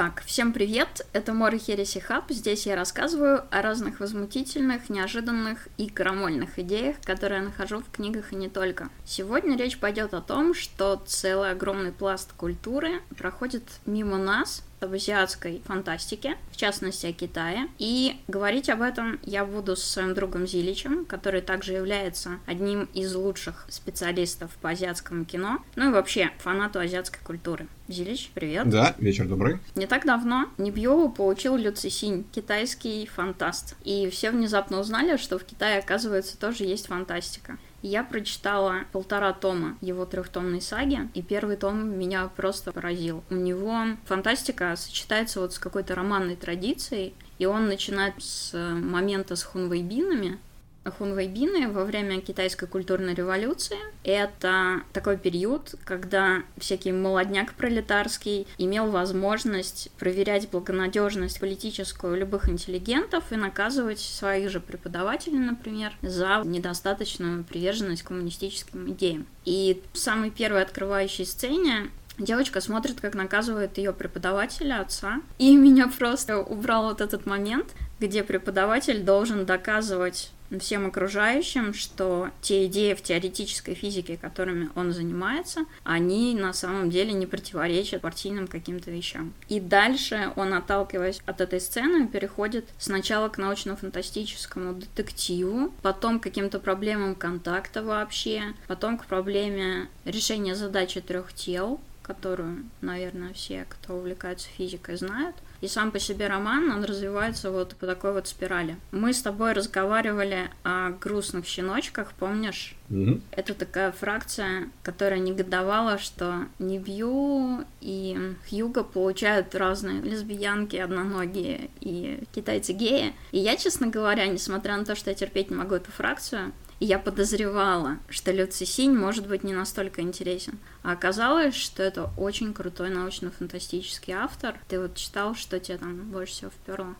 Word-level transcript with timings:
Так, 0.00 0.22
всем 0.24 0.54
привет, 0.54 1.06
это 1.12 1.34
Мора 1.34 1.58
Хереси 1.58 1.98
Хаб. 1.98 2.30
Здесь 2.30 2.64
я 2.64 2.74
рассказываю 2.74 3.44
о 3.50 3.60
разных 3.60 4.00
возмутительных, 4.00 4.88
неожиданных 4.88 5.68
и 5.76 5.90
крамольных 5.90 6.58
идеях, 6.58 6.96
которые 7.04 7.40
я 7.40 7.44
нахожу 7.44 7.80
в 7.80 7.90
книгах 7.90 8.32
и 8.32 8.36
не 8.36 8.48
только. 8.48 8.88
Сегодня 9.04 9.58
речь 9.58 9.76
пойдет 9.76 10.14
о 10.14 10.22
том, 10.22 10.54
что 10.54 11.02
целый 11.04 11.50
огромный 11.50 11.92
пласт 11.92 12.32
культуры 12.32 13.02
проходит 13.18 13.64
мимо 13.84 14.16
нас, 14.16 14.62
об 14.80 14.94
азиатской 14.94 15.62
фантастике, 15.64 16.36
в 16.50 16.56
частности 16.56 17.06
о 17.06 17.12
Китае. 17.12 17.68
И 17.78 18.20
говорить 18.28 18.68
об 18.68 18.82
этом 18.82 19.18
я 19.22 19.44
буду 19.44 19.76
с 19.76 19.82
своим 19.82 20.14
другом 20.14 20.46
Зиличем, 20.46 21.04
который 21.04 21.40
также 21.40 21.72
является 21.72 22.38
одним 22.46 22.84
из 22.94 23.14
лучших 23.14 23.66
специалистов 23.68 24.50
по 24.60 24.70
азиатскому 24.70 25.24
кино, 25.24 25.62
ну 25.76 25.90
и 25.90 25.92
вообще 25.92 26.30
фанату 26.38 26.80
азиатской 26.80 27.20
культуры. 27.24 27.66
Зилич, 27.88 28.30
привет. 28.34 28.68
Да, 28.68 28.94
вечер 28.98 29.26
добрый. 29.26 29.58
Не 29.74 29.86
так 29.86 30.06
давно 30.06 30.48
Небьеву 30.58 31.10
получил 31.10 31.56
Лю 31.56 31.72
Цисинь, 31.72 32.24
китайский 32.32 33.06
фантаст. 33.06 33.74
И 33.82 34.08
все 34.10 34.30
внезапно 34.30 34.78
узнали, 34.78 35.16
что 35.16 35.38
в 35.38 35.44
Китае, 35.44 35.80
оказывается, 35.80 36.38
тоже 36.38 36.64
есть 36.64 36.86
фантастика. 36.86 37.58
Я 37.82 38.04
прочитала 38.04 38.84
полтора 38.92 39.32
тома 39.32 39.78
его 39.80 40.04
трехтомной 40.04 40.60
саги, 40.60 41.08
и 41.14 41.22
первый 41.22 41.56
том 41.56 41.98
меня 41.98 42.28
просто 42.28 42.72
поразил. 42.72 43.24
У 43.30 43.34
него 43.34 43.96
фантастика 44.04 44.74
сочетается 44.76 45.40
вот 45.40 45.54
с 45.54 45.58
какой-то 45.58 45.94
романной 45.94 46.36
традицией, 46.36 47.14
и 47.38 47.46
он 47.46 47.68
начинает 47.68 48.14
с 48.22 48.52
момента 48.54 49.34
с 49.34 49.42
хунвейбинами, 49.42 50.38
Хунвейбины 50.84 51.68
во 51.68 51.84
время 51.84 52.20
китайской 52.20 52.66
культурной 52.66 53.14
революции. 53.14 53.76
Это 54.02 54.82
такой 54.92 55.18
период, 55.18 55.74
когда 55.84 56.42
всякий 56.56 56.92
молодняк 56.92 57.52
пролетарский 57.54 58.46
имел 58.56 58.90
возможность 58.90 59.90
проверять 59.98 60.48
благонадежность 60.50 61.38
политическую 61.38 62.16
любых 62.16 62.48
интеллигентов 62.48 63.30
и 63.30 63.36
наказывать 63.36 64.00
своих 64.00 64.50
же 64.50 64.60
преподавателей, 64.60 65.38
например, 65.38 65.92
за 66.00 66.42
недостаточную 66.44 67.44
приверженность 67.44 68.02
коммунистическим 68.02 68.90
идеям. 68.90 69.26
И 69.44 69.82
в 69.92 69.98
самой 69.98 70.30
первой 70.30 70.62
открывающей 70.62 71.26
сцене 71.26 71.90
Девочка 72.20 72.60
смотрит, 72.60 73.00
как 73.00 73.14
наказывает 73.14 73.78
ее 73.78 73.94
преподавателя, 73.94 74.82
отца. 74.82 75.22
И 75.38 75.56
меня 75.56 75.88
просто 75.88 76.38
убрал 76.38 76.84
вот 76.90 77.00
этот 77.00 77.24
момент, 77.24 77.74
где 77.98 78.22
преподаватель 78.22 79.02
должен 79.02 79.46
доказывать 79.46 80.30
всем 80.58 80.86
окружающим, 80.86 81.72
что 81.72 82.28
те 82.42 82.66
идеи 82.66 82.94
в 82.94 83.02
теоретической 83.02 83.74
физике, 83.74 84.18
которыми 84.18 84.68
он 84.74 84.92
занимается, 84.92 85.60
они 85.84 86.34
на 86.34 86.52
самом 86.52 86.90
деле 86.90 87.12
не 87.12 87.24
противоречат 87.26 88.02
партийным 88.02 88.48
каким-то 88.48 88.90
вещам. 88.90 89.32
И 89.48 89.60
дальше 89.60 90.32
он, 90.36 90.52
отталкиваясь 90.52 91.22
от 91.24 91.40
этой 91.40 91.60
сцены, 91.60 92.08
переходит 92.08 92.66
сначала 92.78 93.28
к 93.28 93.38
научно-фантастическому 93.38 94.74
детективу, 94.74 95.72
потом 95.82 96.18
к 96.18 96.24
каким-то 96.24 96.58
проблемам 96.58 97.14
контакта 97.14 97.82
вообще, 97.82 98.42
потом 98.66 98.98
к 98.98 99.06
проблеме 99.06 99.88
решения 100.04 100.54
задачи 100.54 101.00
трех 101.00 101.32
тел, 101.32 101.80
которую, 102.02 102.64
наверное, 102.80 103.32
все, 103.32 103.66
кто 103.68 103.96
увлекается 103.96 104.48
физикой, 104.48 104.96
знают. 104.96 105.36
И 105.60 105.68
сам 105.68 105.90
по 105.90 105.98
себе 105.98 106.26
роман, 106.26 106.70
он 106.70 106.84
развивается 106.84 107.50
вот 107.50 107.76
по 107.76 107.86
такой 107.86 108.12
вот 108.14 108.26
спирали. 108.26 108.76
Мы 108.92 109.12
с 109.12 109.20
тобой 109.20 109.52
разговаривали 109.52 110.50
о 110.64 110.90
грустных 110.90 111.46
щеночках, 111.46 112.12
помнишь? 112.14 112.74
Угу. 112.88 113.20
Это 113.32 113.54
такая 113.54 113.92
фракция, 113.92 114.70
которая 114.82 115.20
негодовала, 115.20 115.98
что 115.98 116.46
Нибью 116.58 117.66
и 117.80 118.34
Хьюга 118.48 118.84
получают 118.84 119.54
разные 119.54 120.00
лесбиянки, 120.00 120.76
одноногие 120.76 121.68
и 121.80 122.24
китайцы 122.32 122.72
геи. 122.72 123.14
И 123.32 123.38
я, 123.38 123.56
честно 123.56 123.88
говоря, 123.88 124.26
несмотря 124.26 124.78
на 124.78 124.86
то, 124.86 124.96
что 124.96 125.10
я 125.10 125.16
терпеть 125.16 125.50
не 125.50 125.56
могу 125.56 125.74
эту 125.74 125.92
фракцию, 125.92 126.52
и 126.80 126.86
я 126.86 126.98
подозревала, 126.98 127.98
что 128.08 128.32
Люци 128.32 128.64
Синь 128.64 128.96
может 128.96 129.28
быть 129.28 129.44
не 129.44 129.52
настолько 129.52 130.00
интересен. 130.00 130.58
А 130.82 130.92
оказалось, 130.92 131.54
что 131.54 131.82
это 131.82 132.10
очень 132.16 132.54
крутой 132.54 132.90
научно-фантастический 132.90 134.14
автор. 134.14 134.54
Ты 134.66 134.80
вот 134.80 134.94
читал, 134.94 135.34
что 135.34 135.60
тебе 135.60 135.76
там 135.76 136.10
больше 136.10 136.32
всего 136.32 136.50
вперло? 136.50 136.94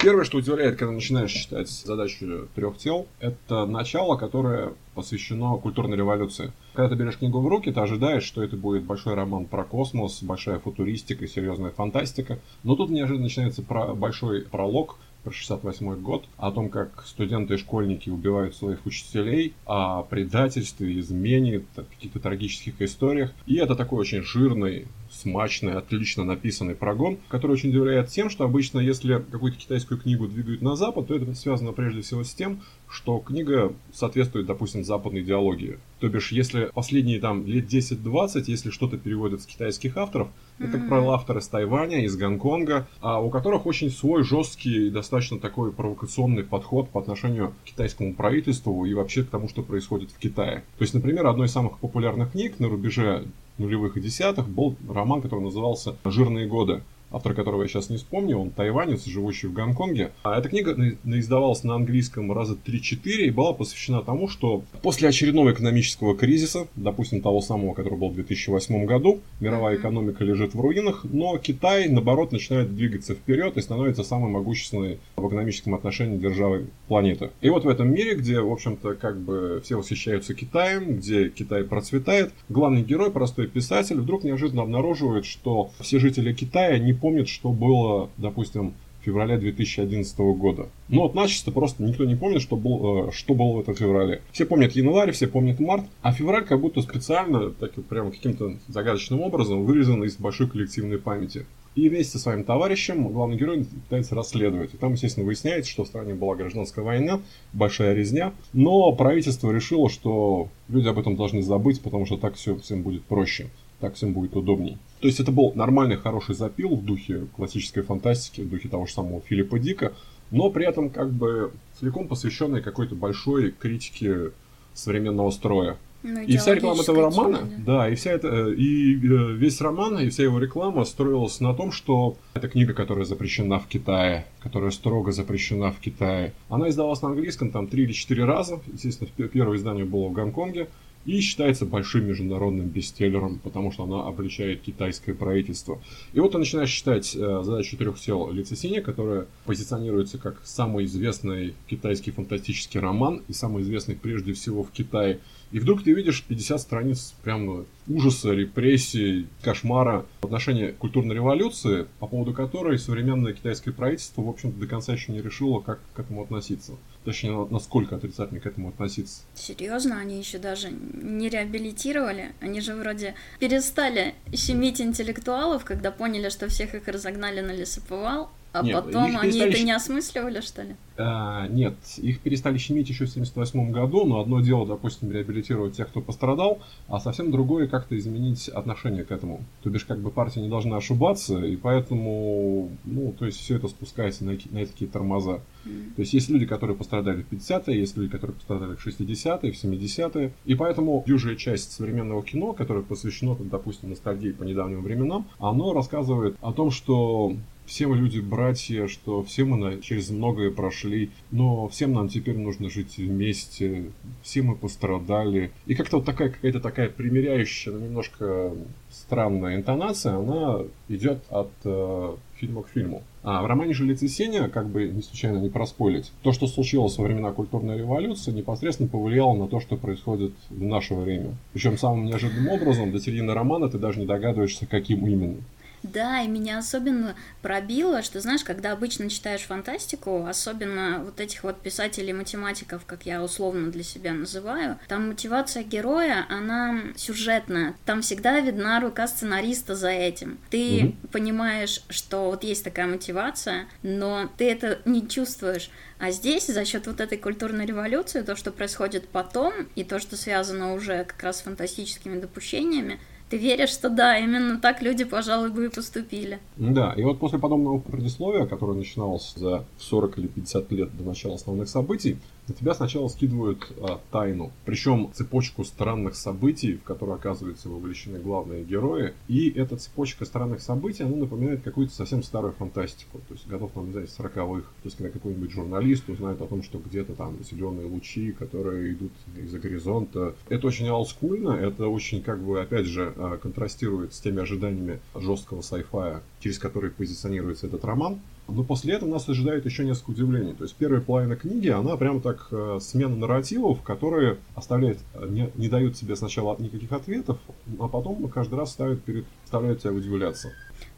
Первое, 0.00 0.24
что 0.24 0.38
удивляет, 0.38 0.76
когда 0.76 0.92
начинаешь 0.92 1.30
читать 1.30 1.70
задачу 1.70 2.48
трех 2.56 2.76
тел, 2.76 3.06
это 3.20 3.64
начало, 3.64 4.16
которое 4.16 4.72
посвящено 4.96 5.56
культурной 5.56 5.96
революции. 5.96 6.52
Когда 6.72 6.88
ты 6.88 6.96
берешь 6.96 7.18
книгу 7.18 7.40
в 7.40 7.46
руки, 7.46 7.70
ты 7.70 7.78
ожидаешь, 7.78 8.24
что 8.24 8.42
это 8.42 8.56
будет 8.56 8.82
большой 8.82 9.14
роман 9.14 9.46
про 9.46 9.62
космос, 9.62 10.22
большая 10.24 10.58
футуристика, 10.58 11.28
серьезная 11.28 11.70
фантастика. 11.70 12.40
Но 12.64 12.74
тут 12.74 12.90
неожиданно 12.90 13.24
начинается 13.24 13.62
про 13.62 13.94
большой 13.94 14.42
пролог 14.42 14.98
про 15.24 15.32
68 15.32 16.00
год, 16.02 16.26
о 16.36 16.52
том, 16.52 16.68
как 16.68 17.02
студенты 17.06 17.54
и 17.54 17.56
школьники 17.56 18.10
убивают 18.10 18.54
своих 18.54 18.84
учителей, 18.86 19.54
о 19.64 20.02
предательстве, 20.02 21.00
измене, 21.00 21.64
каких-то 21.74 22.20
трагических 22.20 22.80
историях. 22.82 23.32
И 23.46 23.56
это 23.56 23.74
такой 23.74 24.00
очень 24.00 24.22
жирный, 24.22 24.86
смачный, 25.10 25.74
отлично 25.74 26.24
написанный 26.24 26.74
прогон, 26.74 27.18
который 27.28 27.52
очень 27.52 27.70
удивляет 27.70 28.08
тем, 28.08 28.28
что 28.28 28.44
обычно, 28.44 28.80
если 28.80 29.24
какую-то 29.30 29.58
китайскую 29.58 29.98
книгу 29.98 30.26
двигают 30.26 30.60
на 30.60 30.76
Запад, 30.76 31.08
то 31.08 31.14
это 31.14 31.34
связано 31.34 31.72
прежде 31.72 32.02
всего 32.02 32.22
с 32.22 32.34
тем, 32.34 32.60
что 32.88 33.18
книга 33.18 33.74
соответствует, 33.92 34.46
допустим, 34.46 34.84
западной 34.84 35.22
идеологии. 35.22 35.78
То 36.00 36.08
бишь, 36.08 36.32
если 36.32 36.70
последние 36.74 37.20
там 37.20 37.46
лет 37.46 37.72
10-20, 37.72 38.44
если 38.46 38.70
что-то 38.70 38.98
переводят 38.98 39.40
с 39.40 39.46
китайских 39.46 39.96
авторов, 39.96 40.28
mm-hmm. 40.58 40.68
это, 40.68 40.78
как 40.78 40.88
правило, 40.88 41.14
авторы 41.14 41.40
из 41.40 41.48
Тайваня, 41.48 42.04
из 42.04 42.16
Гонконга, 42.16 42.86
а 43.00 43.20
у 43.20 43.30
которых 43.30 43.66
очень 43.66 43.90
свой 43.90 44.24
жесткий 44.24 44.90
достаточно 44.90 45.38
такой 45.38 45.72
провокационный 45.72 46.44
подход 46.44 46.90
по 46.90 47.00
отношению 47.00 47.50
к 47.50 47.68
китайскому 47.68 48.14
правительству 48.14 48.84
и 48.84 48.94
вообще 48.94 49.24
к 49.24 49.30
тому, 49.30 49.48
что 49.48 49.62
происходит 49.62 50.10
в 50.10 50.18
Китае. 50.18 50.64
То 50.78 50.82
есть, 50.82 50.94
например, 50.94 51.26
одной 51.26 51.46
из 51.46 51.52
самых 51.52 51.78
популярных 51.78 52.32
книг 52.32 52.58
на 52.58 52.68
рубеже 52.68 53.26
нулевых 53.58 53.96
и 53.96 54.00
десятых 54.00 54.48
был 54.48 54.76
роман, 54.88 55.22
который 55.22 55.44
назывался 55.44 55.96
«Жирные 56.04 56.46
годы» 56.46 56.82
автор 57.14 57.34
которого 57.34 57.62
я 57.62 57.68
сейчас 57.68 57.90
не 57.90 57.96
вспомню, 57.96 58.38
он 58.38 58.50
тайванец, 58.50 59.04
живущий 59.04 59.46
в 59.46 59.52
Гонконге. 59.52 60.10
А 60.22 60.38
эта 60.38 60.48
книга 60.48 60.74
издавалась 61.04 61.64
на 61.64 61.74
английском 61.74 62.32
раза 62.32 62.54
3-4 62.54 63.26
и 63.26 63.30
была 63.30 63.52
посвящена 63.52 64.02
тому, 64.02 64.28
что 64.28 64.64
после 64.82 65.08
очередного 65.08 65.52
экономического 65.52 66.16
кризиса, 66.16 66.66
допустим, 66.76 67.20
того 67.20 67.40
самого, 67.40 67.74
который 67.74 67.98
был 67.98 68.10
в 68.10 68.14
2008 68.14 68.84
году, 68.86 69.20
мировая 69.40 69.76
экономика 69.76 70.24
лежит 70.24 70.54
в 70.54 70.60
руинах, 70.60 71.04
но 71.04 71.38
Китай, 71.38 71.88
наоборот, 71.88 72.32
начинает 72.32 72.74
двигаться 72.74 73.14
вперед 73.14 73.56
и 73.56 73.60
становится 73.60 74.02
самой 74.02 74.30
могущественной 74.30 74.98
в 75.16 75.28
экономическом 75.28 75.74
отношении 75.74 76.18
державой 76.18 76.66
планеты. 76.88 77.30
И 77.40 77.50
вот 77.50 77.64
в 77.64 77.68
этом 77.68 77.92
мире, 77.92 78.14
где, 78.14 78.40
в 78.40 78.50
общем-то, 78.50 78.94
как 78.94 79.20
бы 79.20 79.60
все 79.64 79.76
восхищаются 79.76 80.34
Китаем, 80.34 80.96
где 80.96 81.28
Китай 81.28 81.64
процветает, 81.64 82.32
главный 82.48 82.82
герой, 82.82 83.10
простой 83.10 83.46
писатель, 83.46 83.96
вдруг 83.96 84.24
неожиданно 84.24 84.62
обнаруживает, 84.62 85.24
что 85.24 85.70
все 85.80 85.98
жители 85.98 86.32
Китая 86.32 86.78
не 86.78 86.92
помнит, 87.04 87.28
что 87.28 87.50
было, 87.50 88.08
допустим, 88.16 88.72
в 89.02 89.04
феврале 89.04 89.36
2011 89.36 90.18
года. 90.38 90.70
Ну 90.88 91.02
вот 91.02 91.14
начисто 91.14 91.52
просто 91.52 91.82
никто 91.82 92.06
не 92.06 92.16
помнит, 92.16 92.40
что, 92.40 92.56
был, 92.56 93.08
э, 93.08 93.12
что 93.12 93.34
было 93.34 93.56
в 93.56 93.60
этом 93.60 93.74
феврале. 93.74 94.22
Все 94.32 94.46
помнят 94.46 94.72
январь, 94.72 95.12
все 95.12 95.26
помнят 95.26 95.60
март, 95.60 95.84
а 96.00 96.12
февраль 96.12 96.46
как 96.46 96.62
будто 96.62 96.80
специально, 96.80 97.50
так 97.50 97.72
прямо 97.90 98.10
каким-то 98.10 98.54
загадочным 98.68 99.20
образом 99.20 99.66
вырезан 99.66 100.02
из 100.04 100.16
большой 100.16 100.48
коллективной 100.48 100.96
памяти. 100.96 101.44
И 101.74 101.90
вместе 101.90 102.12
со 102.12 102.20
своим 102.20 102.42
товарищем 102.42 103.06
главный 103.08 103.36
герой 103.36 103.66
пытается 103.66 104.14
расследовать. 104.14 104.72
И 104.72 104.78
там, 104.78 104.92
естественно, 104.92 105.26
выясняется, 105.26 105.70
что 105.70 105.84
в 105.84 105.88
стране 105.88 106.14
была 106.14 106.36
гражданская 106.36 106.82
война, 106.82 107.20
большая 107.52 107.92
резня. 107.92 108.32
Но 108.54 108.90
правительство 108.92 109.50
решило, 109.50 109.90
что 109.90 110.48
люди 110.70 110.88
об 110.88 110.98
этом 110.98 111.16
должны 111.16 111.42
забыть, 111.42 111.82
потому 111.82 112.06
что 112.06 112.16
так 112.16 112.36
все 112.36 112.56
всем 112.56 112.80
будет 112.80 113.04
проще 113.04 113.50
так 113.84 113.94
всем 113.94 114.12
будет 114.14 114.34
удобней. 114.34 114.78
То 115.04 115.08
есть 115.08 115.20
это 115.20 115.32
был 115.32 115.52
нормальный, 115.54 115.96
хороший 115.96 116.34
запил 116.34 116.76
в 116.76 116.82
духе 116.82 117.26
классической 117.36 117.82
фантастики, 117.82 118.40
в 118.40 118.48
духе 118.48 118.70
того 118.70 118.86
же 118.86 118.94
самого 118.94 119.20
Филиппа 119.20 119.58
Дика, 119.58 119.92
но 120.30 120.48
при 120.48 120.66
этом 120.66 120.88
как 120.88 121.12
бы 121.12 121.52
целиком 121.78 122.08
посвященный 122.08 122.62
какой-то 122.62 122.94
большой 122.94 123.50
критике 123.50 124.30
современного 124.72 125.30
строя. 125.30 125.76
Ну, 126.02 126.22
и 126.22 126.38
вся 126.38 126.54
реклама 126.54 126.80
этого 126.80 127.02
романа, 127.02 127.40
да. 127.58 127.80
да, 127.80 127.88
и 127.90 127.96
вся 127.96 128.12
это, 128.12 128.48
и 128.48 128.94
э, 128.94 129.32
весь 129.34 129.60
роман, 129.60 129.98
и 129.98 130.08
вся 130.08 130.22
его 130.22 130.38
реклама 130.38 130.86
строилась 130.86 131.38
на 131.38 131.52
том, 131.52 131.70
что 131.70 132.16
это 132.32 132.48
книга, 132.48 132.72
которая 132.72 133.04
запрещена 133.04 133.58
в 133.58 133.66
Китае, 133.66 134.24
которая 134.42 134.70
строго 134.70 135.12
запрещена 135.12 135.70
в 135.70 135.80
Китае. 135.80 136.32
Она 136.48 136.70
издавалась 136.70 137.02
на 137.02 137.08
английском 137.08 137.50
там 137.50 137.66
три 137.66 137.82
или 137.82 137.92
четыре 137.92 138.24
раза. 138.24 138.58
Естественно, 138.72 139.10
первое 139.28 139.58
издание 139.58 139.84
было 139.84 140.08
в 140.08 140.12
Гонконге 140.14 140.68
и 141.04 141.20
считается 141.20 141.66
большим 141.66 142.06
международным 142.06 142.68
бестселлером, 142.68 143.38
потому 143.38 143.72
что 143.72 143.84
она 143.84 144.06
обличает 144.06 144.62
китайское 144.62 145.14
правительство. 145.14 145.80
И 146.12 146.20
вот 146.20 146.32
ты 146.32 146.38
начинаешь 146.38 146.70
читать 146.70 147.14
э, 147.14 147.42
задачу 147.42 147.76
трех 147.76 147.98
тел 147.98 148.30
Лицесиня, 148.30 148.80
которая 148.80 149.26
позиционируется 149.44 150.18
как 150.18 150.40
самый 150.44 150.86
известный 150.86 151.54
китайский 151.66 152.10
фантастический 152.10 152.80
роман 152.80 153.22
и 153.28 153.32
самый 153.32 153.62
известный 153.62 153.96
прежде 153.96 154.32
всего 154.32 154.62
в 154.62 154.70
Китае 154.70 155.20
И 155.52 155.58
вдруг 155.58 155.82
ты 155.82 155.92
видишь 155.92 156.22
50 156.22 156.60
страниц 156.60 157.14
прям 157.22 157.66
ужаса, 157.86 158.32
репрессий, 158.32 159.26
кошмара 159.42 160.06
в 160.22 160.26
отношении 160.26 160.70
культурной 160.70 161.14
революции, 161.14 161.86
по 161.98 162.06
поводу 162.06 162.32
которой 162.32 162.78
современное 162.78 163.34
китайское 163.34 163.72
правительство, 163.74 164.22
в 164.22 164.28
общем-то, 164.28 164.58
до 164.58 164.66
конца 164.66 164.94
еще 164.94 165.12
не 165.12 165.20
решило, 165.20 165.60
как 165.60 165.80
к 165.92 166.00
этому 166.00 166.22
относиться. 166.22 166.72
Точнее, 167.04 167.46
насколько 167.50 167.96
отрицательно 167.96 168.40
к 168.40 168.46
этому 168.46 168.70
относиться. 168.70 169.22
Серьезно, 169.34 169.98
они 169.98 170.18
еще 170.18 170.38
даже 170.38 170.70
не 170.70 171.28
реабилитировали? 171.28 172.32
Они 172.40 172.60
же 172.60 172.74
вроде 172.74 173.14
перестали 173.38 174.14
щемить 174.34 174.80
интеллектуалов, 174.80 175.64
когда 175.64 175.90
поняли, 175.90 176.30
что 176.30 176.48
всех 176.48 176.74
их 176.74 176.88
разогнали 176.88 177.40
на 177.40 177.52
лесоповал, 177.52 178.30
а 178.54 178.62
нет, 178.62 178.84
потом 178.84 179.16
они 179.16 179.40
это 179.40 179.62
не 179.64 179.72
осмысливали, 179.72 180.40
что 180.40 180.62
ли? 180.62 180.76
А, 180.96 181.48
нет, 181.48 181.74
их 181.96 182.20
перестали 182.20 182.56
щемить 182.56 182.88
еще 182.88 183.06
в 183.06 183.10
1978 183.10 183.72
году, 183.72 184.04
но 184.04 184.20
одно 184.20 184.40
дело, 184.40 184.64
допустим, 184.64 185.10
реабилитировать 185.10 185.76
тех, 185.76 185.88
кто 185.88 186.00
пострадал, 186.00 186.60
а 186.86 187.00
совсем 187.00 187.32
другое 187.32 187.66
как-то 187.66 187.98
изменить 187.98 188.48
отношение 188.48 189.02
к 189.02 189.10
этому. 189.10 189.44
То 189.64 189.70
бишь, 189.70 189.84
как 189.84 189.98
бы 189.98 190.12
партия 190.12 190.40
не 190.40 190.48
должна 190.48 190.76
ошибаться, 190.76 191.44
и 191.44 191.56
поэтому, 191.56 192.70
ну, 192.84 193.12
то 193.18 193.26
есть 193.26 193.40
все 193.40 193.56
это 193.56 193.66
спускается 193.66 194.24
на, 194.24 194.38
на 194.50 194.66
такие 194.66 194.88
тормоза. 194.88 195.40
Mm. 195.64 195.94
То 195.96 196.02
есть 196.02 196.14
есть 196.14 196.28
люди, 196.28 196.46
которые 196.46 196.76
пострадали 196.76 197.22
в 197.22 197.32
50-е, 197.32 197.76
есть 197.76 197.96
люди, 197.96 198.10
которые 198.10 198.36
пострадали 198.36 198.76
в 198.76 198.86
60-е, 198.86 199.50
в 199.50 199.64
70-е, 199.64 200.32
и 200.44 200.54
поэтому 200.54 201.02
дюжая 201.08 201.34
часть 201.34 201.72
современного 201.72 202.22
кино, 202.22 202.52
которое 202.52 202.84
посвящено, 202.84 203.36
допустим, 203.40 203.90
ностальгии 203.90 204.30
по 204.30 204.44
недавним 204.44 204.82
временам, 204.82 205.26
оно 205.40 205.72
рассказывает 205.72 206.36
о 206.40 206.52
том, 206.52 206.70
что 206.70 207.34
все 207.66 207.86
мы 207.86 207.96
люди 207.96 208.20
братья, 208.20 208.86
что 208.88 209.22
все 209.22 209.44
мы 209.44 209.80
через 209.80 210.10
многое 210.10 210.50
прошли, 210.50 211.10
но 211.30 211.68
всем 211.68 211.92
нам 211.92 212.08
теперь 212.08 212.36
нужно 212.36 212.68
жить 212.68 212.98
вместе, 212.98 213.90
все 214.22 214.42
мы 214.42 214.54
пострадали. 214.54 215.50
И 215.66 215.74
как-то 215.74 215.96
вот 215.96 216.06
такая 216.06 216.30
какая-то 216.30 216.60
такая 216.60 216.88
примиряющая, 216.88 217.72
но 217.72 217.80
немножко 217.80 218.52
странная 218.90 219.56
интонация, 219.56 220.16
она 220.16 220.60
идет 220.88 221.24
от 221.30 221.50
э, 221.64 222.16
фильма 222.36 222.62
к 222.62 222.68
фильму. 222.68 223.02
А 223.22 223.42
в 223.42 223.46
романе 223.46 223.72
«Жилицы 223.72 224.06
Сеня», 224.06 224.48
как 224.48 224.68
бы 224.68 224.86
не 224.86 225.02
случайно 225.02 225.38
не 225.38 225.48
проспойлить, 225.48 226.12
то, 226.22 226.32
что 226.32 226.46
случилось 226.46 226.98
во 226.98 227.04
времена 227.04 227.32
культурной 227.32 227.78
революции, 227.78 228.32
непосредственно 228.32 228.88
повлияло 228.88 229.34
на 229.34 229.48
то, 229.48 229.60
что 229.60 229.76
происходит 229.76 230.32
в 230.50 230.62
наше 230.62 230.94
время. 230.94 231.34
Причем 231.54 231.78
самым 231.78 232.04
неожиданным 232.04 232.48
образом 232.48 232.92
до 232.92 233.00
середины 233.00 233.32
романа 233.32 233.70
ты 233.70 233.78
даже 233.78 234.00
не 234.00 234.06
догадываешься, 234.06 234.66
каким 234.66 235.06
именно. 235.06 235.38
Да, 235.84 236.22
и 236.22 236.28
меня 236.28 236.58
особенно 236.58 237.14
пробило, 237.42 238.02
что, 238.02 238.18
знаешь, 238.18 238.42
когда 238.42 238.72
обычно 238.72 239.10
читаешь 239.10 239.42
фантастику, 239.42 240.24
особенно 240.26 241.02
вот 241.04 241.20
этих 241.20 241.44
вот 241.44 241.60
писателей-математиков, 241.60 242.86
как 242.86 243.04
я 243.04 243.22
условно 243.22 243.70
для 243.70 243.84
себя 243.84 244.14
называю, 244.14 244.78
там 244.88 245.08
мотивация 245.08 245.62
героя, 245.62 246.26
она 246.30 246.80
сюжетная. 246.96 247.74
Там 247.84 248.00
всегда 248.00 248.40
видна 248.40 248.80
рука 248.80 249.06
сценариста 249.06 249.74
за 249.74 249.90
этим. 249.90 250.38
Ты 250.48 250.86
угу. 250.86 251.08
понимаешь, 251.12 251.82
что 251.90 252.30
вот 252.30 252.44
есть 252.44 252.64
такая 252.64 252.86
мотивация, 252.86 253.66
но 253.82 254.30
ты 254.38 254.50
это 254.50 254.80
не 254.86 255.06
чувствуешь. 255.06 255.70
А 255.98 256.10
здесь 256.10 256.46
за 256.46 256.64
счет 256.64 256.86
вот 256.86 257.00
этой 257.00 257.18
культурной 257.18 257.66
революции, 257.66 258.22
то, 258.22 258.36
что 258.36 258.52
происходит 258.52 259.08
потом, 259.08 259.52
и 259.74 259.84
то, 259.84 259.98
что 259.98 260.16
связано 260.16 260.72
уже 260.72 261.04
как 261.04 261.22
раз 261.22 261.38
с 261.38 261.42
фантастическими 261.42 262.18
допущениями, 262.18 262.98
ты 263.34 263.38
веришь, 263.38 263.70
что 263.70 263.90
да, 263.90 264.16
именно 264.16 264.60
так 264.60 264.80
люди, 264.80 265.02
пожалуй, 265.02 265.50
бы 265.50 265.66
и 265.66 265.68
поступили. 265.68 266.38
Да, 266.56 266.94
и 266.96 267.02
вот 267.02 267.18
после 267.18 267.40
подобного 267.40 267.80
предисловия, 267.80 268.46
которое 268.46 268.74
начиналось 268.74 269.32
за 269.34 269.64
40 269.78 270.18
или 270.18 270.26
50 270.28 270.70
лет 270.70 270.96
до 270.96 271.02
начала 271.02 271.34
основных 271.34 271.68
событий, 271.68 272.16
на 272.48 272.54
тебя 272.54 272.74
сначала 272.74 273.08
скидывают 273.08 273.72
а, 273.80 274.00
тайну, 274.10 274.52
причем 274.64 275.10
цепочку 275.12 275.64
странных 275.64 276.14
событий, 276.14 276.74
в 276.74 276.82
которые 276.82 277.16
оказываются 277.16 277.68
вовлечены 277.68 278.18
главные 278.18 278.64
герои. 278.64 279.14
И 279.28 279.50
эта 279.50 279.76
цепочка 279.76 280.24
странных 280.24 280.60
событий, 280.60 281.04
она 281.04 281.16
напоминает 281.16 281.62
какую-то 281.62 281.94
совсем 281.94 282.22
старую 282.22 282.52
фантастику. 282.52 283.18
То 283.28 283.34
есть 283.34 283.46
годов, 283.46 283.72
там, 283.72 283.86
не 283.86 283.92
знаю, 283.92 284.06
40-х. 284.06 284.62
То 284.62 284.84
есть 284.84 284.96
когда 284.96 285.10
какой-нибудь 285.10 285.50
журналист 285.50 286.08
узнает 286.08 286.40
о 286.40 286.46
том, 286.46 286.62
что 286.62 286.78
где-то 286.78 287.14
там 287.14 287.36
зеленые 287.42 287.86
лучи, 287.86 288.32
которые 288.32 288.92
идут 288.92 289.12
из-за 289.36 289.58
горизонта. 289.58 290.34
Это 290.48 290.66
очень 290.66 290.88
олдскульно, 290.88 291.50
это 291.50 291.88
очень, 291.88 292.22
как 292.22 292.42
бы, 292.42 292.60
опять 292.60 292.86
же, 292.86 293.12
а, 293.16 293.38
контрастирует 293.38 294.14
с 294.14 294.20
теми 294.20 294.42
ожиданиями 294.42 295.00
жесткого 295.14 295.62
сайфая, 295.62 296.22
через 296.40 296.58
который 296.58 296.90
позиционируется 296.90 297.66
этот 297.66 297.84
роман. 297.84 298.20
Но 298.46 298.62
после 298.62 298.94
этого 298.94 299.08
нас 299.08 299.28
ожидает 299.28 299.64
еще 299.64 299.84
несколько 299.84 300.10
удивлений. 300.10 300.52
То 300.52 300.64
есть 300.64 300.74
первая 300.76 301.00
половина 301.00 301.36
книги, 301.36 301.68
она 301.68 301.96
прям 301.96 302.20
так 302.20 302.48
э, 302.50 302.78
смена 302.80 303.16
нарративов, 303.16 303.82
которые 303.82 304.38
оставляют, 304.54 304.98
э, 305.14 305.26
не, 305.28 305.50
не 305.54 305.68
дают 305.68 305.94
тебе 305.94 306.14
сначала 306.14 306.54
никаких 306.58 306.92
ответов, 306.92 307.38
а 307.78 307.88
потом 307.88 308.28
каждый 308.28 308.56
раз 308.56 308.72
ставят 308.72 309.02
перед, 309.02 309.24
заставляют 309.44 309.80
тебя 309.80 309.92
удивляться. 309.92 310.52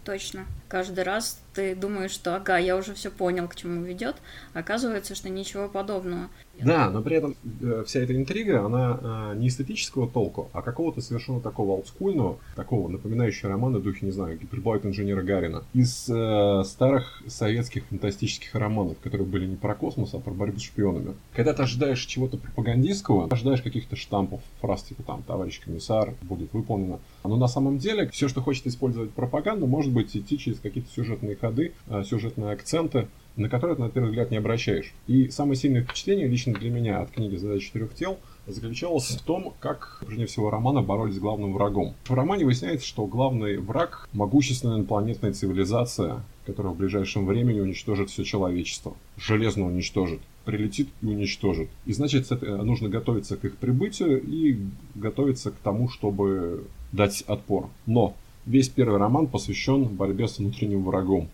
Точно. 0.05 0.47
Каждый 0.69 1.05
раз 1.05 1.41
ты 1.57 1.75
думаешь, 1.75 2.11
что 2.11 2.37
ага, 2.37 2.59
я 2.59 2.77
уже 2.77 2.93
все 2.93 3.11
понял, 3.11 3.49
к 3.49 3.57
чему 3.57 3.83
ведет. 3.83 4.17
Оказывается, 4.53 5.15
что 5.15 5.31
ничего 5.31 5.69
подобного. 5.69 6.29
Да, 6.61 6.91
но 6.91 7.03
при 7.03 7.17
этом 7.17 7.37
э, 7.61 7.85
вся 7.87 8.01
эта 8.01 8.17
интрига, 8.17 8.65
она 8.65 9.33
э, 9.33 9.39
не 9.39 9.49
эстетического 9.49 10.09
толку, 10.09 10.49
а 10.53 10.63
какого-то 10.63 11.01
совершенно 11.01 11.41
такого 11.41 11.73
олдскульного, 11.73 12.39
такого 12.55 12.89
напоминающего 12.89 13.51
романа 13.51 13.79
духе, 13.79 14.07
не 14.07 14.13
знаю, 14.13 14.39
гиперболайт 14.39 14.87
инженера 14.87 15.23
Гарина. 15.23 15.65
Из 15.75 16.09
э, 16.09 16.63
старых 16.65 17.23
советских 17.27 17.85
фантастических 17.87 18.55
романов, 18.55 18.99
которые 19.03 19.27
были 19.27 19.47
не 19.47 19.57
про 19.57 19.75
космос, 19.75 20.15
а 20.15 20.19
про 20.19 20.33
борьбу 20.33 20.59
с 20.59 20.63
шпионами. 20.63 21.15
Когда 21.35 21.53
ты 21.53 21.63
ожидаешь 21.63 22.05
чего-то 22.05 22.39
пропагандистского, 22.39 23.29
ожидаешь 23.31 23.63
каких-то 23.63 23.97
штампов, 23.97 24.41
фраз 24.61 24.83
типа 24.83 25.03
там 25.03 25.23
«товарищ 25.23 25.61
комиссар», 25.61 26.15
будет 26.23 26.53
выполнено. 26.53 27.01
Но 27.25 27.37
на 27.37 27.49
самом 27.49 27.79
деле 27.79 28.09
все, 28.09 28.29
что 28.29 28.41
хочет 28.41 28.67
использовать 28.67 29.11
пропаганду, 29.11 29.67
может 29.67 29.93
быть 29.93 30.17
идти 30.17 30.39
через 30.39 30.59
какие-то 30.61 30.91
сюжетные 30.91 31.37
ходы, 31.47 31.73
э, 31.89 32.03
сюжетные 32.05 32.53
акценты, 32.53 33.09
на 33.37 33.49
которые 33.49 33.77
ты, 33.77 33.83
на 33.83 33.91
первый 33.91 34.09
взгляд, 34.09 34.31
не 34.31 34.39
обращаешь. 34.39 34.93
И 35.07 35.29
самое 35.29 35.57
сильное 35.57 35.83
впечатление 35.83 36.27
лично 36.27 36.55
для 36.55 36.71
меня 36.71 37.01
от 37.01 37.11
книги 37.11 37.37
«Задача 37.37 37.67
четырех 37.67 37.95
тел» 37.95 38.19
заключалось 38.47 39.11
в 39.11 39.23
том, 39.23 39.55
как, 39.61 40.03
прежде 40.07 40.27
всего, 40.27 40.51
романа 40.51 40.83
боролись 40.83 41.17
с 41.17 41.19
главным 41.19 41.53
врагом. 41.53 41.95
В 42.05 42.15
романе 42.15 42.45
выясняется, 42.45 42.87
что 42.87 43.07
главный 43.07 43.59
враг– 43.59 44.09
могущественная 44.13 44.77
инопланетная 44.77 45.33
цивилизация, 45.33 46.23
которая 46.47 46.73
в 46.73 46.77
ближайшем 46.77 47.27
времени 47.27 47.61
уничтожит 47.61 48.11
все 48.11 48.25
человечество. 48.25 48.97
Железно 49.17 49.67
уничтожит 49.67 50.21
прилетит 50.45 50.89
и 51.03 51.07
уничтожит. 51.07 51.69
И 51.87 51.93
значит, 51.93 52.31
нужно 52.41 52.89
готовиться 52.89 53.37
к 53.37 53.45
их 53.45 53.57
прибытию 53.57 54.23
и 54.23 54.61
готовиться 54.95 55.51
к 55.51 55.57
тому, 55.57 55.89
чтобы 55.89 56.65
дать 56.93 57.23
отпор. 57.23 57.69
Но 57.85 58.15
весь 58.47 58.69
первый 58.69 58.99
роман 58.99 59.27
посвящен 59.27 59.85
борьбе 59.85 60.29
с 60.29 60.39
внутренним 60.39 60.85
врагом. 60.85 61.29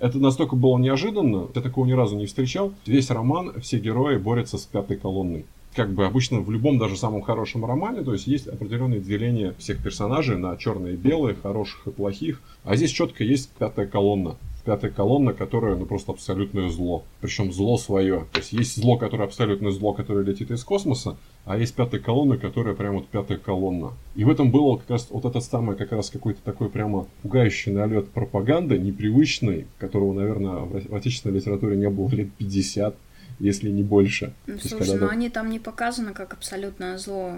Это 0.00 0.18
настолько 0.18 0.56
было 0.56 0.78
неожиданно, 0.78 1.48
я 1.54 1.60
такого 1.60 1.84
ни 1.86 1.92
разу 1.92 2.16
не 2.16 2.26
встречал. 2.26 2.72
Весь 2.86 3.10
роман, 3.10 3.60
все 3.60 3.78
герои 3.78 4.16
борются 4.16 4.56
с 4.56 4.64
пятой 4.64 4.96
колонной. 4.96 5.44
Как 5.74 5.92
бы 5.92 6.04
обычно 6.04 6.40
в 6.40 6.50
любом, 6.50 6.78
даже 6.78 6.96
самом 6.96 7.22
хорошем 7.22 7.64
романе, 7.64 8.02
то 8.02 8.12
есть 8.12 8.26
есть 8.26 8.48
определенное 8.48 8.98
деление 8.98 9.54
всех 9.58 9.82
персонажей 9.82 10.36
на 10.36 10.56
черные 10.56 10.94
и 10.94 10.96
белые, 10.96 11.36
хороших 11.36 11.86
и 11.86 11.90
плохих. 11.90 12.40
А 12.64 12.74
здесь 12.76 12.90
четко 12.90 13.22
есть 13.22 13.50
пятая 13.50 13.86
колонна 13.86 14.36
пятая 14.64 14.90
колонна, 14.90 15.32
которая 15.32 15.76
ну 15.76 15.86
просто 15.86 16.12
абсолютное 16.12 16.68
зло. 16.68 17.04
Причем 17.20 17.52
зло 17.52 17.76
свое. 17.76 18.26
То 18.32 18.38
есть 18.38 18.52
есть 18.52 18.76
зло, 18.76 18.96
которое 18.96 19.24
абсолютное 19.24 19.72
зло, 19.72 19.92
которое 19.92 20.24
летит 20.24 20.50
из 20.50 20.64
космоса, 20.64 21.16
а 21.44 21.56
есть 21.56 21.74
пятая 21.74 22.00
колонна, 22.00 22.36
которая 22.36 22.74
прям 22.74 22.94
вот 22.94 23.08
пятая 23.08 23.38
колонна. 23.38 23.92
И 24.14 24.24
в 24.24 24.30
этом 24.30 24.50
было 24.50 24.76
как 24.76 24.90
раз 24.90 25.08
вот 25.10 25.24
этот 25.24 25.42
самый 25.42 25.76
как 25.76 25.92
раз 25.92 26.10
какой-то 26.10 26.40
такой 26.44 26.68
прямо 26.68 27.06
пугающий 27.22 27.72
налет 27.72 28.08
пропаганды, 28.10 28.78
непривычный, 28.78 29.66
которого, 29.78 30.12
наверное, 30.12 30.60
в 30.60 30.94
отечественной 30.94 31.36
литературе 31.36 31.76
не 31.76 31.88
было 31.88 32.08
лет 32.10 32.32
50 32.32 32.94
если 33.40 33.70
не 33.70 33.82
больше. 33.82 34.34
Ну, 34.46 34.58
слушай, 34.58 34.80
есть, 34.80 35.00
но 35.00 35.06
ну, 35.06 35.08
они 35.08 35.30
там 35.30 35.50
не 35.50 35.58
показаны 35.58 36.12
как 36.12 36.34
абсолютное 36.34 36.98
зло. 36.98 37.32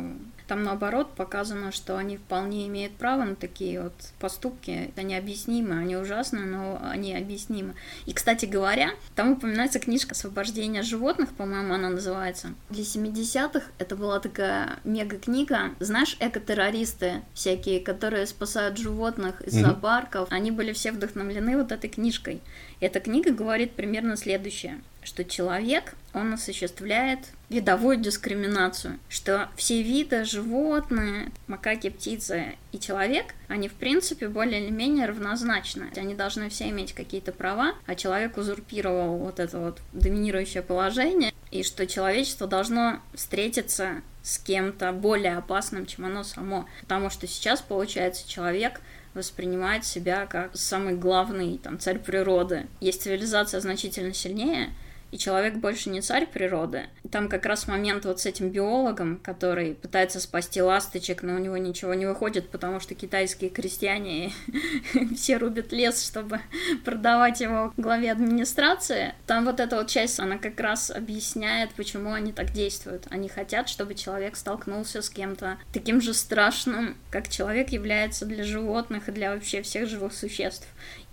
Там 0.53 0.65
наоборот 0.65 1.15
показано, 1.15 1.73
что 1.73 1.97
они 1.97 2.19
вполне 2.19 2.67
имеют 2.67 2.93
право 2.93 3.25
на 3.25 3.37
такие 3.37 3.81
вот 3.81 3.95
поступки. 4.19 4.91
Это 4.91 5.03
необъяснимо, 5.03 5.79
они 5.79 5.97
ужасны, 5.97 6.41
но 6.41 6.79
они 6.83 7.15
объяснимы. 7.15 7.73
И, 8.05 8.13
кстати 8.13 8.45
говоря, 8.45 8.91
там 9.15 9.33
упоминается 9.33 9.79
книжка 9.79 10.13
«Освобождение 10.13 10.83
животных», 10.83 11.31
по-моему, 11.31 11.73
она 11.73 11.89
называется. 11.89 12.49
Для 12.69 12.83
70-х 12.83 13.63
это 13.79 13.97
была 13.97 14.21
такая 14.21 14.79
мега-книга. 14.85 15.71
Знаешь, 15.81 16.19
экотеррористы 16.21 17.23
всякие, 17.33 17.81
которые 17.81 18.27
спасают 18.27 18.77
животных 18.77 19.41
из 19.41 19.57
mm-hmm. 19.57 19.63
зоопарков, 19.63 20.29
они 20.31 20.51
были 20.51 20.75
все 20.75 20.93
вдохновлены 20.93 21.57
вот 21.57 21.73
этой 21.73 21.89
книжкой. 21.89 22.43
Эта 22.81 23.01
книга 23.01 23.31
говорит 23.31 23.73
примерно 23.73 24.19
следующее 24.19 24.83
что 25.05 25.25
человек, 25.25 25.95
он 26.15 26.33
осуществляет 26.35 27.19
видовую 27.53 27.99
дискриминацию, 27.99 28.99
что 29.09 29.49
все 29.57 29.83
виды, 29.83 30.25
животные, 30.25 31.31
макаки, 31.47 31.91
птицы 31.91 32.57
и 32.73 32.81
человек, 32.81 33.35
они 33.49 33.69
в 33.69 33.75
принципе 33.75 34.29
более 34.29 34.65
или 34.65 34.71
менее 34.71 35.07
равнозначны. 35.07 35.91
Они 35.97 36.15
должны 36.15 36.49
все 36.49 36.69
иметь 36.71 36.93
какие-то 36.95 37.33
права, 37.33 37.75
а 37.87 37.95
человек 37.95 38.37
узурпировал 38.37 39.19
вот 39.19 39.39
это 39.39 39.59
вот 39.59 39.81
доминирующее 39.93 40.63
положение. 40.63 41.33
и 41.53 41.63
что 41.63 41.87
человечество 41.87 42.47
должно 42.49 43.01
встретиться 43.15 44.01
с 44.23 44.39
кем-то 44.39 44.93
более 44.93 45.37
опасным, 45.37 45.85
чем 45.87 46.07
оно 46.07 46.25
само. 46.25 46.67
Потому 46.81 47.11
что 47.11 47.27
сейчас, 47.27 47.61
получается, 47.61 48.29
человек 48.29 48.81
воспринимает 49.15 49.85
себя 49.85 50.27
как 50.27 50.57
самый 50.57 50.95
главный 50.95 51.59
там, 51.59 51.79
царь 51.79 51.99
природы. 51.99 52.67
Есть 52.81 53.03
цивилизация 53.03 53.61
значительно 53.61 54.15
сильнее, 54.15 54.71
и 55.13 55.19
человек 55.19 55.57
больше 55.57 55.91
не 55.91 56.01
царь 56.01 56.27
природы. 56.27 56.87
Там 57.11 57.29
как 57.29 57.45
раз 57.47 57.69
момент 57.69 58.07
вот 58.07 58.21
с 58.21 58.27
этим 58.27 58.49
биологом, 58.49 59.21
который 59.23 59.75
пытается 59.75 60.19
спасти 60.21 60.61
ласточек, 60.63 61.23
но 61.23 61.35
у 61.35 61.39
него 61.39 61.59
ничего 61.59 61.93
не 61.95 62.07
выходит, 62.07 62.49
потому 62.49 62.81
что 62.81 62.95
китайские 62.95 63.51
крестьяне 63.51 64.33
все 65.15 65.37
рубят 65.37 65.71
лес, 65.71 66.05
чтобы 66.05 66.41
продавать 66.85 67.41
его 67.41 67.73
главе 67.77 68.11
администрации. 68.11 69.15
Там 69.27 69.45
вот 69.45 69.61
эта 69.61 69.77
вот 69.77 69.89
часть, 69.89 70.19
она 70.19 70.39
как 70.39 70.59
раз 70.59 70.91
объясняет, 70.91 71.75
почему 71.75 72.13
они 72.13 72.33
так 72.33 72.53
действуют. 72.53 73.07
Они 73.11 73.29
хотят, 73.29 73.69
чтобы 73.69 73.95
человек 73.95 74.35
столкнулся 74.35 75.03
с 75.03 75.11
кем-то 75.11 75.59
таким 75.75 76.01
же 76.01 76.15
страшным, 76.15 76.97
как 77.11 77.29
человек 77.29 77.69
является 77.69 78.25
для 78.25 78.45
животных 78.45 79.09
и 79.09 79.13
для 79.13 79.35
вообще 79.35 79.61
всех 79.61 79.89
живых 79.89 80.15
существ. 80.15 80.67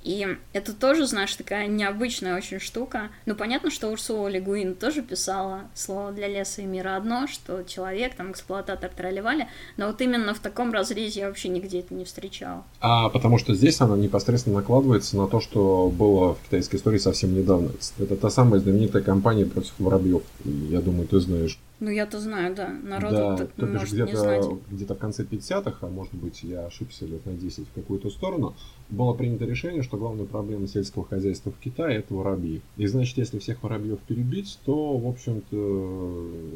И 0.03 0.37
это 0.53 0.73
тоже, 0.73 1.05
знаешь, 1.05 1.35
такая 1.35 1.67
необычная 1.67 2.37
очень 2.37 2.59
штука. 2.59 3.09
Ну, 3.25 3.35
понятно, 3.35 3.69
что 3.69 3.89
Урсула 3.89 4.27
Легуин 4.27 4.75
тоже 4.75 5.01
писала 5.01 5.61
слово 5.73 6.11
для 6.11 6.27
леса 6.27 6.61
и 6.61 6.65
мира 6.65 6.95
одно, 6.95 7.27
что 7.27 7.63
человек, 7.63 8.15
там, 8.15 8.31
эксплуататор 8.31 8.89
тролливали, 8.89 9.47
но 9.77 9.87
вот 9.87 10.01
именно 10.01 10.33
в 10.33 10.39
таком 10.39 10.71
разрезе 10.71 11.21
я 11.21 11.27
вообще 11.27 11.49
нигде 11.49 11.79
это 11.79 11.93
не 11.93 12.05
встречала. 12.05 12.63
А 12.79 13.09
потому 13.09 13.37
что 13.37 13.53
здесь 13.53 13.81
она 13.81 13.97
непосредственно 13.97 14.57
накладывается 14.57 15.17
на 15.17 15.27
то, 15.27 15.39
что 15.41 15.89
было 15.89 16.35
в 16.35 16.39
китайской 16.45 16.77
истории 16.77 16.97
совсем 16.97 17.35
недавно. 17.35 17.71
Это 17.99 18.15
та 18.15 18.29
самая 18.29 18.59
знаменитая 18.61 19.03
кампания 19.03 19.45
против 19.45 19.73
воробьев. 19.79 20.23
Я 20.45 20.81
думаю, 20.81 21.07
ты 21.07 21.19
знаешь. 21.19 21.59
Ну, 21.79 21.89
я-то 21.89 22.19
знаю, 22.19 22.55
да. 22.55 22.69
Народ 22.83 23.11
да, 23.11 23.37
так 23.37 23.51
то 23.53 23.65
бишь 23.65 23.79
может 23.79 23.93
не 23.93 24.03
где-то, 24.03 24.17
знать. 24.17 24.45
где-то 24.69 24.95
в 24.95 24.97
конце 24.97 25.23
50-х, 25.23 25.77
а 25.81 25.89
может 25.89 26.13
быть 26.13 26.43
я 26.43 26.65
ошибся 26.65 27.05
лет 27.05 27.25
на 27.25 27.33
10 27.33 27.67
в 27.67 27.73
какую-то 27.73 28.09
сторону, 28.09 28.53
было 28.89 29.13
принято 29.13 29.45
решение, 29.45 29.81
что 29.81 29.97
главная 29.97 30.25
проблема 30.25 30.67
сельского 30.67 31.05
хозяйства 31.05 31.51
в 31.51 31.59
Китае 31.59 31.99
это 31.99 32.13
воробьи. 32.13 32.61
И 32.77 32.85
значит, 32.87 33.17
если 33.17 33.39
всех 33.39 33.63
воробьев 33.63 33.99
перебить, 33.99 34.59
то, 34.65 34.97
в 34.97 35.07
общем-то, 35.07 35.55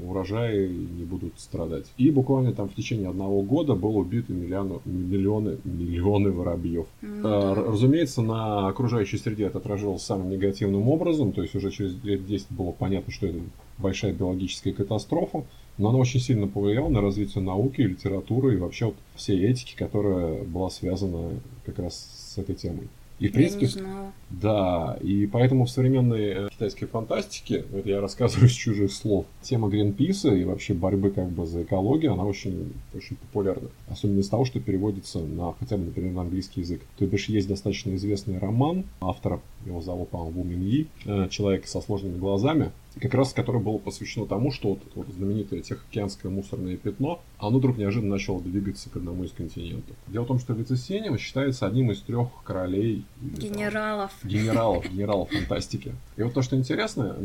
урожаи 0.07 0.67
не 0.67 1.05
будут 1.05 1.39
страдать. 1.39 1.85
И 1.97 2.11
буквально 2.11 2.53
там 2.53 2.67
в 2.67 2.75
течение 2.75 3.09
одного 3.09 3.41
года 3.43 3.75
было 3.75 3.97
убито 3.99 4.33
миллионы, 4.33 4.79
миллионы, 4.85 5.57
миллионы 5.63 6.31
воробьев. 6.31 6.87
Ну 7.01 7.21
А, 7.23 7.55
да. 7.55 7.63
Разумеется, 7.63 8.21
на 8.21 8.67
окружающей 8.67 9.17
среде 9.17 9.45
это 9.45 9.59
отражалось 9.59 10.03
самым 10.03 10.29
негативным 10.29 10.89
образом, 10.89 11.31
то 11.31 11.41
есть 11.41 11.55
уже 11.55 11.71
через 11.71 12.03
лет 12.03 12.25
10 12.25 12.47
было 12.51 12.71
понятно, 12.71 13.13
что 13.13 13.27
это 13.27 13.39
большая 13.77 14.13
биологическая 14.13 14.73
катастрофа, 14.73 15.45
но 15.77 15.89
она 15.89 15.97
очень 15.97 16.19
сильно 16.19 16.47
повлияла 16.47 16.89
на 16.89 17.01
развитие 17.01 17.43
науки, 17.43 17.81
литературы 17.81 18.53
и 18.53 18.57
вообще 18.57 18.85
вот 18.85 18.95
всей 19.15 19.43
этики, 19.45 19.75
которая 19.75 20.43
была 20.43 20.69
связана 20.69 21.31
как 21.65 21.79
раз 21.79 22.33
с 22.33 22.37
этой 22.37 22.55
темой. 22.55 22.87
И, 23.19 23.29
в 23.29 23.31
принципе, 23.31 23.85
да, 24.29 24.97
и 24.99 25.27
поэтому 25.27 25.65
в 25.65 25.69
современной 25.69 26.25
э, 26.25 26.49
китайской 26.49 26.87
фантастике, 26.87 27.63
это 27.73 27.87
я 27.87 28.01
рассказываю 28.01 28.49
с 28.49 28.53
чужих 28.53 28.91
слов, 28.91 29.25
тема 29.41 29.69
Гринписа 29.69 30.33
и 30.33 30.43
вообще 30.43 30.73
борьбы 30.73 31.11
как 31.11 31.29
бы 31.29 31.45
за 31.45 31.63
экологию, 31.63 32.13
она 32.13 32.25
очень, 32.25 32.73
очень 32.93 33.15
популярна. 33.15 33.69
Особенно 33.87 34.19
из 34.19 34.27
того, 34.27 34.45
что 34.45 34.59
переводится 34.59 35.19
на 35.19 35.53
хотя 35.53 35.77
бы, 35.77 35.85
например, 35.85 36.11
на 36.11 36.21
английский 36.21 36.61
язык. 36.61 36.81
То 36.97 37.05
бишь 37.05 37.29
есть 37.29 37.47
достаточно 37.47 37.95
известный 37.95 38.39
роман 38.39 38.83
автора, 38.99 39.39
его 39.65 39.81
зовут, 39.81 40.09
по-моему, 40.09 40.41
Ву 40.41 40.43
Мин 40.43 40.61
Yi, 40.61 40.87
э, 41.05 41.29
человек 41.29 41.67
со 41.67 41.79
сложными 41.79 42.17
глазами, 42.17 42.71
как 43.01 43.13
раз 43.13 43.33
которое 43.33 43.59
было 43.59 43.77
посвящено 43.77 44.25
тому, 44.25 44.51
что 44.51 44.69
вот, 44.69 44.79
это 44.85 44.91
вот 44.95 45.07
знаменитое 45.09 45.61
Тихоокеанское 45.61 46.31
мусорное 46.31 46.77
пятно, 46.77 47.21
оно 47.37 47.57
вдруг 47.57 47.77
неожиданно 47.77 48.11
начало 48.11 48.41
двигаться 48.41 48.89
к 48.89 48.97
одному 48.97 49.23
из 49.23 49.31
континентов. 49.31 49.95
Дело 50.07 50.23
в 50.23 50.27
том, 50.27 50.39
что 50.39 50.53
Вицесенин 50.53 51.17
считается 51.17 51.65
одним 51.65 51.91
из 51.91 52.01
трех 52.01 52.29
королей 52.43 53.05
или 53.21 53.35
там, 53.35 53.49
Генералов. 53.49 54.11
генералов, 54.23 54.85
генералов 54.91 55.29
фантастики. 55.29 55.95
И 56.17 56.23
вот 56.23 56.33
то, 56.33 56.41
что 56.41 56.55
интересно, 56.55 57.15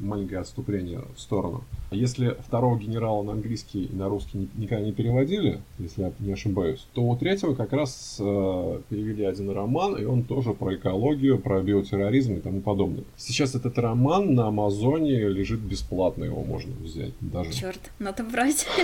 маленькое 0.00 0.40
отступление 0.40 1.02
в 1.14 1.20
сторону. 1.20 1.64
Если 1.90 2.36
второго 2.46 2.78
генерала 2.78 3.22
на 3.22 3.32
английский 3.32 3.84
и 3.86 3.92
на 3.94 4.08
русский 4.08 4.38
ни- 4.38 4.48
никогда 4.62 4.84
не 4.84 4.92
переводили, 4.92 5.60
если 5.78 6.02
я 6.02 6.12
не 6.20 6.32
ошибаюсь, 6.32 6.86
то 6.94 7.02
у 7.02 7.16
третьего 7.16 7.54
как 7.54 7.72
раз 7.72 8.16
э, 8.20 8.80
перевели 8.88 9.24
один 9.24 9.50
роман, 9.50 9.96
и 9.96 10.04
он 10.04 10.22
тоже 10.22 10.52
про 10.52 10.74
экологию, 10.76 11.38
про 11.38 11.60
биотерроризм 11.60 12.34
и 12.34 12.40
тому 12.40 12.60
подобное. 12.60 13.04
Сейчас 13.16 13.54
этот 13.56 13.76
роман 13.78 14.34
на 14.34 14.46
Амазоне 14.48 15.28
лежит 15.28 15.58
бесплатно, 15.60 16.24
его 16.24 16.44
можно 16.44 16.72
взять 16.76 17.12
даже. 17.20 17.52
Черт, 17.52 17.90
надо 17.98 18.22
брать. 18.24 18.66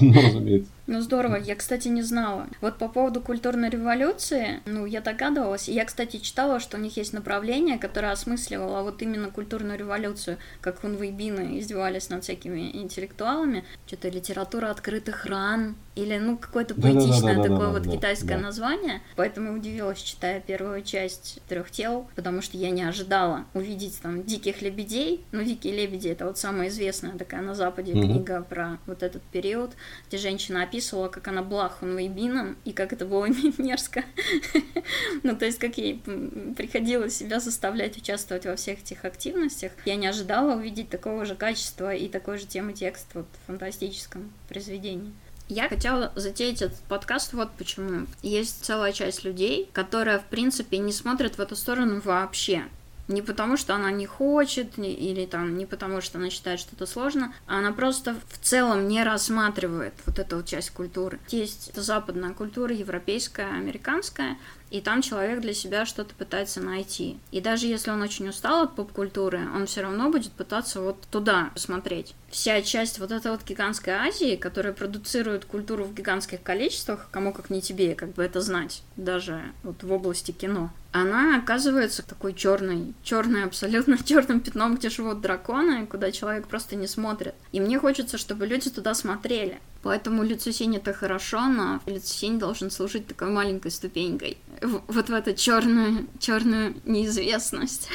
Ну, 0.00 0.12
разумеется. 0.12 0.68
Ну 0.88 1.00
здорово, 1.00 1.36
я, 1.36 1.54
кстати, 1.54 1.86
не 1.88 2.02
знала. 2.02 2.48
Вот 2.60 2.78
по 2.78 2.88
поводу 2.88 3.20
культурной 3.20 3.70
революции, 3.70 4.60
ну, 4.66 4.84
я 4.84 5.00
догадывалась. 5.00 5.68
Я, 5.68 5.84
кстати, 5.84 6.16
читала, 6.16 6.58
что 6.58 6.76
у 6.76 6.80
них 6.80 6.96
есть 6.96 7.12
направление, 7.12 7.78
которое 7.78 8.10
осмысливало 8.10 8.82
вот 8.82 9.00
именно 9.00 9.30
культурную 9.30 9.78
революцию, 9.78 10.38
как 10.60 10.80
хунвейбины 10.80 11.60
издевались 11.60 12.10
над 12.10 12.24
всякими 12.24 12.76
интеллектуалами. 12.76 13.64
Что-то 13.86 14.08
литература 14.08 14.70
открытых 14.70 15.24
ран, 15.26 15.76
или, 15.94 16.16
ну, 16.16 16.38
какое-то 16.38 16.74
поэтичное 16.74 17.42
такое 17.42 17.68
вот 17.68 17.84
китайское 17.84 18.38
название. 18.38 19.02
Поэтому 19.16 19.54
удивилась, 19.54 20.00
читая 20.00 20.40
первую 20.40 20.82
часть 20.82 21.40
трех 21.48 21.70
тел, 21.70 22.08
потому 22.14 22.40
что 22.40 22.56
я 22.56 22.70
не 22.70 22.82
ожидала 22.82 23.44
увидеть 23.54 24.00
там 24.00 24.24
диких 24.24 24.62
лебедей. 24.62 25.24
Ну, 25.32 25.42
дикие 25.42 25.74
лебеди 25.74 26.08
это 26.08 26.26
вот 26.26 26.38
самая 26.38 26.68
известная 26.68 27.18
такая 27.18 27.42
на 27.42 27.54
Западе 27.54 27.92
книга 27.92 28.42
про 28.42 28.78
вот 28.86 29.02
этот 29.02 29.22
период, 29.22 29.72
где 30.08 30.16
женщина 30.16 30.62
описывала, 30.62 31.08
как 31.08 31.28
она 31.28 31.42
была 31.42 31.68
хунвейбином, 31.68 32.56
и 32.64 32.72
как 32.72 32.92
это 32.92 33.04
было 33.04 33.26
мерзко. 33.58 34.04
Ну, 35.22 35.36
то 35.36 35.44
есть, 35.44 35.58
как 35.58 35.76
ей 35.76 36.02
приходилось 36.56 37.16
себя 37.16 37.40
заставлять 37.40 37.96
участвовать 37.96 38.46
во 38.46 38.56
всех 38.56 38.80
этих 38.80 39.04
активностях. 39.04 39.72
Я 39.84 39.96
не 39.96 40.06
ожидала 40.06 40.56
увидеть 40.56 40.88
такого 40.88 41.24
же 41.24 41.34
качества 41.34 41.94
и 41.94 42.08
такой 42.08 42.38
же 42.38 42.46
темы 42.46 42.72
текста 42.72 43.18
вот 43.20 43.26
в 43.42 43.46
фантастическом 43.46 44.32
произведении. 44.48 45.12
Я 45.48 45.68
хотела 45.68 46.12
затеять 46.14 46.62
этот 46.62 46.78
подкаст 46.80 47.32
вот 47.32 47.50
почему. 47.52 48.06
Есть 48.22 48.64
целая 48.64 48.92
часть 48.92 49.24
людей, 49.24 49.68
которая, 49.72 50.18
в 50.18 50.24
принципе, 50.24 50.78
не 50.78 50.92
смотрит 50.92 51.36
в 51.36 51.40
эту 51.40 51.56
сторону 51.56 52.00
вообще. 52.02 52.64
Не 53.08 53.20
потому, 53.20 53.56
что 53.56 53.74
она 53.74 53.90
не 53.90 54.06
хочет, 54.06 54.78
или 54.78 55.26
там 55.26 55.58
не 55.58 55.66
потому, 55.66 56.00
что 56.00 56.18
она 56.18 56.30
считает, 56.30 56.60
что 56.60 56.74
это 56.74 56.86
сложно, 56.86 57.34
а 57.46 57.58
она 57.58 57.72
просто 57.72 58.16
в 58.28 58.38
целом 58.38 58.88
не 58.88 59.02
рассматривает 59.02 59.92
вот 60.06 60.18
эту 60.18 60.36
вот 60.36 60.46
часть 60.46 60.70
культуры. 60.70 61.18
Есть 61.28 61.74
западная 61.74 62.32
культура, 62.32 62.72
европейская, 62.72 63.50
американская, 63.50 64.38
и 64.72 64.80
там 64.80 65.02
человек 65.02 65.40
для 65.40 65.52
себя 65.52 65.84
что-то 65.84 66.14
пытается 66.14 66.62
найти. 66.62 67.18
И 67.30 67.42
даже 67.42 67.66
если 67.66 67.90
он 67.90 68.00
очень 68.00 68.28
устал 68.30 68.62
от 68.62 68.74
поп-культуры, 68.74 69.40
он 69.54 69.66
все 69.66 69.82
равно 69.82 70.10
будет 70.10 70.32
пытаться 70.32 70.80
вот 70.80 70.96
туда 71.10 71.50
посмотреть. 71.52 72.14
Вся 72.30 72.62
часть 72.62 72.98
вот 72.98 73.12
этой 73.12 73.30
вот 73.32 73.44
гигантской 73.44 73.92
Азии, 73.92 74.36
которая 74.36 74.72
продуцирует 74.72 75.44
культуру 75.44 75.84
в 75.84 75.92
гигантских 75.92 76.42
количествах, 76.42 77.08
кому 77.10 77.34
как 77.34 77.50
не 77.50 77.60
тебе, 77.60 77.94
как 77.94 78.14
бы 78.14 78.22
это 78.22 78.40
знать, 78.40 78.82
даже 78.96 79.42
вот 79.62 79.82
в 79.82 79.92
области 79.92 80.30
кино, 80.30 80.70
она 80.92 81.36
оказывается 81.36 82.02
такой 82.02 82.32
черной, 82.32 82.94
черной 83.02 83.44
абсолютно 83.44 83.98
черным 84.04 84.40
пятном, 84.40 84.76
где 84.76 84.88
живут 84.88 85.20
драконы, 85.20 85.86
куда 85.86 86.10
человек 86.12 86.46
просто 86.46 86.76
не 86.76 86.86
смотрит. 86.86 87.34
И 87.52 87.60
мне 87.60 87.78
хочется, 87.78 88.16
чтобы 88.16 88.46
люди 88.46 88.70
туда 88.70 88.94
смотрели. 88.94 89.60
Поэтому 89.82 90.22
Люцисень 90.22 90.76
это 90.76 90.92
хорошо, 90.92 91.48
но 91.48 91.80
Люцисень 91.86 92.38
должен 92.38 92.70
служить 92.70 93.06
такой 93.08 93.30
маленькой 93.30 93.72
ступенькой 93.72 94.38
вот 94.62 95.08
в 95.08 95.12
эту 95.12 95.34
черную, 95.34 96.06
черную 96.18 96.74
неизвестность. 96.84 97.88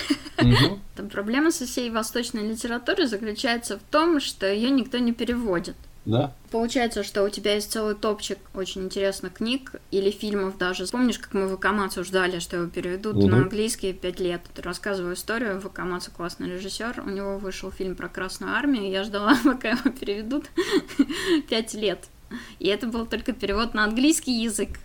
Там 0.95 1.09
проблема 1.09 1.51
со 1.51 1.65
всей 1.65 1.89
восточной 1.89 2.47
литературой 2.47 3.07
заключается 3.07 3.77
в 3.77 3.81
том, 3.91 4.19
что 4.19 4.51
ее 4.51 4.69
никто 4.69 4.97
не 4.97 5.13
переводит. 5.13 5.75
Да? 6.07 6.33
Получается, 6.51 7.03
что 7.03 7.23
у 7.23 7.29
тебя 7.29 7.55
есть 7.55 7.71
целый 7.71 7.93
топчик 7.93 8.39
очень 8.53 8.85
интересных 8.85 9.33
книг 9.33 9.73
или 9.91 10.09
фильмов 10.09 10.57
даже. 10.57 10.87
Помнишь, 10.87 11.19
как 11.19 11.33
мы 11.33 11.47
Вакамацу 11.49 12.03
ждали, 12.05 12.39
что 12.39 12.55
его 12.57 12.67
переведут 12.67 13.15
Мгм. 13.17 13.29
на 13.29 13.37
английский 13.39 13.91
пять 13.91 14.21
лет? 14.21 14.41
Рассказываю 14.55 15.15
историю. 15.15 15.59
Вакамацу 15.59 16.11
классный 16.11 16.49
режиссер. 16.49 17.03
У 17.05 17.09
него 17.09 17.37
вышел 17.37 17.71
фильм 17.71 17.95
про 17.95 18.07
Красную 18.07 18.53
Армию. 18.53 18.89
Я 18.89 19.03
ждала, 19.03 19.35
пока 19.43 19.71
его 19.71 19.89
переведут 19.91 20.45
пять 21.49 21.73
лет. 21.73 22.05
И 22.59 22.67
это 22.67 22.87
был 22.87 23.05
только 23.05 23.33
перевод 23.33 23.73
на 23.73 23.83
английский 23.83 24.43
язык, 24.43 24.79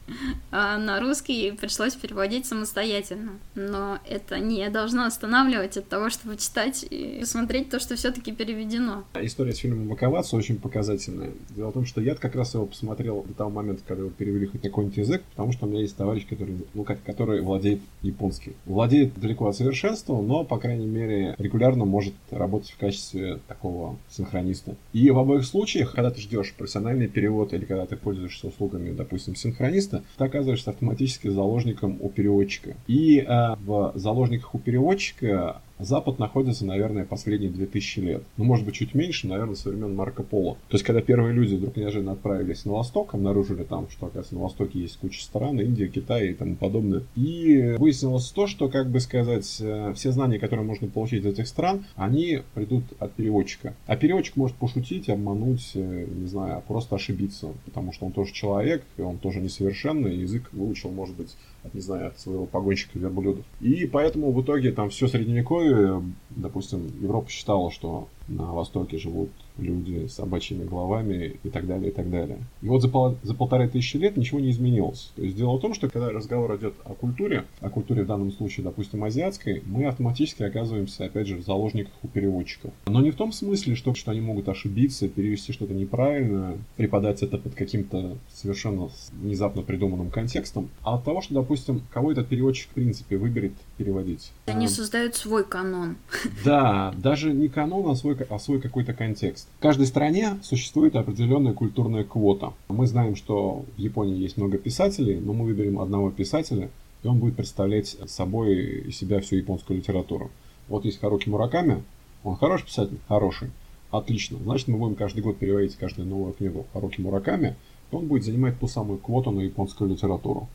а 0.51 0.79
на 0.79 1.01
русский 1.01 1.53
пришлось 1.53 1.95
переводить 1.95 2.47
самостоятельно. 2.47 3.33
Но 3.55 3.99
это 4.09 4.39
не 4.39 4.69
должно 4.71 5.05
останавливать 5.05 5.77
от 5.77 5.89
того, 5.89 6.11
чтобы 6.11 6.37
читать 6.37 6.85
и 6.89 7.25
смотреть 7.25 7.71
то, 7.71 7.81
что 7.81 7.97
все-таки 7.97 8.33
переведено. 8.33 9.05
История 9.15 9.53
с 9.53 9.59
фильмом 9.59 9.89
«Маковаться» 9.89 10.37
очень 10.37 10.59
показательная. 10.59 11.33
Дело 11.51 11.71
в 11.71 11.75
том, 11.75 11.87
что 11.87 12.01
я 12.01 12.15
как 12.15 12.35
раз 12.35 12.55
его 12.55 12.67
посмотрел 12.67 13.25
до 13.27 13.35
того 13.35 13.51
момента, 13.51 13.83
когда 13.87 14.03
его 14.03 14.13
перевели 14.13 14.47
хоть 14.47 14.63
на 14.63 14.69
какой-нибудь 14.69 14.99
язык, 14.99 15.23
потому 15.31 15.53
что 15.53 15.67
у 15.67 15.69
меня 15.69 15.81
есть 15.81 15.97
товарищ, 15.97 16.27
который, 16.27 16.57
ну, 16.75 16.85
как, 16.85 17.03
который 17.03 17.41
владеет 17.41 17.81
японским. 18.03 18.55
Владеет 18.67 19.19
далеко 19.19 19.49
от 19.49 19.57
совершенства, 19.57 20.21
но, 20.21 20.45
по 20.45 20.59
крайней 20.59 20.87
мере, 20.87 21.35
регулярно 21.39 21.85
может 21.85 22.15
работать 22.31 22.71
в 22.71 22.79
качестве 22.79 23.41
такого 23.49 23.97
синхрониста. 24.11 24.77
И 24.93 25.11
в 25.11 25.19
обоих 25.19 25.45
случаях, 25.45 25.95
когда 25.95 26.11
ты 26.11 26.21
ждешь 26.21 26.55
профессиональный 26.57 27.09
перевод 27.09 27.32
или 27.53 27.65
когда 27.65 27.87
ты 27.87 27.97
пользуешься 27.97 28.47
услугами, 28.47 28.93
допустим, 28.93 29.35
синхрониста, 29.35 30.03
ты 30.17 30.25
оказываешься 30.25 30.71
автоматически 30.71 31.29
заложником 31.29 31.99
у 32.01 32.09
переводчика. 32.09 32.77
И 32.87 33.19
э, 33.19 33.57
в 33.65 33.93
заложниках 33.95 34.55
у 34.55 34.59
переводчика 34.59 35.61
Запад 35.85 36.19
находится, 36.19 36.65
наверное, 36.67 37.05
последние 37.05 37.51
2000 37.51 38.01
лет. 38.01 38.23
Ну, 38.37 38.45
может 38.45 38.65
быть, 38.65 38.75
чуть 38.75 38.95
меньше, 38.95 39.27
наверное, 39.27 39.55
со 39.55 39.71
времен 39.71 39.95
Марко 39.95 40.23
Поло. 40.23 40.55
То 40.69 40.77
есть, 40.77 40.85
когда 40.85 41.01
первые 41.01 41.35
люди 41.35 41.55
вдруг 41.55 41.77
неожиданно 41.77 42.13
отправились 42.13 42.65
на 42.65 42.73
восток, 42.73 43.15
обнаружили 43.15 43.65
там, 43.65 43.89
что, 43.91 44.07
оказывается, 44.07 44.35
на 44.35 44.43
востоке 44.43 44.81
есть 44.81 44.99
куча 44.99 45.23
стран, 45.23 45.61
Индия, 45.61 45.89
Китай 45.89 46.29
и 46.29 46.35
тому 46.35 46.57
подобное. 46.57 47.03
И 47.17 47.77
выяснилось 47.79 48.31
то, 48.31 48.47
что, 48.47 48.69
как 48.69 48.91
бы 48.91 49.01
сказать, 49.01 49.59
э, 49.61 49.93
все 49.95 50.13
знания, 50.13 50.39
которые 50.39 50.67
можно 50.67 50.89
получить 50.89 51.25
из 51.25 51.27
этих 51.27 51.49
стран, 51.49 51.85
они 51.97 52.43
придут 52.55 52.85
от 52.99 53.13
переводчика. 53.13 53.75
А 53.87 53.97
переводчик 53.97 54.37
может 54.37 54.57
пошутить, 54.57 55.09
обмануть, 55.09 55.73
э, 55.75 56.07
не 56.09 56.27
знаю, 56.27 56.63
просто 56.67 56.97
ошибиться, 56.97 57.53
потому 57.65 57.93
что 57.93 58.07
он 58.07 58.13
тоже 58.13 58.33
человек, 58.33 58.83
и 58.97 59.03
он 59.03 59.19
тоже 59.19 59.41
несовершенный, 59.41 60.17
язык 60.17 60.49
выучил, 60.53 60.91
может 60.91 61.17
быть, 61.17 61.37
не 61.73 61.81
знаю, 61.81 62.09
от 62.09 62.21
своего 62.21 62.47
погонщика 62.47 62.99
верблюдов. 62.99 63.45
И 63.61 63.87
поэтому 63.87 64.33
в 64.33 64.43
итоге 64.43 64.73
там 64.73 64.91
все 64.91 65.09
средневековье, 65.09 66.03
допустим, 66.31 66.91
Европа 67.01 67.31
считала, 67.31 67.71
что 67.71 68.09
на 68.29 68.53
Востоке 68.53 68.99
живут 68.99 69.31
люди 69.59 70.07
с 70.07 70.15
собачьими 70.15 70.65
головами 70.65 71.37
и 71.43 71.51
так 71.51 71.67
далее, 71.67 71.91
и 71.91 71.95
так 71.95 72.11
далее. 72.11 72.39
И 72.63 72.69
вот 72.69 72.83
за, 72.83 72.89
пол, 72.89 73.17
за 73.23 73.35
полторы 73.35 73.69
тысячи 73.69 73.97
лет 73.97 74.17
ничего 74.17 74.41
не 74.41 74.51
изменилось. 74.51 75.13
То 75.17 75.23
есть 75.23 75.37
дело 75.37 75.57
в 75.57 75.61
том, 75.61 75.75
что 75.75 75.89
когда 75.89 76.11
разговор 76.11 76.57
идет 76.57 76.75
о 76.85 76.95
культуре, 76.95 77.45
о 77.61 77.69
культуре 77.69 78.05
в 78.05 78.07
данном 78.07 78.33
случае, 78.33 78.65
допустим, 78.65 79.05
азиатской, 79.05 79.63
мы 79.67 79.87
автоматически 79.87 80.43
оказываемся, 80.43 81.05
опять 81.05 81.27
же, 81.27 81.37
в 81.37 81.45
заложниках 81.45 81.93
у 82.03 82.09
переводчиков. 82.09 82.73
Но 82.87 83.01
не 83.01 83.11
в 83.11 83.17
том 83.17 83.33
смысле, 83.33 83.75
что, 83.75 83.95
что 83.95 84.11
они 84.11 84.21
могут 84.21 84.49
ошибиться, 84.49 85.09
перевести 85.09 85.53
что-то 85.53 85.75
неправильно, 85.75 86.57
преподать 86.77 87.23
это 87.23 87.39
под 87.39 87.55
каким-то 87.55 88.17
совершенно 88.33 88.89
внезапно 89.13 89.63
придуманным 89.63 90.11
контекстом, 90.11 90.71
а 90.83 90.95
от 90.95 91.05
того, 91.05 91.21
что, 91.21 91.35
допустим, 91.35 91.83
кого 91.93 92.13
этот 92.13 92.29
переводчик, 92.29 92.71
в 92.71 92.75
принципе, 92.75 93.17
выберет 93.17 93.53
переводить. 93.77 94.33
Они 94.47 94.69
создают 94.69 95.15
свой 95.15 95.45
канон. 95.45 95.97
Да, 96.45 96.95
даже 96.97 97.33
не 97.33 97.49
канон, 97.49 97.91
а 97.91 97.95
свой, 97.95 98.12
а 98.29 98.39
свой 98.39 98.61
какой-то 98.61 98.93
контекст. 98.93 99.49
В 99.59 99.63
каждой 99.63 99.87
стране 99.87 100.39
существует 100.43 100.97
определенная 100.97 101.53
культурная 101.53 102.05
квота. 102.05 102.53
Мы 102.69 102.87
знаем, 102.87 103.17
что 103.17 103.65
в 103.77 103.79
Японии 103.79 104.17
есть 104.17 104.37
много 104.37 104.59
писателей, 104.59 105.19
но 105.21 105.33
мы 105.33 105.45
выберем 105.45 105.81
одного 105.81 106.11
писателя, 106.11 106.71
и 107.03 107.09
он 107.09 107.19
будет 107.19 107.37
представлять 107.37 107.97
собой 108.07 108.83
и 108.87 108.91
себя 108.93 109.21
всю 109.21 109.37
японскую 109.37 109.79
литературу. 109.79 110.31
Вот 110.69 110.85
есть 110.85 111.01
Харуки 111.01 111.29
Мураками, 111.29 111.83
он 112.25 112.37
хороший 112.37 112.67
писатель? 112.67 112.99
Хороший. 113.09 113.51
Отлично. 113.91 114.39
Значит, 114.43 114.69
мы 114.69 114.79
будем 114.79 114.95
каждый 114.95 115.23
год 115.23 115.39
переводить 115.39 115.77
каждую 115.77 116.09
новую 116.09 116.33
книгу 116.33 116.67
Харуки 116.73 117.01
Мураками, 117.01 117.57
и 117.91 117.95
он 117.95 118.07
будет 118.07 118.25
занимать 118.25 118.59
ту 118.59 118.69
самую 118.69 118.99
квоту 118.99 119.31
на 119.31 119.41
японскую 119.41 119.91
литературу. 119.91 120.49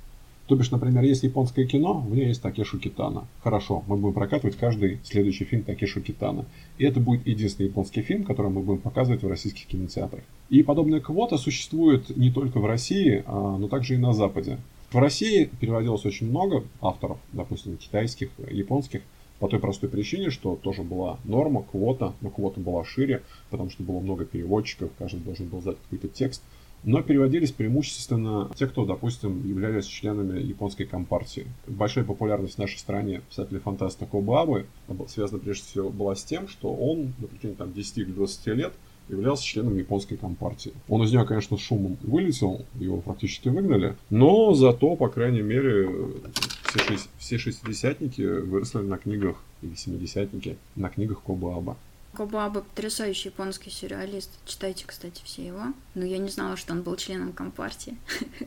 То 0.47 0.55
бишь, 0.55 0.71
например, 0.71 1.03
есть 1.03 1.23
японское 1.23 1.65
кино, 1.65 1.99
в 1.99 2.15
ней 2.15 2.27
есть 2.27 2.41
Такешу 2.41 2.79
Китана. 2.79 3.27
Хорошо, 3.43 3.83
мы 3.85 3.97
будем 3.97 4.13
прокатывать 4.13 4.55
каждый 4.55 4.99
следующий 5.03 5.43
фильм 5.43 5.63
Такешу 5.63 5.99
Китана. 5.99 6.45
И 6.77 6.85
это 6.85 7.01
будет 7.01 7.27
единственный 7.27 7.67
японский 7.67 8.01
фильм, 8.01 8.23
который 8.23 8.49
мы 8.49 8.61
будем 8.61 8.79
показывать 8.79 9.23
в 9.23 9.27
российских 9.27 9.67
кинотеатрах. 9.67 10.23
И 10.49 10.63
подобная 10.63 11.01
квота 11.01 11.37
существует 11.37 12.15
не 12.15 12.31
только 12.31 12.59
в 12.59 12.65
России, 12.65 13.23
а, 13.25 13.57
но 13.57 13.67
также 13.67 13.95
и 13.95 13.97
на 13.97 14.13
Западе. 14.13 14.57
В 14.89 14.97
России 14.97 15.49
переводилось 15.59 16.05
очень 16.05 16.29
много 16.29 16.63
авторов, 16.81 17.17
допустим, 17.33 17.75
китайских, 17.75 18.29
японских, 18.49 19.01
по 19.39 19.49
той 19.49 19.59
простой 19.59 19.89
причине, 19.89 20.29
что 20.29 20.55
тоже 20.55 20.81
была 20.81 21.19
норма, 21.25 21.61
квота, 21.61 22.13
но 22.21 22.29
квота 22.29 22.61
была 22.61 22.85
шире, 22.85 23.21
потому 23.49 23.69
что 23.69 23.83
было 23.83 23.99
много 23.99 24.23
переводчиков, 24.23 24.91
каждый 24.97 25.19
должен 25.19 25.49
был 25.49 25.59
сдать 25.59 25.77
какой-то 25.83 26.07
текст– 26.07 26.41
но 26.84 27.01
переводились 27.01 27.51
преимущественно 27.51 28.50
те, 28.55 28.67
кто, 28.67 28.86
допустим, 28.86 29.48
являлись 29.48 29.86
членами 29.86 30.39
японской 30.39 30.86
компартии. 30.86 31.48
Большая 31.67 32.05
популярность 32.05 32.55
в 32.55 32.60
нашей 32.60 32.77
стране 32.77 33.22
писателя-фантаста 33.29 34.05
Кобабы 34.05 34.65
связана 35.07 35.39
прежде 35.39 35.65
всего 35.65 35.89
была 35.89 36.15
с 36.15 36.24
тем, 36.24 36.48
что 36.48 36.73
он 36.73 37.13
на 37.19 37.28
протяжении 37.28 37.56
там, 37.56 37.73
10 37.73 37.97
или 37.97 38.12
20 38.12 38.47
лет 38.47 38.73
являлся 39.10 39.43
членом 39.43 39.78
японской 39.78 40.17
компартии. 40.17 40.73
Он 40.88 41.04
из 41.04 41.12
нее, 41.12 41.25
конечно, 41.25 41.58
шумом 41.58 41.97
вылетел, 42.01 42.65
его 42.75 42.97
практически 42.97 43.49
выгнали, 43.49 43.95
но 44.10 44.54
зато, 44.54 44.95
по 44.95 45.08
крайней 45.08 45.41
мере, 45.41 45.89
все, 46.65 46.80
шесть, 46.80 47.10
все 47.17 47.38
шестидесятники 47.38 48.21
выросли 48.21 48.80
на 48.80 48.97
книгах, 48.97 49.38
или 49.62 49.75
семидесятники, 49.75 50.58
на 50.75 50.89
книгах 50.89 51.21
Кобаба. 51.25 51.78
Кобаба 52.17 52.62
потрясающий 52.62 53.30
японский 53.30 53.69
сюрреалист. 53.69 54.32
Читайте, 54.43 54.86
кстати, 54.88 55.21
все 55.23 55.45
его. 55.45 55.62
Но 55.93 56.03
я 56.03 56.17
не 56.17 56.30
знала, 56.30 56.58
что 56.58 56.73
он 56.73 56.82
был 56.82 56.95
членом 56.95 57.32
компартии. 57.32 57.95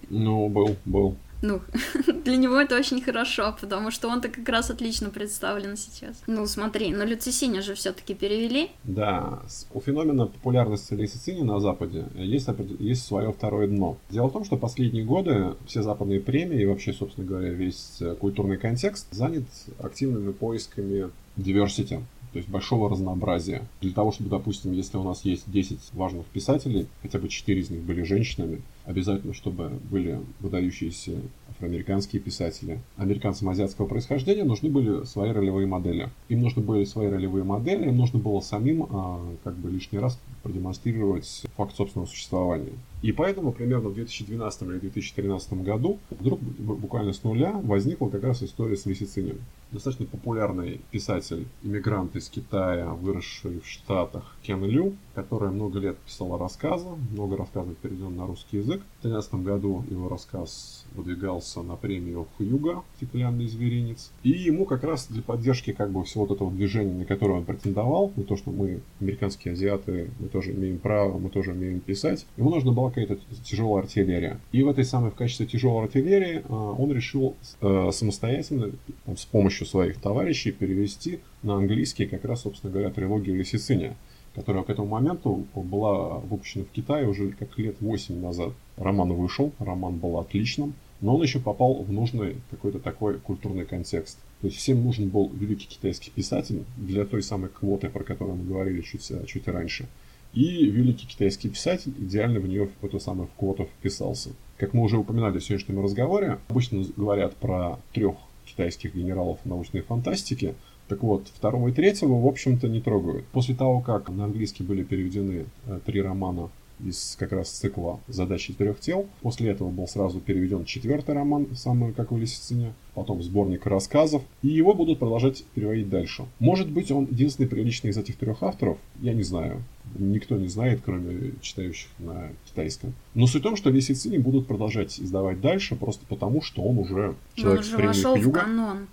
Ну, 0.09 0.49
был, 0.49 0.75
был. 0.85 1.17
Ну, 1.43 1.61
для 2.25 2.37
него 2.37 2.57
это 2.57 2.77
очень 2.77 3.01
хорошо, 3.01 3.57
потому 3.61 3.93
что 3.93 4.09
он-то 4.09 4.29
как 4.29 4.49
раз 4.49 4.71
отлично 4.71 5.11
представлен 5.11 5.77
сейчас. 5.77 6.21
Ну, 6.27 6.47
смотри, 6.47 6.93
но 6.93 7.05
Люцисиня 7.05 7.63
же 7.63 7.75
все 7.75 7.93
таки 7.93 8.13
перевели. 8.13 8.71
Да, 8.83 9.41
у 9.73 9.81
феномена 9.81 10.27
популярности 10.27 10.95
Люцисини 10.95 11.43
на 11.43 11.61
Западе 11.61 12.07
есть, 12.17 12.49
есть 12.81 13.07
свое 13.07 13.33
второе 13.33 13.69
дно. 13.69 13.99
Дело 14.11 14.27
в 14.27 14.33
том, 14.33 14.45
что 14.45 14.57
последние 14.57 15.05
годы 15.05 15.55
все 15.67 15.83
западные 15.83 16.19
премии 16.19 16.61
и 16.61 16.67
вообще, 16.67 16.93
собственно 16.93 17.27
говоря, 17.27 17.51
весь 17.51 17.99
э, 18.01 18.17
культурный 18.17 18.57
контекст 18.57 19.07
занят 19.13 19.45
активными 19.79 20.33
поисками 20.33 21.11
diversity, 21.37 22.03
то 22.33 22.39
есть 22.39 22.49
большого 22.49 22.89
разнообразия. 22.89 23.63
Для 23.81 23.93
того, 23.93 24.13
чтобы, 24.13 24.31
допустим, 24.31 24.73
если 24.73 24.97
у 24.97 25.03
нас 25.03 25.25
есть 25.25 25.51
10 25.51 25.79
важных 25.95 26.27
писателей, 26.27 26.87
хотя 27.03 27.19
бы 27.19 27.29
4 27.29 27.61
из 27.61 27.71
них 27.71 27.83
были 27.83 28.03
женщинами, 28.03 28.63
обязательно, 28.85 29.35
чтобы 29.35 29.71
были 29.91 30.21
выдающиеся 30.41 31.21
афроамериканские 31.51 32.23
писатели. 32.23 32.81
Американцам 32.97 33.49
азиатского 33.49 33.87
происхождения 33.87 34.45
нужны 34.45 34.71
были 34.71 35.05
свои 35.05 35.31
ролевые 35.31 35.67
модели. 35.67 36.09
Им 36.29 36.41
нужны 36.41 36.63
были 36.63 36.85
свои 36.85 37.09
ролевые 37.09 37.45
модели, 37.45 37.89
им 37.89 37.97
нужно 37.97 38.19
было 38.19 38.41
самим 38.41 38.87
а, 38.91 39.21
как 39.45 39.57
бы 39.57 39.71
лишний 39.71 39.99
раз 39.99 40.19
продемонстрировать 40.43 41.45
факт 41.61 41.77
собственного 41.77 42.09
существования. 42.09 42.73
И 43.03 43.13
поэтому 43.13 43.53
примерно 43.53 43.89
в 43.89 43.95
2012 43.95 44.63
или 44.63 44.79
2013 44.79 45.53
году 45.63 45.99
вдруг 46.11 46.41
буквально 46.41 47.13
с 47.13 47.23
нуля 47.23 47.53
возникла 47.63 48.09
как 48.09 48.25
раз 48.25 48.43
история 48.43 48.77
с 48.77 48.87
Лисицинем. 48.87 49.39
Достаточно 49.73 50.05
популярный 50.07 50.81
писатель, 50.91 51.47
иммигрант 51.63 52.17
из 52.17 52.29
Китая, 52.29 52.93
выросший 52.93 53.61
в 53.61 53.67
Штатах, 53.69 54.37
Кен 54.43 54.65
Лю, 54.65 54.97
которая 55.15 55.51
много 55.53 55.79
лет 55.79 55.97
писала 55.99 56.39
рассказы, 56.39 56.89
много 57.13 57.37
рассказов 57.37 57.77
переведен 57.77 58.17
на 58.17 58.27
русский 58.27 58.59
язык. 58.59 58.83
В 58.99 59.03
2013 59.03 59.35
году 59.35 59.85
его 59.89 60.09
рассказ 60.09 60.85
выдвигался 60.95 61.63
на 61.63 61.77
премию 61.77 62.27
Хьюга 62.37 62.83
«Стеклянный 62.97 63.47
зверинец». 63.47 64.11
И 64.25 64.31
ему 64.31 64.67
как 64.67 64.83
раз 64.83 65.07
для 65.07 65.23
поддержки 65.23 65.73
как 65.73 65.93
бы 65.93 66.03
всего 66.03 66.27
вот 66.27 66.35
этого 66.35 66.51
движения, 66.51 66.95
на 66.95 67.05
которое 67.05 67.35
он 67.35 67.45
претендовал, 67.45 68.13
не 68.17 68.25
то, 68.25 68.37
что 68.37 68.51
мы, 68.51 68.81
американские 69.01 69.53
азиаты, 69.53 70.11
мы 70.19 70.29
тоже 70.29 70.51
имеем 70.51 70.79
право, 70.79 71.17
мы 71.19 71.31
тоже 71.31 71.50
умеем 71.53 71.81
писать, 71.81 72.27
ему 72.37 72.51
нужна 72.51 72.73
была 72.73 72.91
какая-то 72.91 73.19
тяжелая 73.45 73.83
артиллерия. 73.83 74.41
И 74.53 74.63
в 74.63 74.69
этой 74.69 74.85
самой 74.85 75.11
в 75.11 75.15
качестве 75.15 75.47
тяжелой 75.47 75.85
артиллерии 75.85 76.43
а, 76.49 76.73
он 76.73 76.93
решил 76.93 77.37
э, 77.61 77.91
самостоятельно, 77.93 78.73
с 79.17 79.25
помощью 79.25 79.67
своих 79.67 80.01
товарищей, 80.01 80.53
перевести 80.53 81.21
на 81.43 81.57
английский 81.57 82.07
как 82.07 82.25
раз, 82.25 82.43
собственно 82.43 82.73
говоря, 82.73 82.91
трилогию 82.91 83.37
Лисициня 83.37 83.97
которая 84.35 84.63
к 84.63 84.71
этому 84.71 84.89
моменту 84.89 85.45
была 85.55 86.19
выпущена 86.19 86.65
в 86.65 86.69
Китае 86.69 87.09
уже 87.09 87.31
как 87.31 87.59
лет 87.59 87.77
8 87.81 88.21
назад. 88.21 88.53
Роман 88.77 89.13
вышел, 89.13 89.53
роман 89.59 89.97
был 89.99 90.19
отличным, 90.19 90.75
но 91.01 91.17
он 91.17 91.23
еще 91.23 91.41
попал 91.41 91.83
в 91.83 91.93
нужный 91.93 92.37
какой-то 92.51 92.79
такой 92.79 93.19
культурный 93.19 93.65
контекст. 93.65 94.19
То 94.41 94.47
есть 94.47 94.59
всем 94.59 94.83
нужен 94.85 95.09
был 95.09 95.31
великий 95.31 95.67
китайский 95.67 96.11
писатель 96.11 96.65
для 96.77 97.05
той 97.05 97.23
самой 97.23 97.51
квоты, 97.51 97.89
про 97.89 98.05
которую 98.05 98.37
мы 98.37 98.45
говорили 98.45 98.83
чуть, 98.83 99.11
чуть 99.27 99.49
раньше. 99.49 99.87
И 100.33 100.67
великий 100.67 101.07
китайский 101.07 101.49
писатель 101.49 101.93
идеально 101.99 102.41
в 102.41 102.49
нее, 102.49 102.69
в 102.81 102.85
эту 102.85 103.01
самую 103.01 103.29
в 103.29 103.39
квоту 103.39 103.65
вписался. 103.65 104.31
Как 104.57 104.75
мы 104.75 104.83
уже 104.83 104.97
упоминали 104.97 105.39
в 105.39 105.45
сегодняшнем 105.45 105.83
разговоре, 105.83 106.39
обычно 106.49 106.85
говорят 106.97 107.35
про 107.37 107.79
трех 107.93 108.15
китайских 108.45 108.95
генералов 108.95 109.39
научной 109.45 109.81
фантастики– 109.81 110.55
так 110.91 111.05
вот, 111.05 111.29
второго 111.29 111.69
и 111.69 111.73
третьего, 111.73 112.21
в 112.21 112.27
общем-то, 112.27 112.67
не 112.69 112.81
трогают. 112.81 113.25
После 113.27 113.55
того, 113.55 113.81
как 113.81 114.09
на 114.09 114.25
английский 114.25 114.65
были 114.65 114.83
переведены 114.83 115.47
э, 115.67 115.79
три 115.87 116.03
романа 116.03 116.51
из 116.85 117.17
как 117.19 117.33
раз 117.33 117.51
цикла 117.51 118.01
«Задачи 118.09 118.53
трех 118.53 118.81
тел». 118.81 119.07
После 119.23 119.51
этого 119.51 119.71
был 119.71 119.87
сразу 119.87 120.21
переведен 120.21 120.65
четвертый 120.65 121.15
роман 121.15 121.49
«Самое 121.55 121.93
как 121.93 122.13
в 122.13 122.19
Лисицине», 122.19 122.73
потом 122.95 123.23
сборник 123.23 123.67
рассказов, 123.67 124.23
и 124.43 124.49
его 124.49 124.75
будут 124.75 124.99
продолжать 124.99 125.45
переводить 125.55 125.89
дальше. 125.89 126.27
Может 126.39 126.71
быть, 126.71 126.91
он 126.91 127.07
единственный 127.11 127.47
приличный 127.47 127.91
из 127.91 127.97
этих 127.97 128.17
трех 128.17 128.43
авторов, 128.43 128.79
я 129.01 129.13
не 129.13 129.23
знаю. 129.23 129.63
Никто 129.99 130.37
не 130.37 130.49
знает, 130.49 130.81
кроме 130.85 131.33
читающих 131.41 131.89
на 131.99 132.31
китайском. 132.45 132.95
Но 133.15 133.27
суть 133.27 133.41
в 133.41 133.45
том, 133.45 133.57
что 133.57 133.71
Лисицини 133.71 134.19
будут 134.19 134.47
продолжать 134.47 135.01
издавать 135.01 135.41
дальше, 135.41 135.77
просто 135.77 136.05
потому, 136.07 136.43
что 136.43 136.63
он 136.63 136.79
уже 136.79 137.15
человек 137.35 137.61
он 137.61 137.67
уже 137.67 137.71
с 137.71 137.75
премией 137.75 138.23
Хьюга. 138.23 138.47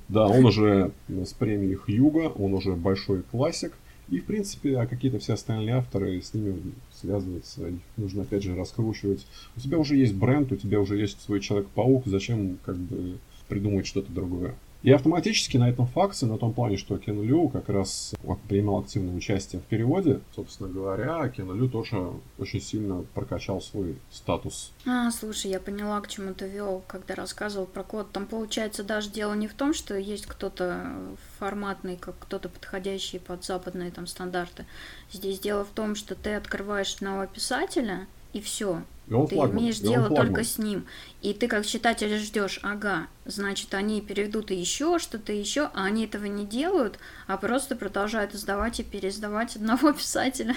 Да, 0.08 0.28
он 0.28 0.45
уже 0.45 0.91
с 1.08 1.34
премией 1.34 1.76
Хьюга, 1.76 2.30
он 2.30 2.54
уже 2.54 2.73
большой 2.73 3.23
классик. 3.23 3.73
И, 4.10 4.20
в 4.20 4.26
принципе, 4.26 4.78
а 4.78 4.88
какие-то 4.88 5.20
все 5.20 5.34
остальные 5.34 5.76
авторы 5.76 6.22
с 6.22 6.34
ними 6.34 6.74
связываться, 6.93 7.67
их 7.67 7.80
нужно, 7.98 8.22
опять 8.22 8.43
же, 8.43 8.56
раскручивать. 8.56 9.26
У 9.56 9.60
тебя 9.60 9.78
уже 9.78 9.98
есть 9.98 10.15
бренд, 10.15 10.52
у 10.52 10.56
тебя 10.56 10.80
уже 10.80 10.98
есть 10.98 11.22
свой 11.22 11.41
Человек-паук, 11.41 12.04
зачем, 12.06 12.58
как 12.65 12.78
бы, 12.78 13.17
придумывать 13.50 13.88
что-то 13.88 14.12
другое? 14.12 14.56
И 14.88 14.91
автоматически 14.91 15.58
на 15.58 15.69
этом 15.69 15.86
факте, 15.86 16.26
на 16.28 16.38
том 16.38 16.54
плане, 16.54 16.78
что 16.78 16.97
Кен 16.97 17.21
Лю 17.21 17.50
как 17.50 17.67
раз 17.67 18.15
принимал 18.47 18.80
активное 18.80 19.13
участие 19.13 19.62
в 19.62 19.65
переводе, 19.65 20.21
собственно 20.34 20.69
говоря, 20.69 21.28
Кен 21.28 21.54
Лю 21.54 21.67
тоже 21.67 22.13
очень 22.39 22.62
сильно 22.62 23.04
прокачал 23.13 23.60
свой 23.60 23.97
статус. 24.10 24.71
А, 24.86 25.12
слушай, 25.12 25.52
я 25.52 25.60
поняла, 25.60 26.00
к 26.00 26.08
чему 26.08 26.34
ты 26.34 26.47
вел, 26.47 26.86
когда 26.88 27.15
рассказывал 27.15 27.65
про 27.65 27.84
код. 27.84 28.13
Там 28.13 28.28
получается 28.28 28.82
даже 28.86 29.10
дело 29.10 29.34
не 29.34 29.50
в 29.50 29.56
том, 29.56 29.73
что 29.73 29.97
есть 29.97 30.26
кто-то 30.26 30.89
форматный, 31.38 31.97
как 31.97 32.17
кто-то 32.19 32.47
подходящий 32.47 33.19
под 33.19 33.43
западные 33.43 33.91
там 33.91 34.08
стандарты. 34.08 34.65
Здесь 35.12 35.41
дело 35.41 35.65
в 35.65 35.69
том, 35.76 35.95
что 35.95 36.15
ты 36.15 36.36
открываешь 36.36 36.95
одного 36.95 37.26
писателя, 37.26 38.08
и 38.34 38.42
все. 38.42 38.82
И 39.08 39.12
ты 39.12 39.36
флагман. 39.36 39.60
имеешь 39.60 39.80
дело 39.80 40.10
только 40.10 40.44
с 40.44 40.58
ним. 40.58 40.86
И 41.22 41.34
ты 41.34 41.48
как 41.48 41.66
читатель 41.66 42.18
ждешь, 42.18 42.60
ага, 42.62 43.08
значит, 43.26 43.74
они 43.74 44.02
переведут 44.02 44.52
еще 44.52 45.00
что-то 45.00 45.32
еще, 45.32 45.70
а 45.74 45.86
они 45.86 46.06
этого 46.06 46.26
не 46.26 46.46
делают, 46.46 47.00
а 47.26 47.38
просто 47.38 47.76
продолжают 47.76 48.36
издавать 48.36 48.80
и 48.80 48.84
переиздавать 48.84 49.56
одного 49.56 49.92
писателя, 49.94 50.56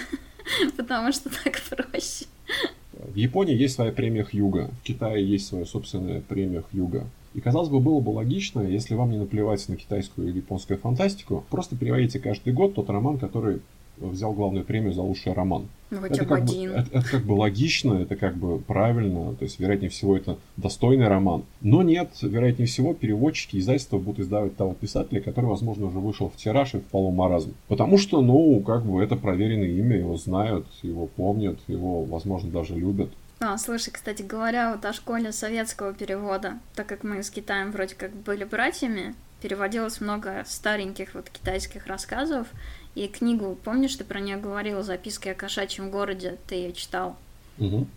потому 0.75 1.13
что 1.13 1.29
так 1.29 1.61
проще. 1.61 2.25
В 2.93 3.15
Японии 3.15 3.55
есть 3.55 3.75
своя 3.75 3.91
премия 3.91 4.23
Хьюга, 4.23 4.69
в 4.81 4.83
Китае 4.83 5.25
есть 5.25 5.47
своя 5.47 5.65
собственная 5.65 6.21
премия 6.21 6.61
Хьюга. 6.61 7.07
И 7.33 7.39
казалось 7.39 7.69
бы, 7.69 7.79
было 7.79 8.01
бы 8.01 8.09
логично, 8.09 8.59
если 8.61 8.93
вам 8.93 9.11
не 9.11 9.17
наплевать 9.17 9.67
на 9.69 9.77
китайскую 9.77 10.27
или 10.27 10.37
японскую 10.37 10.77
фантастику, 10.77 11.45
просто 11.49 11.77
переводите 11.77 12.19
каждый 12.19 12.51
год 12.51 12.75
тот 12.75 12.89
роман, 12.89 13.17
который 13.17 13.61
взял 13.97 14.33
главную 14.33 14.65
премию 14.65 14.93
за 14.93 15.01
лучший 15.01 15.33
роман. 15.33 15.67
Ну, 15.91 15.99
бы 15.99 16.07
один. 16.07 16.71
Бы, 16.71 16.77
это, 16.77 16.99
это 16.99 17.09
как 17.09 17.23
бы 17.23 17.33
логично, 17.33 17.95
это 17.95 18.15
как 18.15 18.37
бы 18.37 18.59
правильно, 18.59 19.35
то 19.35 19.43
есть, 19.43 19.59
вероятнее 19.59 19.89
всего, 19.89 20.15
это 20.15 20.37
достойный 20.55 21.09
роман. 21.09 21.43
Но 21.59 21.83
нет, 21.83 22.09
вероятнее 22.21 22.67
всего, 22.67 22.93
переводчики 22.93 23.57
издательства 23.57 23.97
будут 23.97 24.21
издавать 24.21 24.55
того 24.55 24.73
писателя, 24.73 25.19
который, 25.19 25.47
возможно, 25.47 25.87
уже 25.87 25.99
вышел 25.99 26.29
в 26.29 26.37
тираж 26.37 26.75
и 26.75 26.79
впал 26.79 27.11
в 27.11 27.13
маразм. 27.13 27.53
Потому 27.67 27.97
что, 27.97 28.21
ну, 28.21 28.61
как 28.61 28.85
бы 28.85 29.03
это 29.03 29.17
проверенное 29.17 29.67
имя, 29.67 29.97
его 29.97 30.15
знают, 30.15 30.65
его 30.81 31.07
помнят, 31.07 31.59
его, 31.67 32.05
возможно, 32.05 32.49
даже 32.49 32.75
любят. 32.75 33.09
А, 33.41 33.57
слушай, 33.57 33.91
кстати 33.91 34.21
говоря, 34.21 34.71
вот 34.71 34.85
о 34.85 34.93
школе 34.93 35.31
советского 35.31 35.93
перевода, 35.93 36.59
так 36.75 36.87
как 36.87 37.03
мы 37.03 37.23
с 37.23 37.29
Китаем 37.29 37.71
вроде 37.71 37.95
как 37.95 38.13
были 38.13 38.43
братьями, 38.43 39.15
переводилось 39.41 39.99
много 39.99 40.43
стареньких 40.45 41.15
вот 41.15 41.29
китайских 41.29 41.87
рассказов, 41.87 42.47
и 42.95 43.07
книгу, 43.07 43.57
помнишь, 43.63 43.95
ты 43.95 44.03
про 44.03 44.19
нее 44.19 44.37
говорила, 44.37 44.83
записки 44.83 45.29
о 45.29 45.33
кошачьем 45.33 45.91
городе, 45.91 46.37
ты 46.47 46.55
ее 46.55 46.73
читал? 46.73 47.15
Угу. 47.57 47.87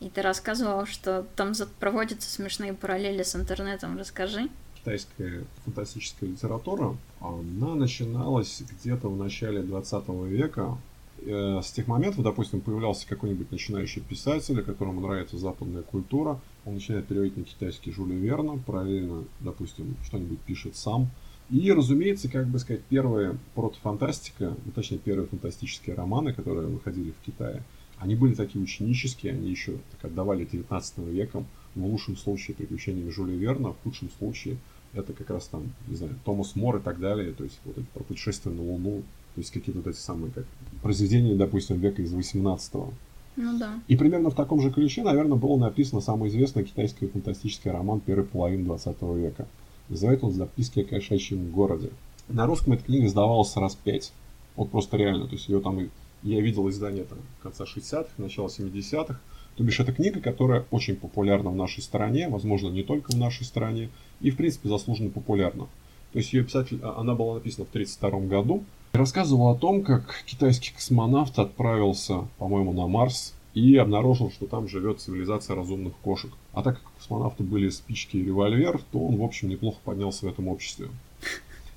И 0.00 0.10
ты 0.10 0.22
рассказывал, 0.22 0.86
что 0.86 1.26
там 1.34 1.54
проводятся 1.80 2.30
смешные 2.30 2.74
параллели 2.74 3.22
с 3.22 3.34
интернетом. 3.34 3.98
Расскажи. 3.98 4.48
Китайская 4.76 5.44
фантастическая 5.64 6.28
литература, 6.28 6.94
она 7.20 7.74
начиналась 7.74 8.62
где-то 8.62 9.08
в 9.08 9.16
начале 9.16 9.62
20 9.62 10.08
века. 10.26 10.76
Э, 11.22 11.60
с 11.64 11.72
тех 11.72 11.88
моментов, 11.88 12.22
допустим, 12.22 12.60
появлялся 12.60 13.08
какой-нибудь 13.08 13.50
начинающий 13.50 14.02
писатель, 14.02 14.62
которому 14.62 15.00
нравится 15.00 15.36
западная 15.36 15.82
культура, 15.82 16.38
он 16.64 16.74
начинает 16.74 17.06
переводить 17.06 17.36
на 17.36 17.44
китайский 17.44 17.90
Жюля 17.90 18.14
Верна, 18.14 18.56
параллельно, 18.64 19.24
допустим, 19.40 19.96
что-нибудь 20.04 20.38
пишет 20.40 20.76
сам– 20.76 21.08
и, 21.50 21.72
разумеется, 21.72 22.28
как 22.28 22.46
бы 22.46 22.58
сказать, 22.58 22.82
первая 22.88 23.36
протофантастика, 23.54 24.54
ну, 24.64 24.72
точнее, 24.74 24.98
первые 24.98 25.26
фантастические 25.28 25.96
романы, 25.96 26.32
которые 26.32 26.68
выходили 26.68 27.12
в 27.12 27.24
Китае, 27.24 27.62
они 27.98 28.14
были 28.14 28.34
такие 28.34 28.62
ученические, 28.62 29.32
они 29.32 29.50
еще 29.50 29.78
так 29.92 30.10
отдавали 30.10 30.44
19 30.44 30.98
веком, 30.98 31.46
в 31.74 31.84
лучшем 31.84 32.16
случае 32.16 32.56
приключениями 32.56 33.10
Жюля 33.10 33.34
Верна, 33.34 33.70
в 33.70 33.78
худшем 33.82 34.10
случае 34.18 34.58
это 34.92 35.12
как 35.12 35.30
раз 35.30 35.46
там, 35.48 35.64
не 35.86 35.96
знаю, 35.96 36.14
Томас 36.24 36.56
Мор 36.56 36.76
и 36.76 36.80
так 36.80 36.98
далее, 36.98 37.32
то 37.32 37.44
есть 37.44 37.58
вот 37.64 37.76
это 37.76 37.86
про 37.94 38.02
путешествие 38.04 38.54
на 38.54 38.62
Луну, 38.62 39.02
то 39.34 39.40
есть 39.40 39.50
какие-то 39.50 39.80
вот 39.80 39.88
эти 39.88 39.98
самые 39.98 40.32
как 40.32 40.44
произведения, 40.82 41.34
допустим, 41.34 41.78
века 41.78 42.02
из 42.02 42.12
18-го. 42.12 42.92
Ну 43.36 43.58
да. 43.58 43.80
И 43.86 43.96
примерно 43.96 44.30
в 44.30 44.34
таком 44.34 44.60
же 44.60 44.70
ключе, 44.70 45.02
наверное, 45.02 45.38
было 45.38 45.56
написано 45.56 46.00
самый 46.00 46.28
известный 46.28 46.64
китайский 46.64 47.06
фантастический 47.06 47.70
роман 47.70 48.00
первой 48.00 48.24
половины 48.24 48.64
20 48.64 49.02
века. 49.16 49.46
Называет 49.88 50.22
он 50.22 50.32
«Записки 50.32 50.80
о 50.80 50.84
кошачьем 50.84 51.50
городе». 51.50 51.90
На 52.28 52.46
русском 52.46 52.74
эта 52.74 52.84
книга 52.84 53.06
издавалась 53.06 53.56
раз 53.56 53.74
пять. 53.74 54.12
Вот 54.56 54.70
просто 54.70 54.96
реально. 54.96 55.26
То 55.26 55.34
есть 55.34 55.48
ее 55.48 55.60
там 55.60 55.88
я 56.22 56.40
видел 56.40 56.68
издание 56.68 57.04
там 57.04 57.18
конца 57.42 57.64
60-х, 57.64 58.10
начала 58.18 58.48
70-х. 58.48 59.20
То 59.56 59.64
бишь, 59.64 59.80
это 59.80 59.92
книга, 59.92 60.20
которая 60.20 60.64
очень 60.70 60.96
популярна 60.96 61.50
в 61.50 61.56
нашей 61.56 61.82
стране, 61.82 62.28
возможно, 62.28 62.68
не 62.68 62.82
только 62.82 63.12
в 63.12 63.16
нашей 63.16 63.44
стране, 63.44 63.90
и, 64.20 64.30
в 64.30 64.36
принципе, 64.36 64.68
заслуженно 64.68 65.10
популярна. 65.10 65.66
То 66.12 66.18
есть 66.18 66.32
ее 66.32 66.44
писатель, 66.44 66.78
а, 66.82 67.00
она 67.00 67.14
была 67.14 67.34
написана 67.34 67.66
в 67.66 67.70
1932 67.70 68.28
году, 68.28 68.64
и 68.94 68.98
рассказывала 68.98 69.52
о 69.52 69.54
том, 69.54 69.82
как 69.82 70.22
китайский 70.26 70.72
космонавт 70.72 71.38
отправился, 71.38 72.28
по-моему, 72.38 72.72
на 72.72 72.86
Марс 72.86 73.34
и 73.54 73.76
обнаружил, 73.76 74.30
что 74.30 74.46
там 74.46 74.68
живет 74.68 75.00
цивилизация 75.00 75.56
разумных 75.56 75.94
кошек. 76.02 76.30
А 76.52 76.62
так 76.62 76.76
как 76.76 76.86
у 76.88 76.98
космонавта 76.98 77.42
были 77.42 77.68
спички 77.68 78.16
и 78.16 78.24
револьвер, 78.24 78.80
то 78.92 78.98
он, 78.98 79.16
в 79.16 79.22
общем, 79.22 79.48
неплохо 79.48 79.78
поднялся 79.84 80.26
в 80.26 80.28
этом 80.28 80.48
обществе. 80.48 80.88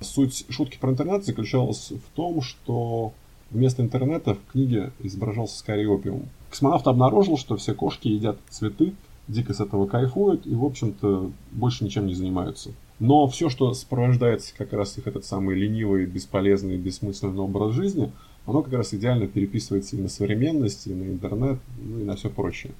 Суть 0.00 0.44
шутки 0.48 0.78
про 0.80 0.90
интернет 0.90 1.24
заключалась 1.24 1.90
в 1.92 2.16
том, 2.16 2.42
что 2.42 3.12
вместо 3.50 3.82
интернета 3.82 4.34
в 4.34 4.52
книге 4.52 4.92
изображался 5.00 5.58
скорее 5.58 5.88
опиум. 5.88 6.28
Космонавт 6.50 6.86
обнаружил, 6.86 7.38
что 7.38 7.56
все 7.56 7.74
кошки 7.74 8.08
едят 8.08 8.38
цветы, 8.50 8.94
дико 9.28 9.54
с 9.54 9.60
этого 9.60 9.86
кайфуют 9.86 10.46
и, 10.46 10.54
в 10.54 10.64
общем-то, 10.64 11.30
больше 11.52 11.84
ничем 11.84 12.06
не 12.06 12.14
занимаются. 12.14 12.72
Но 12.98 13.26
все, 13.26 13.48
что 13.48 13.72
сопровождается 13.74 14.54
как 14.56 14.72
раз 14.72 14.98
их 14.98 15.06
этот 15.06 15.24
самый 15.24 15.56
ленивый, 15.56 16.06
бесполезный, 16.06 16.76
бессмысленный 16.76 17.40
образ 17.40 17.74
жизни– 17.74 18.12
оно 18.46 18.62
как 18.62 18.72
раз 18.72 18.94
идеально 18.94 19.26
переписывается 19.26 19.96
и 19.96 20.00
на 20.00 20.08
современность, 20.08 20.86
и 20.86 20.94
на 20.94 21.04
интернет, 21.04 21.58
ну 21.78 22.00
и 22.00 22.04
на 22.04 22.16
все 22.16 22.30
прочее. 22.30 22.72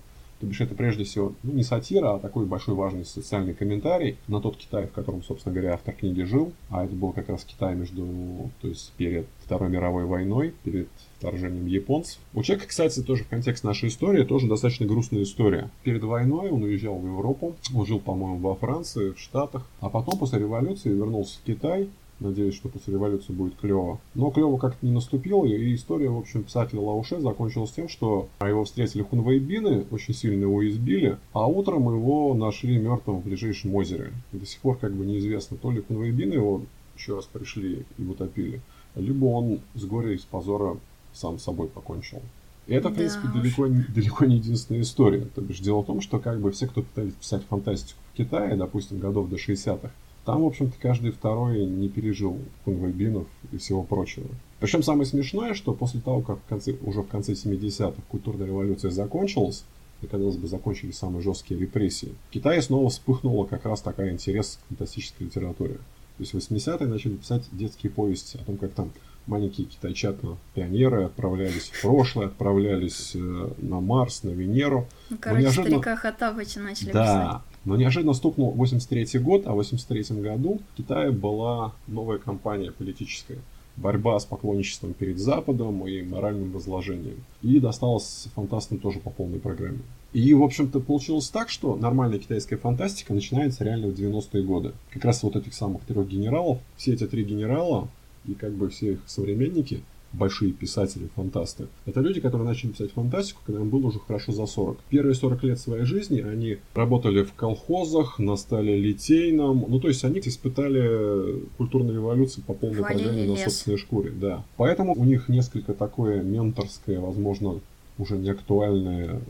То 0.42 0.46
бишь 0.48 0.61
это 0.61 0.75
прежде 0.75 1.05
всего 1.05 1.35
ну, 1.44 1.53
не 1.53 1.62
сатира, 1.62 2.14
а 2.14 2.18
такой 2.18 2.46
большой 2.46 2.75
важный 2.75 3.05
социальный 3.05 3.55
комментарий 3.55 4.16
на 4.27 4.40
тот 4.40 4.57
Китай, 4.57 4.88
в 4.88 4.90
котором, 4.90 5.22
собственно 5.22 5.55
говоря, 5.55 5.75
автор 5.75 5.94
книги 5.94 6.22
жил. 6.22 6.53
А 6.68 6.85
это 6.85 6.96
был 6.96 7.12
как 7.12 7.29
раз 7.29 7.44
Китай 7.44 7.77
между, 7.77 8.51
то 8.61 8.66
есть 8.66 8.92
перед 8.96 9.29
Второй 9.44 9.70
мировой 9.70 10.05
войной, 10.05 10.53
перед 10.64 10.88
вторжением 11.16 11.66
японцев. 11.66 12.18
У 12.35 12.42
человека, 12.42 12.68
кстати, 12.68 13.01
тоже 13.05 13.22
в 13.22 13.29
контексте 13.29 13.64
нашей 13.68 13.88
истории, 13.88 14.25
тоже 14.25 14.48
достаточно 14.48 14.85
грустная 14.85 15.22
история. 15.22 15.70
Перед 15.85 16.03
войной 16.03 16.51
он 16.51 16.64
уезжал 16.64 16.98
в 16.98 17.07
Европу, 17.07 17.55
он 17.72 17.87
жил, 17.87 18.01
по-моему, 18.01 18.38
во 18.38 18.57
Франции, 18.57 19.11
в 19.12 19.20
Штатах, 19.20 19.64
а 19.79 19.90
потом 19.90 20.18
после 20.18 20.40
революции 20.40 20.88
вернулся 20.88 21.38
в 21.38 21.46
Китай, 21.46 21.88
Надеюсь, 22.23 22.55
что 22.55 22.69
после 22.69 22.95
революции 22.95 23.33
будет 23.33 23.57
клево. 23.57 24.01
Но 24.15 24.31
клево 24.31 24.57
как-то 24.59 24.87
не 24.87 24.93
наступило, 24.93 25.45
и 25.45 25.75
история, 25.75 26.09
в 26.09 26.19
общем, 26.19 26.45
писателя 26.45 26.81
Лауше 26.81 27.21
закончилась 27.21 27.73
тем, 27.73 27.89
что 27.89 28.29
его 28.41 28.65
встретили 28.65 29.03
хунвейбины, 29.03 29.87
очень 29.91 30.15
сильно 30.15 30.43
его 30.43 30.67
избили, 30.69 31.19
а 31.33 31.47
утром 31.49 31.93
его 31.93 32.33
нашли 32.35 32.79
мертвым 32.79 33.21
в 33.21 33.25
ближайшем 33.25 33.75
озере. 33.75 34.13
И 34.33 34.37
до 34.37 34.47
сих 34.47 34.61
пор 34.61 34.79
как 34.79 34.93
бы 34.93 35.05
неизвестно, 35.05 35.57
то 35.57 35.71
ли 35.73 35.83
хунвейбины 35.83 36.35
его 36.35 36.63
еще 36.97 37.17
раз 37.17 37.25
пришли 37.25 37.85
и 37.99 38.05
утопили, 38.05 38.61
либо 38.95 39.25
он 39.25 39.61
с 39.75 39.85
горя 39.85 40.13
и 40.13 40.19
с 40.19 40.23
позора 40.23 40.77
сам 41.13 41.39
собой 41.39 41.69
покончил. 41.69 42.23
И 42.67 42.75
это, 42.75 42.91
в 42.91 42.95
принципе, 42.95 43.27
да 43.27 43.41
далеко, 43.41 43.67
далеко 43.69 44.25
не 44.25 44.37
единственная 44.37 44.83
история. 44.83 45.27
То 45.35 45.41
бишь, 45.41 45.59
дело 45.59 45.83
в 45.83 45.87
том, 45.87 46.01
что 46.01 46.19
как 46.21 46.41
бы 46.41 46.53
все, 46.53 46.69
кто 46.69 46.83
пытались 46.83 47.15
писать 47.15 47.43
фантастику 47.49 47.99
в 48.13 48.17
Китае, 48.17 48.57
допустим, 48.57 48.99
годов 48.99 49.29
до 49.29 49.37
60-х, 49.37 49.91
там, 50.25 50.43
в 50.43 50.47
общем-то, 50.47 50.75
каждый 50.81 51.11
второй 51.11 51.65
не 51.65 51.89
пережил 51.89 52.39
конвойбинов 52.65 53.27
и 53.51 53.57
всего 53.57 53.83
прочего. 53.83 54.27
Причем 54.61 54.83
самое 54.83 55.07
смешное, 55.07 55.55
что 55.55 55.75
после 55.75 56.01
того, 56.01 56.21
как 56.21 56.39
в 56.39 56.49
конце, 56.49 56.77
уже 56.83 57.03
в 57.03 57.09
конце 57.09 57.33
70-х 57.33 58.01
культурная 58.09 58.47
революция 58.47 58.93
закончилась, 58.93 59.65
и, 60.03 60.07
казалось 60.07 60.37
бы, 60.37 60.47
закончились 60.47 60.99
самые 60.99 61.23
жесткие 61.23 61.59
репрессии, 61.59 62.15
в 62.29 62.33
Китае 62.33 62.63
снова 62.63 62.89
вспыхнула 62.91 63.47
как 63.47 63.65
раз 63.65 63.81
такая 63.81 64.11
интерес 64.11 64.59
к 64.63 64.69
фантастической 64.69 65.27
литературе. 65.27 65.75
То 65.75 66.21
есть 66.21 66.35
в 66.35 66.37
80-е 66.37 66.87
начали 66.87 67.17
писать 67.17 67.45
детские 67.53 67.91
повести 67.91 68.37
о 68.37 68.45
том, 68.45 68.57
как 68.57 68.73
там 68.73 68.93
маленькие 69.27 69.67
китайчата, 69.67 70.37
пионеры 70.55 71.05
отправлялись 71.05 71.71
в 71.71 71.83
прошлое, 71.83 72.27
отправлялись 72.27 73.13
э, 73.15 73.19
на 73.59 73.81
Марс, 73.81 74.23
на 74.23 74.31
Венеру. 74.31 74.87
Ну, 75.11 75.17
короче, 75.21 75.43
неожиданно... 75.43 75.71
старика 75.71 75.97
Хаттабыча 75.97 76.61
начали 76.61 76.93
да, 76.93 77.03
писать. 77.05 77.52
Но 77.64 77.77
неожиданно 77.77 78.12
стукнул 78.12 78.51
83 78.53 79.20
год, 79.20 79.46
а 79.46 79.53
в 79.53 79.57
83 79.57 80.20
году 80.20 80.61
в 80.72 80.77
Китае 80.77 81.11
была 81.11 81.72
новая 81.87 82.18
кампания 82.18 82.72
политическая. 82.72 83.38
Борьба 83.77 84.18
с 84.20 84.27
поклонничеством 84.27 84.92
перед 84.92 85.18
Западом 85.18 85.87
и 85.87 86.03
моральным 86.03 86.55
разложением. 86.55 87.25
И 87.40 87.59
досталось 87.59 88.29
фантастам 88.35 88.79
тоже 88.79 88.98
по 88.98 89.11
полной 89.11 89.38
программе. 89.38 89.81
И, 90.12 90.35
в 90.35 90.42
общем-то, 90.42 90.81
получилось 90.81 91.31
так, 91.31 91.48
что 91.48 91.75
нормальная 91.77 92.18
китайская 92.18 92.59
фантастика 92.59 93.14
начинается 93.14 93.64
реально 93.64 93.88
в 93.88 93.94
90-е 93.98 94.42
годы. 94.42 94.72
Как 94.90 95.07
раз 95.07 95.22
вот 95.22 95.37
этих 95.37 95.55
самых 95.55 95.85
трех 95.85 96.07
генералов, 96.07 96.59
все 96.77 96.92
эти 96.92 97.07
три 97.07 97.25
генерала 97.25 97.88
и 98.27 98.35
как 98.35 98.53
бы 98.53 98.68
все 98.68 98.92
их 98.92 99.01
современники, 99.07 99.83
большие 100.12 100.53
писатели, 100.53 101.09
фантасты. 101.14 101.66
Это 101.87 102.01
люди, 102.01 102.20
которые 102.20 102.46
начали 102.46 102.70
писать 102.70 102.92
фантастику, 102.92 103.40
когда 103.44 103.61
им 103.61 103.68
было 103.68 103.87
уже 103.87 103.98
хорошо 103.98 104.33
за 104.33 104.46
40. 104.46 104.79
Первые 104.88 105.14
40 105.14 105.42
лет 105.44 105.59
своей 105.59 105.85
жизни 105.85 106.20
они 106.20 106.59
работали 106.75 107.22
в 107.22 107.33
колхозах, 107.33 108.18
на 108.18 108.37
стале 108.37 108.77
литейном. 108.77 109.64
Ну, 109.68 109.81
то 109.81 109.88
есть 109.88 110.05
они 110.05 110.20
испытали 110.20 111.40
культурную 111.57 111.94
революцию 111.94 112.44
по 112.44 112.55
полной 112.55 112.83
программе 112.83 113.25
на 113.25 113.37
собственной 113.37 113.79
шкуре. 113.79 114.11
Да. 114.11 114.44
Поэтому 114.57 114.94
у 114.94 115.05
них 115.05 115.29
несколько 115.29 115.75
такое 115.75 116.22
менторское, 116.22 117.01
возможно, 117.01 117.61
уже 117.98 118.16
не 118.16 118.31
актуальное 118.31 119.20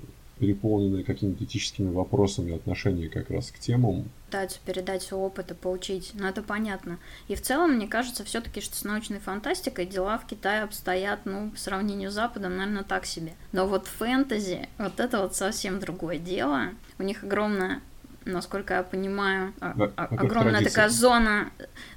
переполненные 0.42 1.04
какими-то 1.04 1.44
этическими 1.44 1.92
вопросами 1.92 2.56
отношение 2.56 3.08
как 3.08 3.30
раз 3.30 3.52
к 3.52 3.60
темам. 3.60 4.10
Пытаются 4.26 4.58
передать 4.66 5.04
свой 5.04 5.20
опыт 5.20 5.52
и 5.52 5.54
поучить, 5.54 6.10
но 6.14 6.28
это 6.28 6.42
понятно. 6.42 6.98
И 7.28 7.36
в 7.36 7.42
целом, 7.42 7.74
мне 7.74 7.86
кажется, 7.86 8.24
все-таки, 8.24 8.60
что 8.60 8.74
с 8.74 8.82
научной 8.82 9.20
фантастикой 9.20 9.86
дела 9.86 10.18
в 10.18 10.26
Китае 10.26 10.64
обстоят, 10.64 11.20
ну, 11.26 11.52
по 11.52 11.58
сравнению 11.58 12.10
с 12.10 12.14
Западом, 12.14 12.56
наверное, 12.56 12.82
так 12.82 13.06
себе. 13.06 13.34
Но 13.52 13.68
вот 13.68 13.86
фэнтези, 13.86 14.68
вот 14.78 14.98
это 14.98 15.20
вот 15.20 15.36
совсем 15.36 15.78
другое 15.78 16.18
дело. 16.18 16.70
У 16.98 17.04
них 17.04 17.22
огромная 17.22 17.80
насколько 18.24 18.74
я 18.74 18.82
понимаю, 18.82 19.52
Да, 19.60 19.90
огромная 19.96 20.52
традиция. 20.52 20.70
такая 20.70 20.88
зона, 20.88 21.50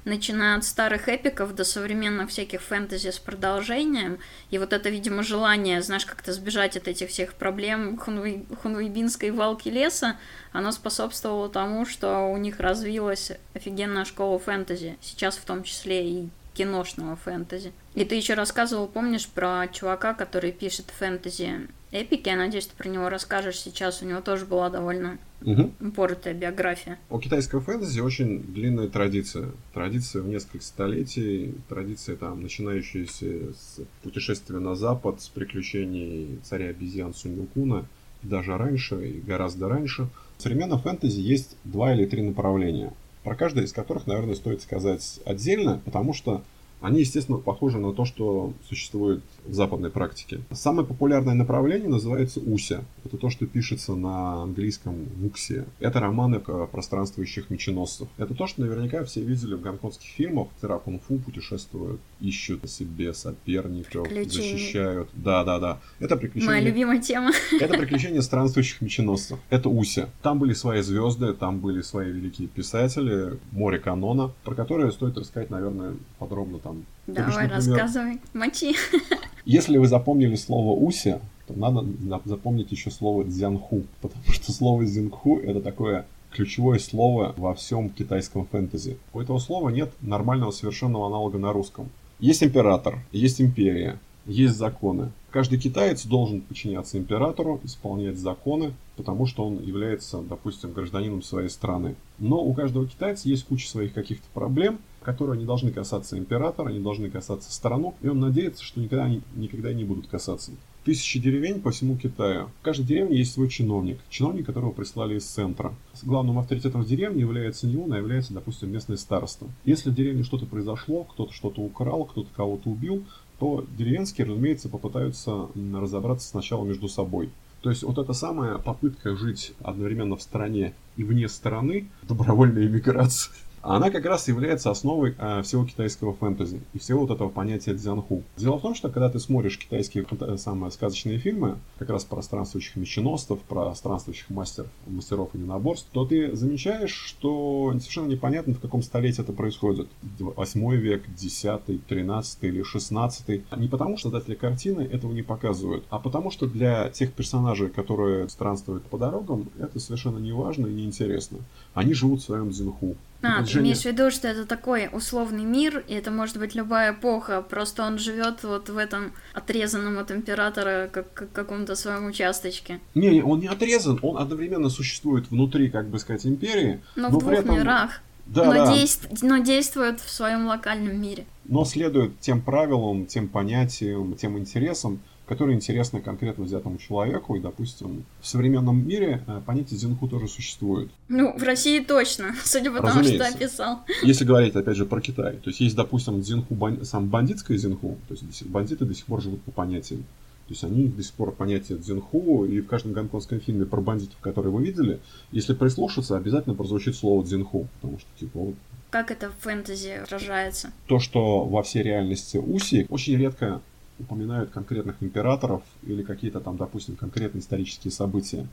начиная 0.04 0.56
от 0.56 0.64
старых 0.64 1.08
эпиков 1.08 1.54
до 1.54 1.64
современных 1.64 2.30
всяких 2.30 2.62
фэнтези 2.62 3.10
с 3.10 3.18
продолжением. 3.18 4.18
И 4.50 4.58
вот 4.58 4.72
это, 4.72 4.88
видимо, 4.88 5.22
желание, 5.22 5.82
знаешь, 5.82 6.06
как-то 6.06 6.32
сбежать 6.32 6.76
от 6.76 6.88
этих 6.88 7.08
всех 7.10 7.34
проблем 7.34 7.96
хунвей, 7.98 8.46
хунвейбинской 8.62 9.30
валки 9.30 9.68
леса, 9.68 10.16
оно 10.52 10.72
способствовало 10.72 11.48
тому, 11.48 11.86
что 11.86 12.30
у 12.30 12.36
них 12.36 12.60
развилась 12.60 13.32
офигенная 13.54 14.04
школа 14.04 14.38
фэнтези. 14.38 14.98
Сейчас 15.00 15.36
в 15.36 15.44
том 15.44 15.62
числе 15.62 16.08
и 16.08 16.28
киношного 16.54 17.16
фэнтези. 17.16 17.72
И 17.94 18.04
ты 18.04 18.14
еще 18.14 18.34
рассказывал, 18.34 18.86
помнишь, 18.88 19.28
про 19.28 19.68
чувака, 19.68 20.14
который 20.14 20.52
пишет 20.52 20.86
фэнтези 20.98 21.68
эпики. 22.02 22.28
Я 22.28 22.36
надеюсь, 22.36 22.66
ты 22.66 22.76
про 22.76 22.88
него 22.88 23.08
расскажешь 23.08 23.58
сейчас. 23.60 24.02
У 24.02 24.06
него 24.06 24.20
тоже 24.20 24.46
была 24.46 24.70
довольно 24.70 25.18
Угу. 25.42 25.70
упоротая 25.88 26.32
биография. 26.34 26.98
У 27.10 27.18
китайского 27.18 27.60
фэнтези 27.60 28.00
очень 28.00 28.42
длинная 28.42 28.88
традиция. 28.88 29.50
Традиция 29.74 30.22
в 30.22 30.28
несколько 30.28 30.64
столетий. 30.64 31.54
Традиция 31.68 32.16
там, 32.16 32.42
начинающаяся 32.42 33.52
с 33.52 33.80
путешествия 34.02 34.58
на 34.58 34.74
запад, 34.74 35.20
с 35.20 35.28
приключений 35.28 36.38
царя 36.42 36.68
обезьян 36.70 37.12
Суньюкуна, 37.14 37.84
и 38.22 38.26
даже 38.26 38.56
раньше, 38.56 39.08
и 39.08 39.20
гораздо 39.20 39.68
раньше. 39.68 40.08
В 40.38 40.42
современном 40.42 40.80
фэнтези 40.80 41.20
есть 41.20 41.56
два 41.64 41.92
или 41.94 42.06
три 42.06 42.22
направления, 42.22 42.92
про 43.22 43.36
каждое 43.36 43.64
из 43.64 43.72
которых, 43.72 44.06
наверное, 44.06 44.34
стоит 44.36 44.62
сказать 44.62 45.20
отдельно, 45.26 45.80
потому 45.84 46.14
что 46.14 46.42
они, 46.80 47.00
естественно, 47.00 47.38
похожи 47.38 47.78
на 47.78 47.92
то, 47.92 48.04
что 48.04 48.52
существует 48.68 49.22
в 49.44 49.54
западной 49.54 49.90
практике. 49.90 50.40
Самое 50.52 50.86
популярное 50.86 51.34
направление 51.34 51.88
называется 51.88 52.40
уся. 52.40 52.84
Это 53.04 53.16
то, 53.16 53.30
что 53.30 53.46
пишется 53.46 53.94
на 53.94 54.42
английском 54.42 54.94
вуксе. 55.16 55.66
Это 55.80 56.00
романы 56.00 56.40
про 56.40 56.66
пространствующих 56.66 57.50
меченосцев. 57.50 58.08
Это 58.18 58.34
то, 58.34 58.46
что 58.46 58.62
наверняка 58.62 59.04
все 59.04 59.22
видели 59.22 59.54
в 59.54 59.60
гонконгских 59.60 60.08
фильмах. 60.08 60.48
Мастера 60.52 60.78
кунг-фу 60.78 61.18
путешествуют, 61.18 62.00
ищут 62.20 62.68
себе 62.68 63.14
соперников, 63.14 64.08
защищают. 64.10 65.08
Да, 65.14 65.44
да, 65.44 65.58
да. 65.58 65.80
Это 65.98 66.16
приключения. 66.16 66.54
Моя 66.54 66.64
любимая 66.64 67.00
тема. 67.00 67.30
Это 67.60 67.78
приключения 67.78 68.20
странствующих 68.20 68.80
меченосцев. 68.80 69.38
Это 69.50 69.68
Уся. 69.68 70.08
Там 70.22 70.38
были 70.38 70.52
свои 70.52 70.82
звезды, 70.82 71.32
там 71.32 71.60
были 71.60 71.82
свои 71.82 72.10
великие 72.10 72.48
писатели, 72.48 73.38
море 73.52 73.78
канона, 73.78 74.32
про 74.44 74.54
которые 74.54 74.92
стоит 74.92 75.16
рассказать, 75.16 75.50
наверное, 75.50 75.94
подробно 76.18 76.58
там. 76.66 76.84
То 77.06 77.12
бишь, 77.12 77.16
Давай, 77.16 77.48
например, 77.48 77.50
рассказывай. 77.52 78.20
Мочи. 78.34 78.74
Если 79.44 79.78
вы 79.78 79.86
запомнили 79.86 80.34
слово 80.34 80.78
Уся, 80.78 81.20
то 81.46 81.54
надо 81.54 81.82
на- 81.82 82.20
запомнить 82.24 82.72
еще 82.72 82.90
слово 82.90 83.24
дзянху, 83.24 83.82
потому 84.00 84.24
что 84.32 84.52
слово 84.52 84.84
дзянху 84.84 85.38
это 85.38 85.60
такое 85.60 86.06
ключевое 86.32 86.78
слово 86.78 87.34
во 87.36 87.54
всем 87.54 87.88
китайском 87.90 88.46
фэнтези. 88.46 88.98
У 89.12 89.20
этого 89.20 89.38
слова 89.38 89.70
нет 89.70 89.90
нормального 90.00 90.50
совершенного 90.50 91.06
аналога 91.06 91.38
на 91.38 91.52
русском. 91.52 91.88
Есть 92.18 92.42
император, 92.42 92.98
есть 93.12 93.40
империя, 93.40 93.98
есть 94.26 94.56
законы. 94.56 95.12
Каждый 95.36 95.58
китаец 95.58 96.06
должен 96.06 96.40
подчиняться 96.40 96.96
императору, 96.96 97.60
исполнять 97.62 98.16
законы, 98.16 98.72
потому 98.96 99.26
что 99.26 99.46
он 99.46 99.62
является, 99.62 100.22
допустим, 100.22 100.72
гражданином 100.72 101.20
своей 101.20 101.50
страны. 101.50 101.94
Но 102.18 102.42
у 102.42 102.54
каждого 102.54 102.86
китайца 102.86 103.28
есть 103.28 103.44
куча 103.44 103.68
своих 103.68 103.92
каких-то 103.92 104.24
проблем, 104.32 104.78
которые 105.02 105.38
не 105.38 105.44
должны 105.44 105.72
касаться 105.72 106.16
императора, 106.16 106.70
не 106.70 106.80
должны 106.80 107.10
касаться 107.10 107.52
страну, 107.52 107.94
и 108.00 108.08
он 108.08 108.18
надеется, 108.18 108.64
что 108.64 108.80
никогда, 108.80 109.04
они- 109.04 109.20
никогда 109.34 109.74
не 109.74 109.84
будут 109.84 110.06
касаться. 110.06 110.52
Тысячи 110.86 111.18
деревень 111.18 111.60
по 111.60 111.70
всему 111.70 111.96
Китаю. 111.98 112.48
В 112.60 112.64
каждой 112.64 112.86
деревне 112.86 113.18
есть 113.18 113.34
свой 113.34 113.48
чиновник. 113.48 113.98
Чиновник, 114.08 114.46
которого 114.46 114.70
прислали 114.70 115.18
из 115.18 115.24
центра. 115.24 115.74
Главным 116.04 116.38
авторитетом 116.38 116.82
в 116.82 116.86
деревне 116.86 117.22
является 117.22 117.66
не 117.66 117.76
он, 117.76 117.92
а 117.92 117.98
является, 117.98 118.32
допустим, 118.32 118.70
местный 118.72 118.96
староста. 118.96 119.46
Если 119.64 119.90
в 119.90 119.94
деревне 119.94 120.22
что-то 120.22 120.46
произошло, 120.46 121.02
кто-то 121.02 121.32
что-то 121.32 121.60
украл, 121.60 122.04
кто-то 122.04 122.28
кого-то 122.34 122.70
убил, 122.70 123.04
то 123.38 123.64
деревенские, 123.76 124.26
разумеется, 124.26 124.68
попытаются 124.68 125.48
разобраться 125.74 126.28
сначала 126.28 126.64
между 126.64 126.88
собой. 126.88 127.30
То 127.62 127.70
есть 127.70 127.82
вот 127.82 127.98
эта 127.98 128.12
самая 128.12 128.58
попытка 128.58 129.16
жить 129.16 129.52
одновременно 129.60 130.16
в 130.16 130.22
стране 130.22 130.74
и 130.96 131.04
вне 131.04 131.28
страны, 131.28 131.88
добровольная 132.02 132.66
иммиграция, 132.66 133.34
она 133.74 133.90
как 133.90 134.04
раз 134.04 134.28
является 134.28 134.70
основой 134.70 135.14
э, 135.18 135.42
всего 135.42 135.64
китайского 135.64 136.14
фэнтези 136.14 136.62
и 136.72 136.78
всего 136.78 137.00
вот 137.00 137.10
этого 137.10 137.28
понятия 137.28 137.74
дзянху. 137.74 138.22
Дело 138.36 138.58
в 138.58 138.62
том, 138.62 138.74
что 138.74 138.88
когда 138.88 139.10
ты 139.10 139.18
смотришь 139.18 139.58
китайские 139.58 140.04
фанта- 140.04 140.36
самые 140.36 140.70
сказочные 140.70 141.18
фильмы, 141.18 141.58
как 141.78 141.90
раз 141.90 142.04
про 142.04 142.22
странствующих 142.22 142.76
меченосцев, 142.76 143.40
про 143.40 143.74
странствующих 143.74 144.30
мастеров, 144.30 144.70
мастеров 144.86 145.34
единоборств, 145.34 145.88
то 145.92 146.04
ты 146.04 146.34
замечаешь, 146.34 146.94
что 146.94 147.72
совершенно 147.78 148.08
непонятно, 148.08 148.54
в 148.54 148.60
каком 148.60 148.82
столетии 148.82 149.22
это 149.22 149.32
происходит. 149.32 149.88
Восьмой 150.18 150.76
век, 150.76 151.02
десятый, 151.14 151.78
тринадцатый 151.78 152.50
или 152.50 152.62
шестнадцатый. 152.62 153.44
Не 153.56 153.68
потому, 153.68 153.96
что 153.96 154.10
создатели 154.10 154.34
картины 154.34 154.82
этого 154.82 155.12
не 155.12 155.22
показывают, 155.22 155.84
а 155.90 155.98
потому, 155.98 156.30
что 156.30 156.46
для 156.46 156.90
тех 156.90 157.12
персонажей, 157.12 157.68
которые 157.68 158.28
странствуют 158.28 158.84
по 158.84 158.98
дорогам, 158.98 159.48
это 159.58 159.80
совершенно 159.80 160.18
не 160.18 160.32
важно 160.32 160.66
и 160.66 160.72
неинтересно. 160.72 161.38
Они 161.76 161.92
живут 161.94 162.20
в 162.20 162.24
своем 162.24 162.50
дзинху. 162.50 162.96
А, 163.22 163.42
ты 163.44 163.58
имеешь 163.58 163.80
в 163.82 163.84
виду, 163.86 164.10
что 164.10 164.28
это 164.28 164.46
такой 164.46 164.88
условный 164.92 165.44
мир, 165.44 165.84
и 165.88 165.94
это 165.94 166.10
может 166.10 166.38
быть 166.38 166.54
любая 166.54 166.92
эпоха, 166.92 167.42
просто 167.42 167.82
он 167.84 167.98
живет 167.98 168.44
вот 168.44 168.68
в 168.68 168.76
этом 168.78 169.12
отрезанном 169.34 169.98
от 169.98 170.10
императора 170.10 170.88
как, 170.92 171.12
как 171.12 171.32
каком-то 171.32 171.74
своем 171.74 172.06
участочке. 172.06 172.80
Не, 172.94 173.10
не, 173.10 173.22
он 173.22 173.40
не 173.40 173.48
отрезан, 173.48 173.98
он 174.02 174.16
одновременно 174.18 174.68
существует 174.70 175.30
внутри, 175.30 175.70
как 175.70 175.88
бы 175.88 175.98
сказать, 175.98 176.24
империи. 176.26 176.80
Но, 176.94 177.08
Но 177.10 177.16
в 177.16 177.20
двух 177.20 177.32
этом- 177.32 177.56
мирах. 177.56 178.00
Да, 178.26 178.44
но, 178.44 178.52
да, 178.54 178.72
дейст- 178.74 179.18
но 179.22 179.38
действует 179.38 180.00
в 180.00 180.10
своем 180.10 180.46
локальном 180.46 181.00
мире. 181.00 181.26
но 181.44 181.64
следует 181.64 182.18
тем 182.20 182.40
правилам, 182.42 183.06
тем 183.06 183.28
понятиям, 183.28 184.14
тем 184.14 184.36
интересам, 184.38 184.98
которые 185.26 185.56
интересны 185.56 186.00
конкретно 186.00 186.44
взятому 186.44 186.78
человеку. 186.78 187.34
И, 187.36 187.40
допустим, 187.40 188.04
в 188.20 188.26
современном 188.26 188.86
мире 188.86 189.22
э, 189.26 189.40
понятие 189.44 189.78
дзинху 189.78 190.08
тоже 190.08 190.28
существует. 190.28 190.90
Ну, 191.08 191.36
в 191.36 191.42
России 191.42 191.80
точно, 191.80 192.34
судя 192.44 192.70
по 192.70 192.80
тому, 192.80 193.02
что 193.02 193.26
описал. 193.26 193.80
Если 194.02 194.24
говорить, 194.24 194.54
опять 194.54 194.76
же, 194.76 194.86
про 194.86 195.00
Китай. 195.00 195.36
То 195.36 195.50
есть 195.50 195.60
есть, 195.60 195.76
допустим, 195.76 196.20
дзинху, 196.20 196.54
бан- 196.54 196.84
сам 196.84 197.08
бандитское 197.08 197.58
дзинху. 197.58 197.98
То 198.08 198.14
есть 198.14 198.46
бандиты 198.46 198.84
до 198.84 198.94
сих 198.94 199.06
пор 199.06 199.20
живут 199.20 199.42
по 199.42 199.50
понятиям. 199.50 200.04
То 200.46 200.52
есть 200.52 200.62
они 200.62 200.86
до 200.86 201.02
сих 201.02 201.12
пор 201.14 201.32
понятие 201.32 201.76
дзинху, 201.76 202.44
и 202.44 202.60
в 202.60 202.68
каждом 202.68 202.92
гонконгском 202.92 203.40
фильме 203.40 203.66
про 203.66 203.80
бандитов, 203.80 204.16
которые 204.20 204.52
вы 204.52 204.62
видели, 204.64 205.00
если 205.32 205.54
прислушаться, 205.54 206.16
обязательно 206.16 206.54
прозвучит 206.54 206.94
слово 206.94 207.24
дзинху. 207.24 207.66
Потому 207.80 207.98
что, 207.98 208.08
типа, 208.20 208.38
вот 208.38 208.54
Как 208.90 209.10
это 209.10 209.30
в 209.30 209.34
фэнтези 209.42 210.02
отражается? 210.04 210.70
то, 210.86 211.00
что 211.00 211.44
во 211.44 211.64
всей 211.64 211.82
реальности 211.82 212.36
Уси 212.36 212.86
очень 212.90 213.16
редко 213.16 213.60
упоминают 213.98 214.50
конкретных 214.50 215.02
императоров 215.02 215.62
или 215.82 216.02
какие-то 216.02 216.40
там, 216.40 216.56
допустим, 216.56 216.96
конкретные 216.96 217.40
исторические 217.40 217.90
события. 217.90 218.46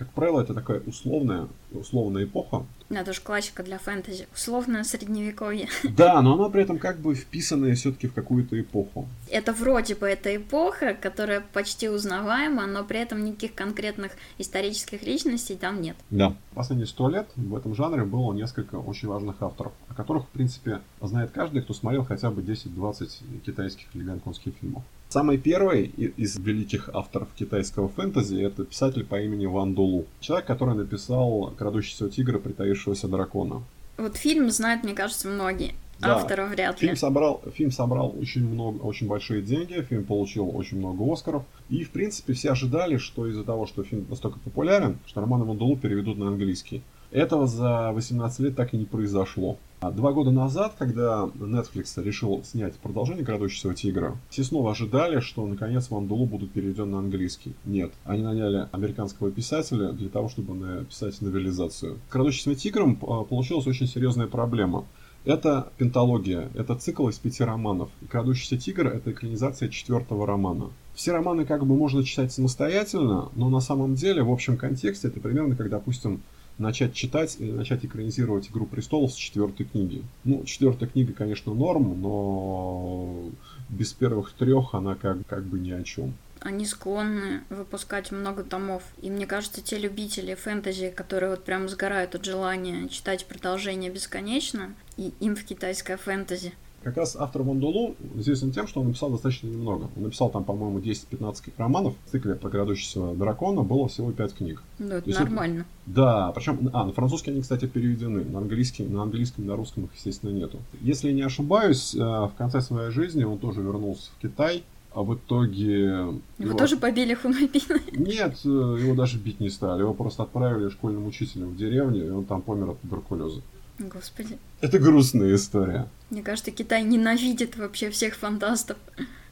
Как 0.00 0.08
правило, 0.12 0.40
это 0.40 0.54
такая 0.54 0.80
условная, 0.80 1.46
условная 1.72 2.24
эпоха. 2.24 2.64
Это 2.88 3.12
же 3.12 3.20
классика 3.20 3.62
для 3.62 3.78
фэнтези. 3.78 4.28
Условное 4.34 4.82
средневековье. 4.82 5.68
Да, 5.90 6.22
но 6.22 6.34
она 6.34 6.48
при 6.48 6.62
этом 6.62 6.78
как 6.78 7.00
бы 7.00 7.14
вписанная 7.14 7.74
все-таки 7.74 8.06
в 8.06 8.14
какую-то 8.14 8.58
эпоху. 8.58 9.06
Это 9.30 9.52
вроде 9.52 9.94
бы 9.94 10.06
эта 10.06 10.34
эпоха, 10.34 10.94
которая 10.94 11.42
почти 11.52 11.90
узнаваема, 11.90 12.66
но 12.66 12.82
при 12.82 13.00
этом 13.00 13.22
никаких 13.22 13.54
конкретных 13.54 14.12
исторических 14.38 15.02
личностей 15.02 15.56
там 15.56 15.82
нет. 15.82 15.96
Да. 16.08 16.34
Последние 16.54 16.86
сто 16.86 17.10
лет 17.10 17.28
в 17.36 17.54
этом 17.54 17.74
жанре 17.74 18.04
было 18.04 18.32
несколько 18.32 18.76
очень 18.76 19.08
важных 19.08 19.42
авторов, 19.42 19.74
о 19.88 19.94
которых, 19.94 20.24
в 20.24 20.28
принципе, 20.28 20.80
знает 21.02 21.30
каждый, 21.32 21.60
кто 21.60 21.74
смотрел 21.74 22.06
хотя 22.06 22.30
бы 22.30 22.40
10-20 22.40 23.42
китайских 23.44 23.84
или 23.92 24.04
гонконгских 24.04 24.54
фильмов. 24.58 24.82
Самый 25.10 25.38
первый 25.38 25.86
из 25.86 26.38
великих 26.38 26.88
авторов 26.94 27.30
китайского 27.36 27.88
фэнтези 27.88 28.36
это 28.42 28.64
писатель 28.64 29.04
по 29.04 29.20
имени 29.20 29.44
Ван 29.44 29.74
Долу. 29.74 30.06
Человек, 30.20 30.46
который 30.46 30.76
написал 30.76 31.52
«Крадущийся 31.58 32.08
тигра, 32.08 32.38
притаившегося 32.38 33.08
дракона». 33.08 33.64
Вот 33.98 34.16
фильм 34.16 34.48
знают, 34.50 34.84
мне 34.84 34.94
кажется, 34.94 35.26
многие. 35.26 35.74
Да. 35.98 36.14
Автора 36.14 36.46
вряд 36.46 36.80
ли. 36.80 36.86
Фильм 36.86 36.96
собрал, 36.96 37.42
фильм 37.52 37.72
собрал 37.72 38.14
очень 38.20 38.46
много, 38.46 38.80
очень 38.82 39.08
большие 39.08 39.42
деньги, 39.42 39.82
фильм 39.82 40.04
получил 40.04 40.48
очень 40.56 40.78
много 40.78 41.12
Оскаров. 41.12 41.42
И, 41.68 41.82
в 41.82 41.90
принципе, 41.90 42.32
все 42.32 42.52
ожидали, 42.52 42.96
что 42.96 43.26
из-за 43.26 43.42
того, 43.42 43.66
что 43.66 43.82
фильм 43.82 44.06
настолько 44.08 44.38
популярен, 44.38 44.96
что 45.06 45.20
роман 45.20 45.42
Вандулу 45.42 45.76
переведут 45.76 46.18
на 46.18 46.28
английский. 46.28 46.82
Этого 47.10 47.48
за 47.48 47.90
18 47.90 48.38
лет 48.38 48.54
так 48.54 48.72
и 48.74 48.76
не 48.76 48.84
произошло. 48.84 49.58
А 49.80 49.90
два 49.90 50.12
года 50.12 50.30
назад, 50.30 50.74
когда 50.78 51.30
Netflix 51.36 52.02
решил 52.02 52.44
снять 52.44 52.74
продолжение 52.74 53.24
«Крадущегося 53.24 53.74
тигра», 53.74 54.18
все 54.28 54.44
снова 54.44 54.72
ожидали, 54.72 55.20
что 55.20 55.46
наконец 55.46 55.88
Вандулу 55.88 56.26
будут 56.26 56.52
переведен 56.52 56.90
на 56.90 56.98
английский. 56.98 57.54
Нет, 57.64 57.90
они 58.04 58.22
наняли 58.22 58.68
американского 58.72 59.30
писателя 59.30 59.92
для 59.92 60.10
того, 60.10 60.28
чтобы 60.28 60.54
написать 60.54 61.18
новелизацию. 61.22 61.98
«Крадущимся 62.10 62.60
тигром» 62.60 62.98
а, 63.00 63.24
получилась 63.24 63.66
очень 63.66 63.86
серьезная 63.86 64.26
проблема. 64.26 64.84
Это 65.24 65.72
пентология, 65.78 66.50
это 66.54 66.74
цикл 66.74 67.08
из 67.08 67.18
пяти 67.18 67.42
романов. 67.42 67.88
И 68.02 68.04
«Крадущийся 68.04 68.58
тигр»— 68.58 68.86
это 68.88 69.12
экранизация 69.12 69.70
четвертого 69.70 70.26
романа. 70.26 70.68
Все 70.92 71.12
романы 71.12 71.46
как 71.46 71.64
бы 71.64 71.74
можно 71.74 72.04
читать 72.04 72.32
самостоятельно, 72.32 73.30
но 73.34 73.48
на 73.48 73.60
самом 73.60 73.94
деле 73.94 74.22
в 74.22 74.30
общем 74.30 74.58
контексте 74.58 75.08
это 75.08 75.20
примерно 75.20 75.56
как, 75.56 75.70
допустим, 75.70 76.20
начать 76.58 76.94
читать 76.94 77.36
начать 77.38 77.84
экранизировать 77.84 78.48
«Игру 78.50 78.66
престолов» 78.66 79.12
с 79.12 79.16
четвертой 79.16 79.66
книги. 79.66 80.02
Ну, 80.24 80.44
четвертая 80.44 80.88
книга, 80.88 81.12
конечно, 81.12 81.54
норм, 81.54 82.00
но 82.00 83.30
без 83.68 83.92
первых 83.92 84.32
трех 84.32 84.74
она 84.74 84.94
как, 84.94 85.26
как 85.26 85.44
бы 85.44 85.58
ни 85.58 85.70
о 85.70 85.82
чем. 85.82 86.14
Они 86.40 86.64
склонны 86.64 87.42
выпускать 87.50 88.12
много 88.12 88.42
томов. 88.42 88.82
И 89.02 89.10
мне 89.10 89.26
кажется, 89.26 89.60
те 89.60 89.76
любители 89.78 90.34
фэнтези, 90.34 90.90
которые 90.90 91.30
вот 91.30 91.44
прям 91.44 91.68
сгорают 91.68 92.14
от 92.14 92.24
желания 92.24 92.88
читать 92.88 93.26
продолжение 93.26 93.90
бесконечно, 93.90 94.74
и 94.96 95.12
им 95.20 95.36
в 95.36 95.44
китайское 95.44 95.96
фэнтези– 95.98 96.54
как 96.82 96.96
раз 96.96 97.16
автор 97.16 97.42
Вондолу 97.42 97.94
известен 98.16 98.52
тем, 98.52 98.66
что 98.66 98.80
он 98.80 98.88
написал 98.88 99.10
достаточно 99.10 99.48
немного. 99.48 99.90
Он 99.96 100.04
написал 100.04 100.30
там, 100.30 100.44
по-моему, 100.44 100.78
10-15 100.78 101.52
романов. 101.58 101.94
В 102.06 102.10
цикле 102.10 102.34
про 102.34 102.48
грядущего 102.48 103.14
дракона 103.14 103.62
было 103.62 103.88
всего 103.88 104.12
5 104.12 104.34
книг. 104.34 104.62
Ну, 104.78 104.94
это 104.94 105.10
нормально. 105.10 105.60
Это... 105.60 105.66
Да, 105.86 106.32
причем, 106.32 106.70
а, 106.72 106.86
на 106.86 106.92
французский 106.92 107.32
они, 107.32 107.42
кстати, 107.42 107.66
переведены. 107.66 108.24
На 108.24 108.38
английский, 108.38 108.84
на 108.84 109.02
английском, 109.02 109.46
на 109.46 109.56
русском 109.56 109.84
их, 109.84 109.90
естественно, 109.94 110.30
нету. 110.30 110.58
Если 110.80 111.12
не 111.12 111.22
ошибаюсь, 111.22 111.94
э, 111.94 111.98
в 111.98 112.32
конце 112.38 112.60
своей 112.60 112.90
жизни 112.90 113.24
он 113.24 113.38
тоже 113.38 113.60
вернулся 113.60 114.10
в 114.16 114.22
Китай, 114.22 114.64
а 114.92 115.02
в 115.02 115.14
итоге... 115.14 115.82
Его, 115.84 116.20
его 116.38 116.54
тоже 116.54 116.76
побили 116.76 117.14
хунвейбины? 117.14 117.80
Нет, 117.92 118.40
э, 118.44 118.48
его 118.48 118.94
даже 118.94 119.18
бить 119.18 119.38
не 119.38 119.50
стали. 119.50 119.80
Его 119.80 119.94
просто 119.94 120.22
отправили 120.22 120.68
школьным 120.68 121.06
учителем 121.06 121.50
в 121.50 121.56
деревню, 121.56 122.06
и 122.06 122.10
он 122.10 122.24
там 122.24 122.42
помер 122.42 122.70
от 122.70 122.80
туберкулеза. 122.80 123.42
Господи. 123.80 124.38
Это 124.60 124.78
грустная 124.78 125.34
история. 125.34 125.88
Мне 126.10 126.22
кажется, 126.22 126.50
Китай 126.50 126.82
ненавидит 126.82 127.56
вообще 127.56 127.90
всех 127.90 128.14
фантастов. 128.14 128.76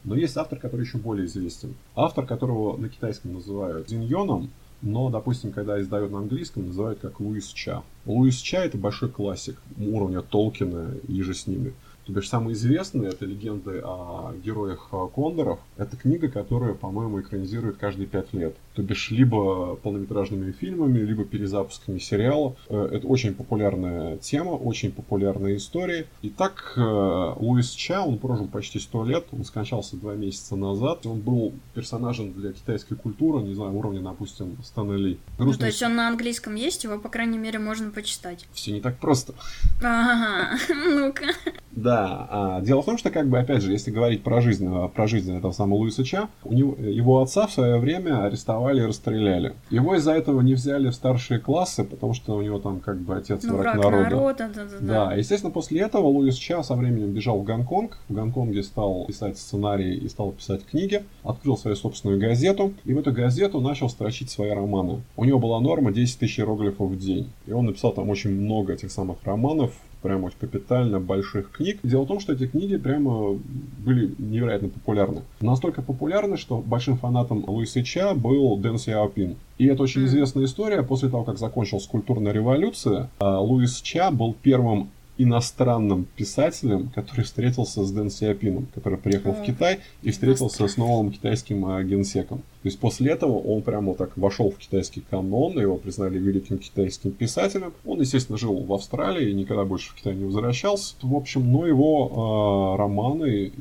Но 0.03 0.15
есть 0.15 0.35
автор, 0.37 0.57
который 0.57 0.85
еще 0.85 0.97
более 0.97 1.27
известен. 1.27 1.75
Автор, 1.95 2.25
которого 2.25 2.75
на 2.77 2.89
китайском 2.89 3.33
называют 3.33 3.89
Зиньоном, 3.89 4.49
но, 4.81 5.09
допустим, 5.09 5.51
когда 5.51 5.79
издают 5.79 6.11
на 6.11 6.19
английском, 6.19 6.67
называют 6.67 6.99
как 6.99 7.19
Луис 7.19 7.47
Ча. 7.47 7.83
Луис 8.05 8.37
Ча 8.37 8.63
это 8.63 8.77
большой 8.77 9.09
классик 9.09 9.57
уровня 9.77 10.21
Толкина 10.21 10.95
и 11.07 11.21
же 11.21 11.33
с 11.33 11.47
ними. 11.47 11.73
То 12.09 12.13
бишь, 12.15 12.29
самые 12.29 12.55
известные 12.55 13.09
это 13.09 13.27
легенды 13.27 13.81
о 13.83 14.33
героях 14.43 14.89
Кондоров. 15.13 15.59
Это 15.77 15.95
книга, 15.95 16.27
которая, 16.27 16.73
по-моему, 16.73 17.21
экранизирует 17.21 17.77
каждые 17.77 18.07
пять 18.07 18.33
лет. 18.33 18.55
То 18.73 18.81
бишь, 18.81 19.11
либо 19.11 19.75
полнометражными 19.75 20.51
фильмами, 20.51 20.97
либо 20.97 21.23
перезапусками 21.23 21.99
сериалов. 21.99 22.57
Э, 22.67 22.89
это 22.93 23.05
очень 23.05 23.35
популярная 23.35 24.17
тема, 24.17 24.51
очень 24.51 24.91
популярная 24.91 25.55
история. 25.55 26.07
И 26.23 26.31
так 26.31 26.73
э, 26.77 26.81
Луис 26.81 27.69
Ча, 27.69 28.03
он 28.03 28.17
прожил 28.17 28.47
почти 28.47 28.79
сто 28.79 29.05
лет, 29.05 29.27
он 29.31 29.45
скончался 29.45 29.95
два 29.95 30.15
месяца 30.15 30.55
назад. 30.55 31.05
Он 31.05 31.19
был 31.19 31.53
персонажем 31.75 32.33
для 32.33 32.53
китайской 32.53 32.95
культуры, 32.95 33.43
не 33.43 33.53
знаю, 33.53 33.75
уровня, 33.75 34.01
допустим, 34.01 34.57
Стана 34.63 34.93
Ли. 34.93 35.19
Ну, 35.37 35.53
то 35.53 35.67
есть 35.67 35.83
он 35.83 35.95
на 35.95 36.07
английском 36.07 36.55
есть, 36.55 36.85
его, 36.85 36.97
по 36.97 37.09
крайней 37.09 37.37
мере, 37.37 37.59
можно 37.59 37.91
почитать. 37.91 38.47
Все 38.53 38.71
не 38.71 38.81
так 38.81 38.97
просто. 38.97 39.35
Ага, 39.83 40.57
ну-ка. 40.89 41.25
Да, 41.71 41.98
а, 42.29 42.61
дело 42.61 42.81
в 42.81 42.85
том, 42.85 42.97
что, 42.97 43.09
как 43.09 43.27
бы, 43.27 43.39
опять 43.39 43.61
же, 43.61 43.71
если 43.71 43.91
говорить 43.91 44.23
про 44.23 44.41
жизнь, 44.41 44.67
а, 44.69 44.87
про 44.87 45.07
жизнь 45.07 45.35
этого 45.35 45.51
самого 45.51 45.79
Луиса 45.79 46.03
Ча, 46.03 46.29
у 46.43 46.53
него, 46.53 46.75
его 46.75 47.21
отца 47.21 47.47
в 47.47 47.51
свое 47.51 47.77
время 47.77 48.23
арестовали 48.23 48.81
и 48.81 48.85
расстреляли. 48.85 49.53
Его 49.69 49.95
из-за 49.95 50.13
этого 50.13 50.41
не 50.41 50.53
взяли 50.53 50.89
в 50.89 50.95
старшие 50.95 51.39
классы, 51.39 51.83
потому 51.83 52.13
что 52.13 52.35
у 52.35 52.41
него 52.41 52.59
там, 52.59 52.79
как 52.79 52.97
бы, 52.99 53.15
отец 53.15 53.43
ну, 53.43 53.57
враг, 53.57 53.75
враг 53.77 53.91
народа. 53.91 54.09
народа 54.09 54.49
да, 54.55 54.63
да, 54.63 54.69
да. 54.79 55.05
да, 55.09 55.13
естественно, 55.15 55.51
после 55.51 55.81
этого 55.81 56.07
Луис 56.07 56.35
Ча 56.35 56.63
со 56.63 56.75
временем 56.75 57.11
бежал 57.11 57.39
в 57.39 57.43
Гонконг. 57.43 57.97
В 58.07 58.13
Гонконге 58.13 58.63
стал 58.63 59.05
писать 59.05 59.37
сценарии 59.37 59.95
и 59.95 60.07
стал 60.09 60.31
писать 60.31 60.65
книги. 60.65 61.03
Открыл 61.23 61.57
свою 61.57 61.75
собственную 61.75 62.19
газету. 62.19 62.73
И 62.85 62.93
в 62.93 62.99
эту 62.99 63.11
газету 63.11 63.59
начал 63.59 63.89
строчить 63.89 64.29
свои 64.29 64.51
романы. 64.51 65.01
У 65.15 65.25
него 65.25 65.39
была 65.39 65.59
норма 65.59 65.91
10 65.91 66.19
тысяч 66.19 66.39
иероглифов 66.39 66.89
в 66.89 66.97
день. 66.97 67.31
И 67.45 67.51
он 67.51 67.65
написал 67.65 67.91
там 67.91 68.09
очень 68.09 68.31
много 68.31 68.73
этих 68.73 68.91
самых 68.91 69.17
романов, 69.23 69.73
прям 70.01 70.23
очень 70.23 70.37
капитально 70.39 70.99
больших 70.99 71.51
книг. 71.51 71.79
Дело 71.83 72.03
в 72.03 72.07
том, 72.07 72.19
что 72.19 72.33
эти 72.33 72.47
книги 72.47 72.77
прямо 72.77 73.37
были 73.79 74.13
невероятно 74.17 74.69
популярны. 74.69 75.21
Настолько 75.41 75.81
популярны, 75.81 76.37
что 76.37 76.59
большим 76.59 76.97
фанатом 76.97 77.43
Луиса 77.47 77.83
Ча 77.83 78.13
был 78.13 78.57
Дэн 78.57 78.77
Сяопин. 78.77 79.35
И 79.57 79.65
это 79.65 79.83
очень 79.83 80.05
известная 80.05 80.45
история. 80.45 80.83
После 80.83 81.09
того, 81.09 81.23
как 81.23 81.37
закончилась 81.37 81.85
культурная 81.85 82.31
революция, 82.31 83.09
а, 83.19 83.39
Луис 83.39 83.81
Ча 83.81 84.11
был 84.11 84.35
первым 84.41 84.89
иностранным 85.19 86.07
писателем, 86.15 86.89
который 86.95 87.25
встретился 87.25 87.83
с 87.83 87.91
Дэн 87.91 88.09
Сиапином, 88.09 88.67
который 88.73 88.97
приехал 88.97 89.33
в 89.33 89.43
Китай 89.43 89.81
и 90.01 90.11
встретился 90.11 90.67
с 90.67 90.77
новым 90.77 91.11
китайским 91.11 91.65
а, 91.65 91.83
генсеком. 91.83 92.41
То 92.61 92.67
есть 92.67 92.79
после 92.79 93.11
этого 93.11 93.37
он 93.37 93.61
прямо 93.61 93.95
так 93.95 94.17
вошел 94.17 94.49
в 94.49 94.57
китайский 94.57 95.01
канон, 95.01 95.59
его 95.59 95.77
признали 95.77 96.17
великим 96.17 96.57
китайским 96.57 97.11
писателем. 97.11 97.73
Он, 97.85 98.01
естественно, 98.01 98.37
жил 98.37 98.63
в 98.63 98.73
Австралии 98.73 99.29
и 99.29 99.33
никогда 99.33 99.63
больше 99.63 99.91
в 99.91 99.95
Китай 99.95 100.15
не 100.15 100.25
возвращался. 100.25 100.95
В 101.01 101.15
общем, 101.15 101.51
но 101.51 101.65
его 101.65 102.75
э, 102.75 102.79
романы, 102.79 103.51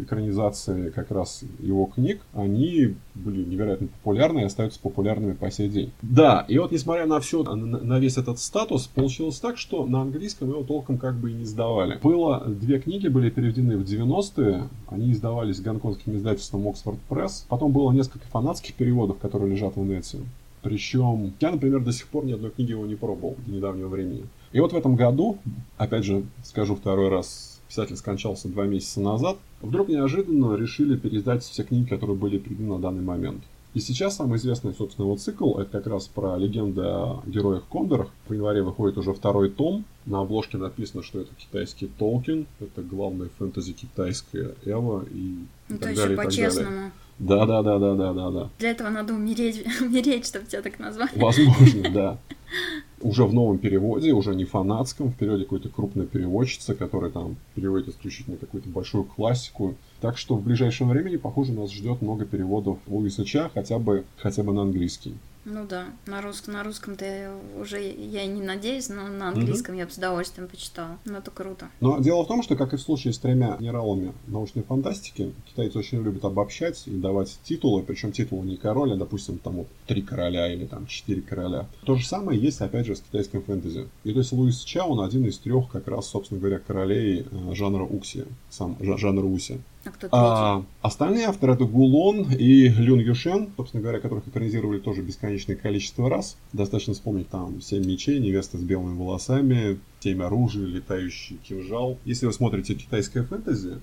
экранизации 0.00 0.90
как 0.90 1.10
раз 1.10 1.42
его 1.60 1.86
книг, 1.86 2.20
они 2.32 2.94
были 3.14 3.44
невероятно 3.44 3.88
популярны 3.88 4.40
и 4.40 4.44
остаются 4.44 4.80
популярными 4.80 5.32
по 5.32 5.50
сей 5.50 5.68
день. 5.68 5.92
Да, 6.02 6.44
и 6.48 6.58
вот 6.58 6.72
несмотря 6.72 7.06
на 7.06 7.20
все, 7.20 7.42
на, 7.42 7.54
на 7.54 7.98
весь 7.98 8.16
этот 8.16 8.38
статус, 8.38 8.86
получилось 8.86 9.38
так, 9.38 9.58
что 9.58 9.86
на 9.86 10.02
английском 10.02 10.48
его 10.48 10.62
толком 10.64 10.98
как 11.00 11.16
бы 11.16 11.30
и 11.30 11.34
не 11.34 11.44
издавали. 11.44 11.98
Было, 12.02 12.44
две 12.46 12.78
книги 12.78 13.08
были 13.08 13.30
переведены 13.30 13.76
в 13.76 13.82
90-е, 13.82 14.68
они 14.88 15.12
издавались 15.12 15.60
гонконгским 15.60 16.16
издательством 16.16 16.66
Oxford 16.68 16.98
Press. 17.08 17.44
Потом 17.48 17.72
было 17.72 17.90
несколько 17.92 18.26
фанатских 18.26 18.74
переводов, 18.74 19.18
которые 19.18 19.50
лежат 19.50 19.76
в 19.76 19.82
инете. 19.82 20.18
Причем 20.62 21.32
я, 21.40 21.50
например, 21.50 21.80
до 21.80 21.92
сих 21.92 22.06
пор 22.08 22.26
ни 22.26 22.32
одной 22.32 22.50
книги 22.50 22.70
его 22.72 22.86
не 22.86 22.94
пробовал 22.94 23.36
до 23.46 23.52
недавнего 23.52 23.88
времени. 23.88 24.24
И 24.52 24.60
вот 24.60 24.72
в 24.72 24.76
этом 24.76 24.94
году, 24.94 25.38
опять 25.78 26.04
же, 26.04 26.24
скажу 26.42 26.74
второй 26.74 27.08
раз, 27.08 27.60
писатель 27.68 27.96
скончался 27.96 28.48
два 28.48 28.66
месяца 28.66 29.00
назад, 29.00 29.38
вдруг 29.62 29.88
неожиданно 29.88 30.54
решили 30.56 30.96
переиздать 30.96 31.42
все 31.42 31.62
книги, 31.62 31.88
которые 31.88 32.16
были 32.16 32.38
переведены 32.38 32.74
на 32.74 32.78
данный 32.78 33.02
момент. 33.02 33.42
И 33.72 33.80
сейчас 33.80 34.16
самый 34.16 34.38
известный, 34.38 34.74
собственно, 34.74 35.06
его 35.06 35.16
цикл, 35.16 35.58
это 35.58 35.70
как 35.70 35.86
раз 35.86 36.08
про 36.08 36.36
легенды 36.36 36.82
о 36.82 37.22
героях 37.24 37.64
Кондорах. 37.70 38.08
В 38.26 38.32
январе 38.32 38.62
выходит 38.62 38.98
уже 38.98 39.12
второй 39.12 39.48
том. 39.48 39.84
На 40.06 40.20
обложке 40.20 40.58
написано, 40.58 41.04
что 41.04 41.20
это 41.20 41.32
китайский 41.36 41.86
Толкин, 41.86 42.46
это 42.58 42.82
главная 42.82 43.28
фэнтези 43.38 43.72
китайская 43.72 44.56
Эва 44.64 45.04
и, 45.10 45.44
ну, 45.68 45.76
и 45.76 45.78
так 45.78 45.94
далее. 45.94 46.16
по-честному. 46.16 46.90
Да, 47.20 47.46
да, 47.46 47.62
да, 47.62 47.78
да, 47.78 47.94
да, 47.94 48.12
да, 48.12 48.30
да. 48.30 48.50
Для 48.58 48.70
этого 48.70 48.88
надо 48.88 49.14
умереть, 49.14 49.64
умереть, 49.80 50.26
чтобы 50.26 50.46
тебя 50.46 50.62
так 50.62 50.78
назвали. 50.78 51.10
Возможно, 51.14 51.90
да. 51.90 52.18
Уже 53.02 53.24
в 53.24 53.32
новом 53.32 53.58
переводе, 53.58 54.12
уже 54.12 54.34
не 54.34 54.44
фанатском, 54.44 55.10
в 55.10 55.16
переводе 55.16 55.44
какой-то 55.44 55.70
крупной 55.70 56.06
переводчицы, 56.06 56.74
которая 56.74 57.10
там 57.10 57.36
переводит 57.54 57.88
исключительно 57.88 58.36
какую-то 58.36 58.68
большую 58.68 59.04
классику. 59.04 59.74
Так 60.00 60.18
что 60.18 60.36
в 60.36 60.42
ближайшем 60.42 60.90
времени, 60.90 61.16
похоже, 61.16 61.52
нас 61.52 61.72
ждет 61.72 62.02
много 62.02 62.26
переводов 62.26 62.78
Луиса 62.86 63.24
Ча, 63.24 63.50
хотя 63.54 63.78
бы, 63.78 64.04
хотя 64.18 64.42
бы 64.42 64.52
на 64.52 64.62
английский. 64.62 65.14
Ну 65.50 65.66
да, 65.66 65.86
на 66.06 66.22
русском, 66.22 66.54
на 66.54 66.62
русском-то 66.62 67.32
уже 67.60 67.80
я 67.80 68.22
и 68.22 68.28
не 68.28 68.40
надеюсь, 68.40 68.88
но 68.88 69.08
на 69.08 69.28
английском 69.28 69.74
mm-hmm. 69.74 69.78
я 69.78 69.86
бы 69.86 69.92
с 69.92 69.96
удовольствием 69.98 70.48
почитала. 70.48 70.98
Но 71.04 71.18
это 71.18 71.30
круто. 71.30 71.68
Но 71.80 71.98
дело 71.98 72.24
в 72.24 72.28
том, 72.28 72.42
что, 72.42 72.54
как 72.56 72.72
и 72.72 72.76
в 72.76 72.80
случае 72.80 73.12
с 73.12 73.18
тремя 73.18 73.56
генералами 73.58 74.12
научной 74.28 74.62
фантастики, 74.62 75.32
китайцы 75.46 75.78
очень 75.78 76.02
любят 76.02 76.24
обобщать 76.24 76.86
и 76.86 76.90
давать 76.90 77.38
титулы, 77.42 77.82
причем 77.82 78.12
титулы 78.12 78.46
не 78.46 78.56
король, 78.56 78.92
а, 78.92 78.96
допустим, 78.96 79.38
там 79.38 79.56
вот 79.56 79.66
три 79.86 80.02
короля 80.02 80.52
или 80.52 80.66
там 80.66 80.86
четыре 80.86 81.22
короля. 81.22 81.66
То 81.84 81.96
же 81.96 82.06
самое 82.06 82.40
есть, 82.40 82.60
опять 82.60 82.86
же, 82.86 82.94
с 82.94 83.00
китайским 83.00 83.42
фэнтези. 83.42 83.88
И 84.04 84.12
то 84.12 84.18
есть 84.20 84.32
Луис 84.32 84.60
Ча, 84.60 84.86
он 84.86 85.00
один 85.00 85.24
из 85.24 85.38
трех, 85.38 85.68
как 85.68 85.88
раз, 85.88 86.06
собственно 86.06 86.40
говоря, 86.40 86.58
королей 86.58 87.26
э, 87.28 87.54
жанра 87.54 87.82
Укси, 87.82 88.24
сам 88.50 88.76
жанр 88.80 89.24
Уси. 89.24 89.60
А 89.84 89.90
кто 89.90 90.08
А, 90.12 90.64
остальные 90.82 91.26
авторы 91.26 91.54
это 91.54 91.64
Гулон 91.64 92.30
и 92.32 92.68
Люн 92.68 93.00
Юшен, 93.00 93.50
собственно 93.56 93.82
говоря, 93.82 94.00
которых 94.00 94.28
экранизировали 94.28 94.78
тоже 94.78 95.02
бесконечное 95.02 95.56
количество 95.56 96.10
раз. 96.10 96.36
Достаточно 96.52 96.92
вспомнить 96.92 97.28
там 97.30 97.60
«Семь 97.62 97.86
мечей», 97.86 98.18
«Невеста 98.18 98.58
с 98.58 98.62
белыми 98.62 98.96
волосами», 98.96 99.78
«Семь 100.00 100.22
оружий», 100.22 100.66
«Летающий 100.66 101.38
кинжал». 101.42 101.98
Если 102.04 102.26
вы 102.26 102.32
смотрите 102.32 102.74
китайское 102.74 103.22
фэнтези, 103.22 103.80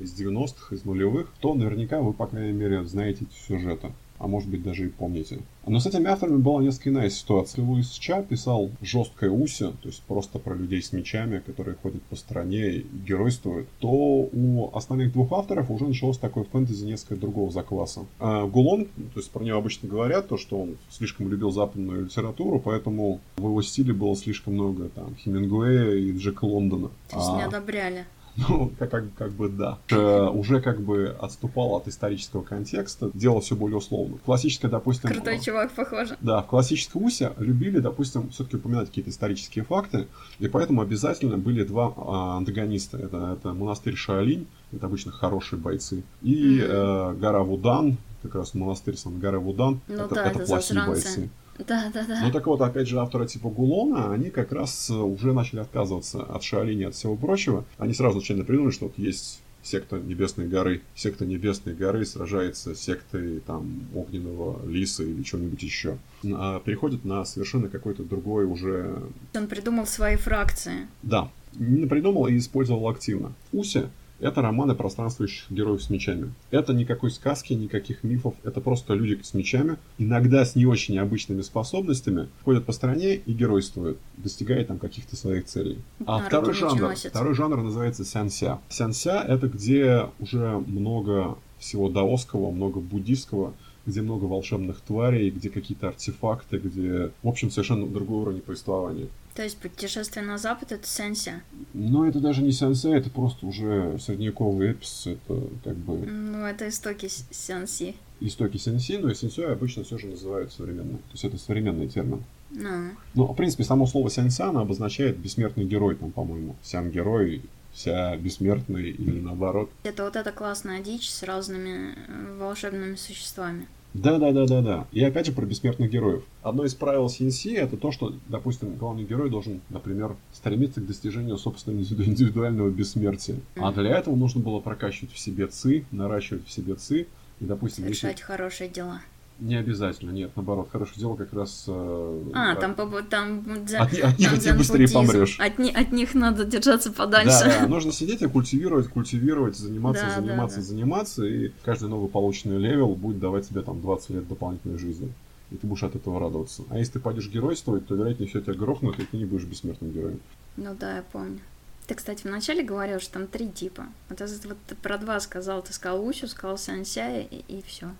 из 0.00 0.18
90-х, 0.18 0.74
из 0.74 0.84
нулевых, 0.84 1.32
то 1.40 1.54
наверняка 1.54 2.00
вы, 2.00 2.12
по 2.12 2.26
крайней 2.26 2.52
мере, 2.52 2.84
знаете 2.84 3.26
эти 3.30 3.46
сюжеты 3.46 3.92
а 4.24 4.26
может 4.26 4.48
быть 4.48 4.62
даже 4.62 4.86
и 4.86 4.88
помните. 4.88 5.40
Но 5.66 5.78
с 5.80 5.86
этими 5.86 6.06
авторами 6.06 6.38
была 6.38 6.62
несколько 6.62 6.88
иная 6.88 7.10
ситуация. 7.10 7.62
Луис 7.62 7.90
Ча 7.90 8.22
писал 8.22 8.70
жесткое 8.80 9.30
уся, 9.30 9.72
то 9.82 9.88
есть 9.88 10.02
просто 10.02 10.38
про 10.38 10.54
людей 10.54 10.82
с 10.82 10.92
мечами, 10.92 11.40
которые 11.40 11.76
ходят 11.76 12.02
по 12.04 12.16
стране 12.16 12.76
и 12.76 12.86
геройствуют, 13.06 13.68
то 13.80 13.90
у 13.90 14.70
остальных 14.74 15.12
двух 15.12 15.30
авторов 15.32 15.70
уже 15.70 15.84
началось 15.86 16.16
такое 16.16 16.44
фэнтези 16.44 16.86
несколько 16.86 17.16
другого 17.16 17.50
закласса. 17.50 18.06
А 18.18 18.46
Гулон, 18.46 18.86
то 18.86 19.20
есть 19.20 19.30
про 19.30 19.44
него 19.44 19.58
обычно 19.58 19.90
говорят, 19.90 20.28
то, 20.28 20.38
что 20.38 20.58
он 20.58 20.78
слишком 20.90 21.28
любил 21.28 21.50
западную 21.50 22.04
литературу, 22.04 22.60
поэтому 22.64 23.20
в 23.36 23.46
его 23.46 23.60
стиле 23.60 23.92
было 23.92 24.16
слишком 24.16 24.54
много 24.54 24.88
там 24.88 25.14
Хемингуэя 25.16 25.96
и 25.96 26.16
Джека 26.16 26.46
Лондона. 26.46 26.88
То 27.10 27.16
есть 27.16 27.28
а... 27.30 27.36
не 27.36 27.42
одобряли. 27.42 28.06
Ну, 28.48 28.72
как, 28.78 28.90
как, 28.90 29.14
как 29.14 29.32
бы 29.32 29.48
да. 29.48 29.78
Э, 29.90 30.28
уже 30.28 30.60
как 30.60 30.80
бы 30.80 31.16
отступал 31.20 31.76
от 31.76 31.88
исторического 31.88 32.42
контекста, 32.42 33.10
делал 33.14 33.40
все 33.40 33.54
более 33.54 33.78
условно. 33.78 34.18
Классическое, 34.24 34.70
допустим... 34.70 35.10
Крутой 35.10 35.40
чувак, 35.40 35.72
похоже. 35.72 36.16
Да, 36.20 36.42
в 36.42 36.46
классическом 36.46 37.04
Усе 37.04 37.32
любили, 37.38 37.78
допустим, 37.78 38.30
все-таки 38.30 38.56
упоминать 38.56 38.88
какие-то 38.88 39.10
исторические 39.10 39.64
факты, 39.64 40.08
и 40.40 40.48
поэтому 40.48 40.82
обязательно 40.82 41.38
были 41.38 41.62
два 41.64 41.92
а, 41.96 42.36
антагониста. 42.36 42.98
Это, 42.98 43.36
это 43.38 43.52
монастырь 43.52 43.94
Шаолинь, 43.94 44.46
это 44.72 44.86
обычно 44.86 45.12
хорошие 45.12 45.58
бойцы, 45.58 46.02
и 46.22 46.58
mm-hmm. 46.58 47.14
э, 47.14 47.14
гора 47.14 47.42
Вудан, 47.42 47.96
как 48.22 48.34
раз 48.34 48.54
монастырь 48.54 48.96
Сангара 48.96 49.38
Вудан, 49.38 49.80
ну, 49.86 49.94
это, 49.94 50.14
да, 50.14 50.26
это, 50.26 50.38
это 50.40 50.46
плохие 50.46 50.80
засранцы. 50.80 50.90
бойцы. 50.90 51.30
Да, 51.58 51.90
да, 51.92 52.04
да. 52.06 52.20
Ну 52.24 52.32
так 52.32 52.46
вот, 52.46 52.60
опять 52.60 52.88
же, 52.88 52.98
авторы 52.98 53.26
типа 53.26 53.48
Гулона, 53.48 54.12
они 54.12 54.30
как 54.30 54.52
раз 54.52 54.90
э, 54.90 54.94
уже 54.94 55.32
начали 55.32 55.60
отказываться 55.60 56.22
от 56.22 56.42
Шаолини, 56.42 56.84
от 56.84 56.94
всего 56.94 57.16
прочего. 57.16 57.64
Они 57.78 57.94
сразу 57.94 58.20
начали 58.20 58.44
придумали, 58.44 58.72
что 58.72 58.86
вот 58.86 58.98
есть 58.98 59.40
секта 59.62 59.98
Небесной 59.98 60.46
горы. 60.46 60.82
Секта 60.94 61.24
Небесной 61.24 61.74
горы 61.74 62.04
сражается 62.04 62.74
с 62.74 62.80
сектой 62.80 63.40
там 63.40 63.88
огненного 63.94 64.66
лиса 64.68 65.02
или 65.02 65.22
чего-нибудь 65.22 65.62
еще. 65.62 65.98
А 66.24 66.60
переходит 66.60 67.04
на 67.04 67.24
совершенно 67.24 67.68
какой-то 67.68 68.02
другой 68.02 68.44
уже... 68.44 69.02
Он 69.34 69.46
придумал 69.46 69.86
свои 69.86 70.16
фракции. 70.16 70.86
Да. 71.02 71.30
Не 71.54 71.86
придумал 71.86 72.26
и 72.26 72.36
использовал 72.36 72.88
активно. 72.88 73.32
Уси 73.52 73.88
это 74.20 74.42
романы 74.42 74.74
пространствующих 74.74 75.50
героев 75.50 75.82
с 75.82 75.90
мечами. 75.90 76.32
Это 76.50 76.72
никакой 76.72 77.10
сказки, 77.10 77.52
никаких 77.52 78.04
мифов. 78.04 78.34
Это 78.44 78.60
просто 78.60 78.94
люди 78.94 79.20
с 79.22 79.34
мечами, 79.34 79.76
иногда 79.98 80.44
с 80.44 80.54
не 80.54 80.66
очень 80.66 80.94
необычными 80.94 81.42
способностями, 81.42 82.28
ходят 82.44 82.64
по 82.64 82.72
стране 82.72 83.16
и 83.16 83.32
геройствуют, 83.32 83.98
достигая 84.16 84.64
там 84.64 84.78
каких-то 84.78 85.16
своих 85.16 85.46
целей. 85.46 85.78
А 86.06 86.18
Наруто 86.18 86.26
второй 86.26 86.54
жанр, 86.54 86.94
второй 86.96 87.34
жанр 87.34 87.62
называется 87.62 88.04
сянся. 88.04 88.58
Сянся 88.68 89.24
это 89.26 89.48
где 89.48 90.06
уже 90.18 90.62
много 90.66 91.36
всего 91.58 91.88
даосского, 91.88 92.50
много 92.50 92.80
буддийского, 92.80 93.54
где 93.86 94.02
много 94.02 94.24
волшебных 94.24 94.80
тварей, 94.80 95.30
где 95.30 95.50
какие-то 95.50 95.88
артефакты, 95.88 96.58
где, 96.58 97.10
в 97.22 97.28
общем, 97.28 97.50
совершенно 97.50 97.86
другой 97.86 98.22
уровень 98.22 98.40
повествования. 98.40 99.08
То 99.34 99.42
есть 99.42 99.58
путешествие 99.58 100.24
на 100.24 100.38
запад 100.38 100.70
это 100.70 100.86
сенси? 100.86 101.42
Ну, 101.72 102.04
это 102.04 102.20
даже 102.20 102.40
не 102.42 102.52
сенси, 102.52 102.88
это 102.88 103.10
просто 103.10 103.46
уже 103.46 103.98
средневековый 103.98 104.72
эпис, 104.72 105.06
это 105.06 105.48
как 105.64 105.76
бы... 105.76 105.96
Ну, 106.06 106.44
это 106.44 106.68
истоки 106.68 107.08
сенси. 107.30 107.96
Истоки 108.20 108.58
сенси, 108.58 108.96
но 108.98 109.10
и 109.10 109.14
сенсей 109.14 109.46
обычно 109.46 109.82
все 109.82 109.98
же 109.98 110.06
называют 110.06 110.52
современным. 110.52 110.98
То 110.98 111.12
есть 111.12 111.24
это 111.24 111.36
современный 111.36 111.88
термин. 111.88 112.22
Ну. 112.50 112.90
Ну, 113.14 113.26
в 113.26 113.34
принципе, 113.34 113.64
само 113.64 113.86
слово 113.86 114.08
сенсяна 114.08 114.60
обозначает 114.60 115.18
бессмертный 115.18 115.64
герой, 115.64 115.96
там, 115.96 116.12
по-моему. 116.12 116.54
Сям 116.62 116.90
герой, 116.90 117.42
вся 117.72 118.16
бессмертный 118.16 118.90
или 118.90 119.20
наоборот. 119.20 119.68
Это 119.82 120.04
вот 120.04 120.14
эта 120.14 120.30
классная 120.30 120.80
дичь 120.80 121.10
с 121.10 121.24
разными 121.24 121.96
э, 122.06 122.36
волшебными 122.38 122.94
существами. 122.94 123.66
Да, 123.94 124.18
да, 124.18 124.32
да, 124.32 124.44
да, 124.46 124.60
да. 124.60 124.86
И 124.90 125.02
опять 125.04 125.26
же 125.26 125.32
про 125.32 125.46
бессмертных 125.46 125.88
героев. 125.88 126.24
Одно 126.42 126.64
из 126.64 126.74
правил 126.74 127.06
CNC 127.06 127.56
это 127.56 127.76
то, 127.76 127.92
что, 127.92 128.12
допустим, 128.28 128.74
главный 128.76 129.04
герой 129.04 129.30
должен, 129.30 129.60
например, 129.70 130.16
стремиться 130.32 130.80
к 130.80 130.86
достижению 130.86 131.38
собственного 131.38 131.80
индивидуального 131.80 132.70
бессмертия. 132.70 133.36
А 133.54 133.72
для 133.72 133.96
этого 133.96 134.16
нужно 134.16 134.40
было 134.40 134.58
прокачивать 134.58 135.12
в 135.12 135.18
себе 135.18 135.46
ЦИ, 135.46 135.86
наращивать 135.92 136.44
в 136.46 136.50
себе 136.50 136.74
ЦИ. 136.74 137.06
И, 137.40 137.44
допустим, 137.44 137.84
Совершать 137.84 138.12
если... 138.12 138.24
хорошие 138.24 138.68
дела. 138.68 139.00
Не 139.40 139.56
обязательно, 139.56 140.12
нет, 140.12 140.30
наоборот, 140.36 140.68
хорошее 140.70 141.00
дело 141.00 141.16
как 141.16 141.32
раз... 141.32 141.64
Э, 141.66 142.30
а, 142.34 142.52
от... 142.52 142.60
там, 142.60 142.74
там 143.10 143.64
дзен, 143.64 143.82
от, 143.82 143.92
от 143.92 144.18
них 144.18 144.40
ты 144.40 144.54
быстрее 144.54 144.88
помрешь. 144.88 145.40
От, 145.40 145.58
от 145.58 145.92
них 145.92 146.14
надо 146.14 146.44
держаться 146.44 146.92
подальше. 146.92 147.40
Да, 147.44 147.60
да, 147.60 147.66
нужно 147.68 147.90
сидеть 147.90 148.22
и 148.22 148.28
культивировать, 148.28 148.88
культивировать, 148.88 149.56
заниматься, 149.56 150.04
да, 150.06 150.20
заниматься, 150.20 150.56
да, 150.58 150.62
да. 150.62 150.68
заниматься, 150.68 151.24
и 151.24 151.50
каждый 151.64 151.88
новый 151.88 152.08
полученный 152.08 152.58
level 152.58 152.94
будет 152.94 153.18
давать 153.18 153.48
тебе 153.48 153.62
там 153.62 153.80
20 153.80 154.10
лет 154.10 154.28
дополнительной 154.28 154.78
жизни. 154.78 155.12
И 155.50 155.56
ты 155.56 155.66
будешь 155.66 155.82
от 155.82 155.96
этого 155.96 156.20
радоваться. 156.20 156.62
А 156.70 156.78
если 156.78 156.92
ты 156.94 157.00
пойдешь 157.00 157.28
геройствовать, 157.28 157.88
то, 157.88 157.96
вероятнее 157.96 158.28
все 158.28 158.40
тебя 158.40 158.54
грохнут, 158.54 159.00
и 159.00 159.04
ты 159.04 159.16
не 159.16 159.24
будешь 159.24 159.44
бессмертным 159.44 159.90
героем. 159.90 160.20
Ну 160.56 160.76
да, 160.78 160.98
я 160.98 161.02
помню. 161.02 161.40
Ты, 161.88 161.94
кстати, 161.96 162.26
вначале 162.26 162.62
говорил, 162.62 163.00
что 163.00 163.14
там 163.14 163.26
три 163.26 163.50
типа. 163.50 163.86
Вот, 164.08 164.20
вот 164.20 164.56
ты 164.68 164.74
про 164.76 164.96
два 164.96 165.18
сказал. 165.18 165.60
Ты 165.62 165.72
сказал 165.72 166.06
Усю, 166.06 166.28
сказал 166.28 166.56
Сансяя 166.56 167.22
и, 167.22 167.44
и 167.48 167.62
все. 167.66 167.90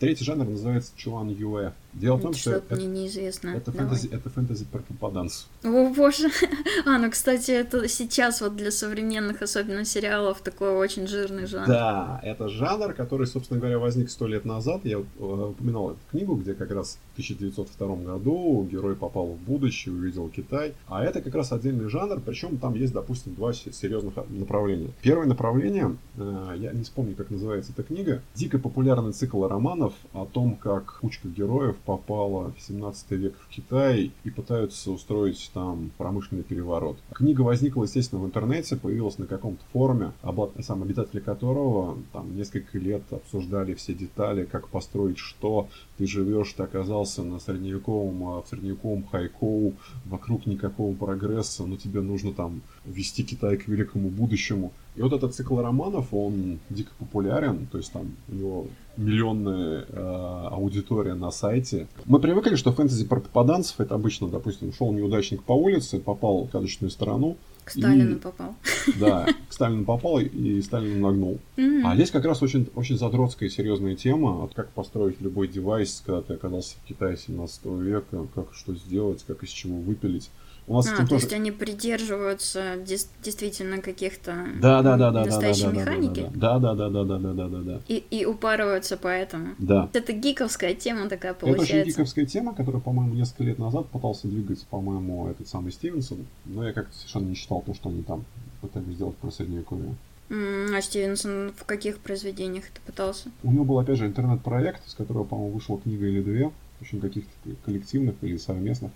Третий 0.00 0.24
жанр 0.24 0.46
называется 0.46 0.92
Чуан 0.96 1.28
Юэ. 1.28 1.74
Дело 1.92 2.16
в 2.16 2.22
том, 2.22 2.34
что, 2.34 2.52
это, 2.52 2.76
мне 2.76 2.86
неизвестно. 2.86 3.50
Это 3.50 3.72
фэнтези, 3.72 4.08
это 4.12 4.30
фэнтези 4.30 4.64
про 4.64 4.80
попаданцев. 4.80 5.46
О 5.64 5.90
боже. 5.90 6.28
А, 6.86 6.98
ну, 6.98 7.10
кстати, 7.10 7.50
это 7.50 7.88
сейчас 7.88 8.40
вот 8.40 8.56
для 8.56 8.70
современных, 8.70 9.42
особенно 9.42 9.84
сериалов, 9.84 10.40
такой 10.40 10.70
очень 10.70 11.06
жирный 11.06 11.46
жанр. 11.46 11.66
Да, 11.66 12.20
это 12.22 12.48
жанр, 12.48 12.94
который, 12.94 13.26
собственно 13.26 13.60
говоря, 13.60 13.78
возник 13.78 14.10
сто 14.10 14.26
лет 14.26 14.44
назад. 14.44 14.80
Я 14.84 14.98
э, 14.98 15.02
упоминал 15.18 15.90
эту 15.90 15.98
книгу, 16.10 16.36
где 16.36 16.54
как 16.54 16.70
раз 16.70 16.98
в 17.10 17.12
1902 17.12 17.96
году 17.96 18.66
герой 18.70 18.96
попал 18.96 19.26
в 19.26 19.38
будущее, 19.38 19.94
увидел 19.94 20.28
Китай. 20.28 20.74
А 20.86 21.04
это 21.04 21.20
как 21.20 21.34
раз 21.34 21.52
отдельный 21.52 21.88
жанр, 21.88 22.20
причем 22.20 22.56
там 22.58 22.74
есть, 22.74 22.92
допустим, 22.92 23.34
два 23.34 23.52
серьезных 23.52 24.14
направления. 24.30 24.90
Первое 25.02 25.26
направление, 25.26 25.96
э, 26.16 26.54
я 26.56 26.72
не 26.72 26.82
вспомню, 26.82 27.14
как 27.14 27.30
называется 27.30 27.72
эта 27.72 27.82
книга, 27.82 28.22
дико 28.34 28.58
популярный 28.58 29.12
цикл 29.12 29.46
романов 29.46 29.92
о 30.12 30.24
том, 30.24 30.56
как 30.56 31.00
кучка 31.00 31.28
героев 31.28 31.76
попала 31.84 32.52
в 32.56 32.60
17 32.60 33.10
век 33.12 33.34
в 33.38 33.48
Китай 33.48 34.12
и 34.24 34.30
пытаются 34.30 34.90
устроить 34.90 35.50
там 35.54 35.90
промышленный 35.98 36.42
переворот. 36.42 36.98
Книга 37.12 37.42
возникла, 37.42 37.84
естественно, 37.84 38.20
в 38.22 38.26
интернете, 38.26 38.76
появилась 38.76 39.18
на 39.18 39.26
каком-то 39.26 39.62
форуме, 39.72 40.12
сам 40.60 40.82
обитатели 40.82 41.20
которого 41.20 41.98
там 42.12 42.36
несколько 42.36 42.78
лет 42.78 43.02
обсуждали 43.10 43.74
все 43.74 43.94
детали, 43.94 44.44
как 44.44 44.68
построить 44.68 45.18
что. 45.18 45.68
Ты 45.98 46.06
живешь, 46.06 46.52
ты 46.52 46.62
оказался 46.62 47.22
на 47.22 47.38
средневековом, 47.38 48.24
а, 48.28 48.42
в 48.42 48.48
средневековом 48.48 49.04
Хайкоу, 49.06 49.74
вокруг 50.06 50.46
никакого 50.46 50.94
прогресса, 50.94 51.66
но 51.66 51.76
тебе 51.76 52.00
нужно 52.00 52.32
там 52.32 52.62
вести 52.84 53.22
Китай 53.22 53.56
к 53.56 53.68
великому 53.68 54.08
будущему. 54.08 54.72
И 54.96 55.02
вот 55.02 55.12
этот 55.12 55.34
цикл 55.34 55.58
романов, 55.60 56.12
он 56.12 56.58
дико 56.68 56.90
популярен, 56.98 57.66
то 57.70 57.78
есть 57.78 57.92
там 57.92 58.10
у 58.28 58.34
него 58.34 58.66
миллионная 58.96 59.86
э, 59.88 60.48
аудитория 60.50 61.14
на 61.14 61.30
сайте. 61.30 61.86
Мы 62.06 62.18
привыкли, 62.18 62.56
что 62.56 62.72
фэнтези 62.72 63.06
про 63.06 63.20
попаданцев 63.20 63.80
это 63.80 63.94
обычно, 63.94 64.28
допустим, 64.28 64.72
шел 64.72 64.92
неудачник 64.92 65.42
по 65.42 65.52
улице, 65.52 66.00
попал 66.00 66.44
в 66.44 66.50
кадочную 66.50 66.90
сторону. 66.90 67.36
К 67.64 67.70
Сталину 67.70 68.16
и, 68.16 68.18
попал. 68.18 68.54
Да, 68.98 69.26
к 69.48 69.52
Сталину 69.52 69.84
попал 69.84 70.18
и 70.18 70.60
Сталину 70.60 71.00
нагнул. 71.00 71.38
Mm-hmm. 71.56 71.82
А 71.84 71.94
здесь 71.94 72.10
как 72.10 72.24
раз 72.24 72.42
очень, 72.42 72.68
очень 72.74 72.98
задротская 72.98 73.48
и 73.48 73.52
серьезная 73.52 73.94
тема, 73.94 74.32
вот 74.32 74.54
как 74.54 74.70
построить 74.70 75.20
любой 75.20 75.46
девайс, 75.46 76.02
когда 76.04 76.22
ты 76.22 76.34
оказался 76.34 76.76
в 76.82 76.88
Китае 76.88 77.16
17 77.16 77.66
века, 77.66 78.26
как 78.34 78.54
что 78.54 78.74
сделать, 78.74 79.22
как 79.26 79.44
из 79.44 79.50
чего 79.50 79.76
выпилить. 79.76 80.30
У 80.70 80.74
нас 80.74 80.86
а, 80.86 80.98
то 80.98 81.02
тоже... 81.02 81.24
есть 81.24 81.32
они 81.32 81.50
придерживаются 81.50 82.76
действительно 82.84 83.78
каких-то 83.78 84.46
да, 84.62 84.82
да, 84.82 84.96
да, 84.96 85.10
да, 85.10 85.24
настоящей 85.24 85.64
да, 85.64 85.70
да, 85.72 85.80
механики? 85.80 86.30
Да, 86.32 86.58
да, 86.60 86.74
да, 86.74 86.88
да, 86.88 87.02
да, 87.02 87.18
да, 87.18 87.32
да, 87.32 87.48
да, 87.48 87.58
да. 87.58 87.80
И, 87.88 88.04
и 88.08 88.24
упарываются 88.24 88.96
поэтому? 88.96 89.56
Да. 89.58 89.90
Это 89.92 90.12
гиковская 90.12 90.74
тема 90.74 91.08
такая 91.08 91.34
получается. 91.34 91.74
Это 91.74 91.80
очень 91.80 91.90
гиковская 91.90 92.24
тема, 92.24 92.54
которая, 92.54 92.80
по-моему, 92.80 93.14
несколько 93.14 93.42
лет 93.42 93.58
назад 93.58 93.88
пытался 93.88 94.28
двигать, 94.28 94.64
по-моему, 94.66 95.26
этот 95.26 95.48
самый 95.48 95.72
Стивенсон, 95.72 96.18
но 96.44 96.64
я 96.64 96.72
как-то 96.72 96.96
совершенно 96.96 97.26
не 97.26 97.34
считал 97.34 97.62
то, 97.62 97.74
что 97.74 97.88
они 97.88 98.04
там 98.04 98.24
пытались 98.60 98.94
сделать 98.94 99.16
про 99.16 99.32
Средневековье. 99.32 99.96
А 100.30 100.80
Стивенсон 100.80 101.50
в 101.56 101.64
каких 101.64 101.98
произведениях 101.98 102.66
ты 102.66 102.80
пытался? 102.86 103.30
У 103.42 103.50
него 103.50 103.64
был, 103.64 103.80
опять 103.80 103.98
же, 103.98 104.06
интернет-проект, 104.06 104.88
с 104.88 104.94
которого, 104.94 105.24
по-моему, 105.24 105.54
вышла 105.54 105.80
книга 105.80 106.06
или 106.06 106.22
две, 106.22 106.52
в 106.78 106.82
общем, 106.82 107.00
каких-то 107.00 107.32
коллективных 107.64 108.14
или 108.22 108.36
совместных. 108.36 108.92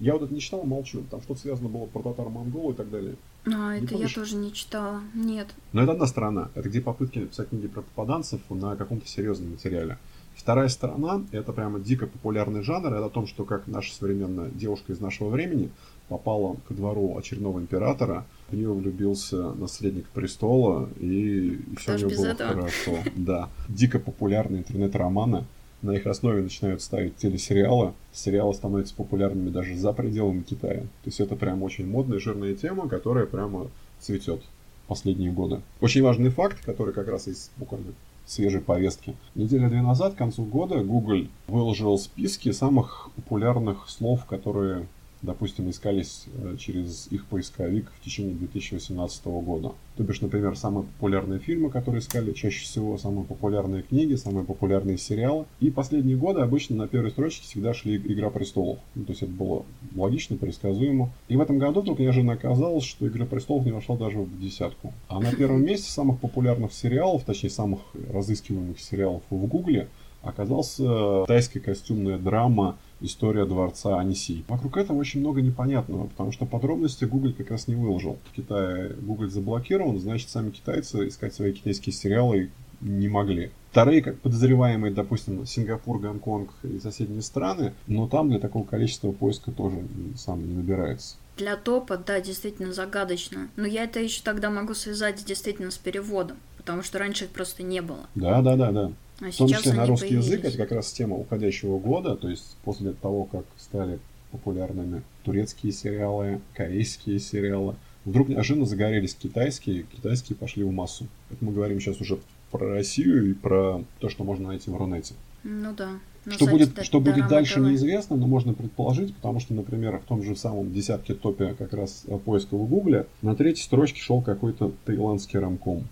Я 0.00 0.14
вот 0.14 0.22
это 0.22 0.34
не 0.34 0.40
читал, 0.40 0.64
молчу. 0.64 1.02
Там 1.10 1.20
что-то 1.22 1.40
связано 1.40 1.68
было 1.68 1.86
про 1.86 2.02
татар 2.02 2.28
монгол 2.28 2.72
и 2.72 2.74
так 2.74 2.90
далее. 2.90 3.16
А, 3.46 3.74
не 3.74 3.84
это 3.84 3.92
помнишь? 3.92 4.10
я 4.10 4.14
тоже 4.14 4.36
не 4.36 4.52
читала. 4.52 5.00
Нет. 5.14 5.48
Но 5.72 5.82
это 5.82 5.92
одна 5.92 6.06
сторона. 6.06 6.50
Это 6.54 6.68
где 6.68 6.80
попытки 6.80 7.18
написать 7.18 7.50
книги 7.50 7.68
про 7.68 7.82
попаданцев 7.82 8.40
на 8.48 8.76
каком-то 8.76 9.06
серьезном 9.06 9.52
материале. 9.52 9.98
Вторая 10.34 10.68
сторона— 10.68 11.24
это 11.32 11.52
прямо 11.52 11.80
дико 11.80 12.06
популярный 12.06 12.62
жанр. 12.62 12.92
Это 12.92 13.06
о 13.06 13.10
том, 13.10 13.26
что 13.26 13.44
как 13.44 13.66
наша 13.66 13.94
современная 13.94 14.50
девушка 14.50 14.92
из 14.92 15.00
нашего 15.00 15.30
времени 15.30 15.70
попала 16.08 16.56
ко 16.68 16.74
двору 16.74 17.16
очередного 17.16 17.58
императора, 17.58 18.24
в 18.50 18.54
нее 18.54 18.72
влюбился 18.72 19.52
наследник 19.54 20.06
престола, 20.08 20.88
и, 21.00 21.58
и 21.72 21.76
все 21.76 21.94
у 21.94 21.98
него 21.98 22.10
было 22.10 22.26
этого? 22.26 22.50
хорошо. 22.50 22.98
Да. 23.16 23.48
Дико 23.68 23.98
популярные 23.98 24.60
интернет-романы. 24.60 25.44
На 25.82 25.92
их 25.92 26.06
основе 26.06 26.42
начинают 26.42 26.82
ставить 26.82 27.16
телесериалы. 27.16 27.92
Сериалы 28.12 28.54
становятся 28.54 28.94
популярными 28.94 29.50
даже 29.50 29.76
за 29.76 29.92
пределами 29.92 30.40
Китая. 30.40 30.80
То 30.80 31.06
есть 31.06 31.20
это 31.20 31.36
прям 31.36 31.62
очень 31.62 31.86
модная, 31.86 32.18
жирная 32.18 32.54
тема, 32.54 32.88
которая 32.88 33.26
прямо 33.26 33.68
цветет 34.00 34.42
последние 34.86 35.32
годы. 35.32 35.60
Очень 35.80 36.02
важный 36.02 36.30
факт, 36.30 36.64
который 36.64 36.94
как 36.94 37.08
раз 37.08 37.28
из 37.28 37.50
буквально 37.56 37.92
свежей 38.24 38.60
повестки. 38.60 39.14
Неделя-две 39.34 39.82
назад, 39.82 40.14
к 40.14 40.18
концу 40.18 40.44
года, 40.44 40.82
Google 40.82 41.28
выложил 41.46 41.98
списки 41.98 42.50
самых 42.52 43.10
популярных 43.16 43.88
слов, 43.88 44.24
которые 44.24 44.86
допустим, 45.22 45.70
искались 45.70 46.26
э, 46.34 46.56
через 46.58 47.08
их 47.10 47.26
поисковик 47.26 47.90
в 47.98 48.04
течение 48.04 48.34
2018 48.34 49.24
года. 49.26 49.72
То 49.96 50.02
бишь, 50.02 50.20
например, 50.20 50.56
самые 50.56 50.84
популярные 50.84 51.38
фильмы, 51.38 51.70
которые 51.70 52.00
искали, 52.00 52.32
чаще 52.32 52.64
всего 52.64 52.98
самые 52.98 53.24
популярные 53.24 53.82
книги, 53.82 54.14
самые 54.14 54.44
популярные 54.44 54.98
сериалы. 54.98 55.46
И 55.60 55.70
последние 55.70 56.16
годы 56.16 56.40
обычно 56.40 56.76
на 56.76 56.88
первой 56.88 57.10
строчке 57.10 57.42
всегда 57.42 57.72
шли 57.74 57.96
«Игра 57.96 58.30
престолов». 58.30 58.78
Ну, 58.94 59.04
то 59.04 59.12
есть 59.12 59.22
это 59.22 59.32
было 59.32 59.64
логично, 59.94 60.36
предсказуемо. 60.36 61.10
И 61.28 61.36
в 61.36 61.40
этом 61.40 61.58
году 61.58 61.80
вдруг 61.80 61.98
неожиданно 61.98 62.34
оказалось, 62.34 62.84
что 62.84 63.06
«Игра 63.06 63.24
престолов» 63.24 63.64
не 63.64 63.72
вошла 63.72 63.96
даже 63.96 64.18
в 64.18 64.40
десятку. 64.40 64.92
А 65.08 65.20
на 65.20 65.32
первом 65.32 65.64
месте 65.64 65.90
самых 65.90 66.20
популярных 66.20 66.72
сериалов, 66.72 67.24
точнее 67.24 67.50
самых 67.50 67.80
разыскиваемых 68.12 68.78
сериалов 68.78 69.22
в 69.30 69.46
Гугле, 69.46 69.88
оказался 70.22 71.24
тайская 71.26 71.60
костюмная 71.60 72.18
драма 72.18 72.76
история 73.00 73.44
дворца 73.44 73.98
Аниси. 73.98 74.44
Вокруг 74.48 74.76
этого 74.76 74.98
очень 74.98 75.20
много 75.20 75.42
непонятного, 75.42 76.06
потому 76.06 76.32
что 76.32 76.46
подробности 76.46 77.04
Google 77.04 77.32
как 77.32 77.50
раз 77.50 77.68
не 77.68 77.74
выложил. 77.74 78.18
В 78.30 78.36
Китае 78.36 78.94
Google 79.00 79.28
заблокирован, 79.28 79.98
значит, 79.98 80.28
сами 80.28 80.50
китайцы 80.50 81.08
искать 81.08 81.34
свои 81.34 81.52
китайские 81.52 81.92
сериалы 81.92 82.50
не 82.80 83.08
могли. 83.08 83.50
Вторые, 83.70 84.02
как 84.02 84.18
подозреваемые, 84.20 84.92
допустим, 84.92 85.44
Сингапур, 85.46 85.98
Гонконг 85.98 86.50
и 86.62 86.78
соседние 86.78 87.22
страны, 87.22 87.74
но 87.86 88.08
там 88.08 88.30
для 88.30 88.38
такого 88.38 88.64
количества 88.64 89.12
поиска 89.12 89.50
тоже 89.50 89.86
сам 90.16 90.46
не 90.46 90.54
набирается. 90.54 91.16
Для 91.36 91.56
топа, 91.56 91.98
да, 91.98 92.20
действительно 92.20 92.72
загадочно. 92.72 93.48
Но 93.56 93.66
я 93.66 93.84
это 93.84 94.00
еще 94.00 94.22
тогда 94.22 94.48
могу 94.48 94.72
связать 94.72 95.22
действительно 95.26 95.70
с 95.70 95.76
переводом, 95.76 96.38
потому 96.56 96.82
что 96.82 96.98
раньше 96.98 97.24
их 97.24 97.30
просто 97.30 97.62
не 97.62 97.82
было. 97.82 98.06
Да, 98.14 98.40
да, 98.40 98.56
да, 98.56 98.72
да. 98.72 98.92
А 99.20 99.30
в 99.30 99.36
том 99.36 99.48
числе 99.48 99.72
на 99.72 99.86
русский 99.86 100.08
появились. 100.08 100.26
язык, 100.26 100.44
это 100.44 100.56
как 100.58 100.72
раз 100.72 100.92
тема 100.92 101.16
уходящего 101.16 101.78
года, 101.78 102.16
то 102.16 102.28
есть 102.28 102.56
после 102.64 102.92
того, 102.92 103.24
как 103.24 103.44
стали 103.56 103.98
популярными 104.30 105.02
турецкие 105.24 105.72
сериалы, 105.72 106.40
корейские 106.54 107.18
сериалы, 107.18 107.76
вдруг 108.04 108.28
неожиданно 108.28 108.66
загорелись 108.66 109.14
китайские, 109.14 109.84
китайские 109.84 110.36
пошли 110.36 110.64
в 110.64 110.70
массу. 110.70 111.06
Это 111.30 111.44
мы 111.44 111.52
говорим 111.52 111.80
сейчас 111.80 112.00
уже 112.00 112.18
про 112.50 112.68
Россию 112.74 113.30
и 113.30 113.34
про 113.34 113.82
то, 114.00 114.08
что 114.08 114.24
можно 114.24 114.48
найти 114.48 114.70
в 114.70 114.76
Рунете. 114.76 115.14
Ну 115.44 115.74
да. 115.74 115.90
Что 116.28 116.46
будет, 116.46 116.82
что 116.82 117.00
будет 117.00 117.28
дальше, 117.28 117.54
ТВ. 117.54 117.60
неизвестно, 117.60 118.16
но 118.16 118.26
можно 118.26 118.52
предположить, 118.52 119.14
потому 119.14 119.38
что, 119.38 119.54
например, 119.54 119.98
в 119.98 120.02
том 120.08 120.24
же 120.24 120.34
самом 120.34 120.72
десятке 120.72 121.14
топе 121.14 121.54
как 121.54 121.72
раз 121.72 122.04
поиска 122.24 122.56
в 122.56 122.68
Гугле 122.68 123.06
на 123.22 123.36
третьей 123.36 123.62
строчке 123.62 124.00
шел 124.00 124.22
какой-то 124.22 124.72
таиландский 124.84 125.38
рамком. 125.38 125.86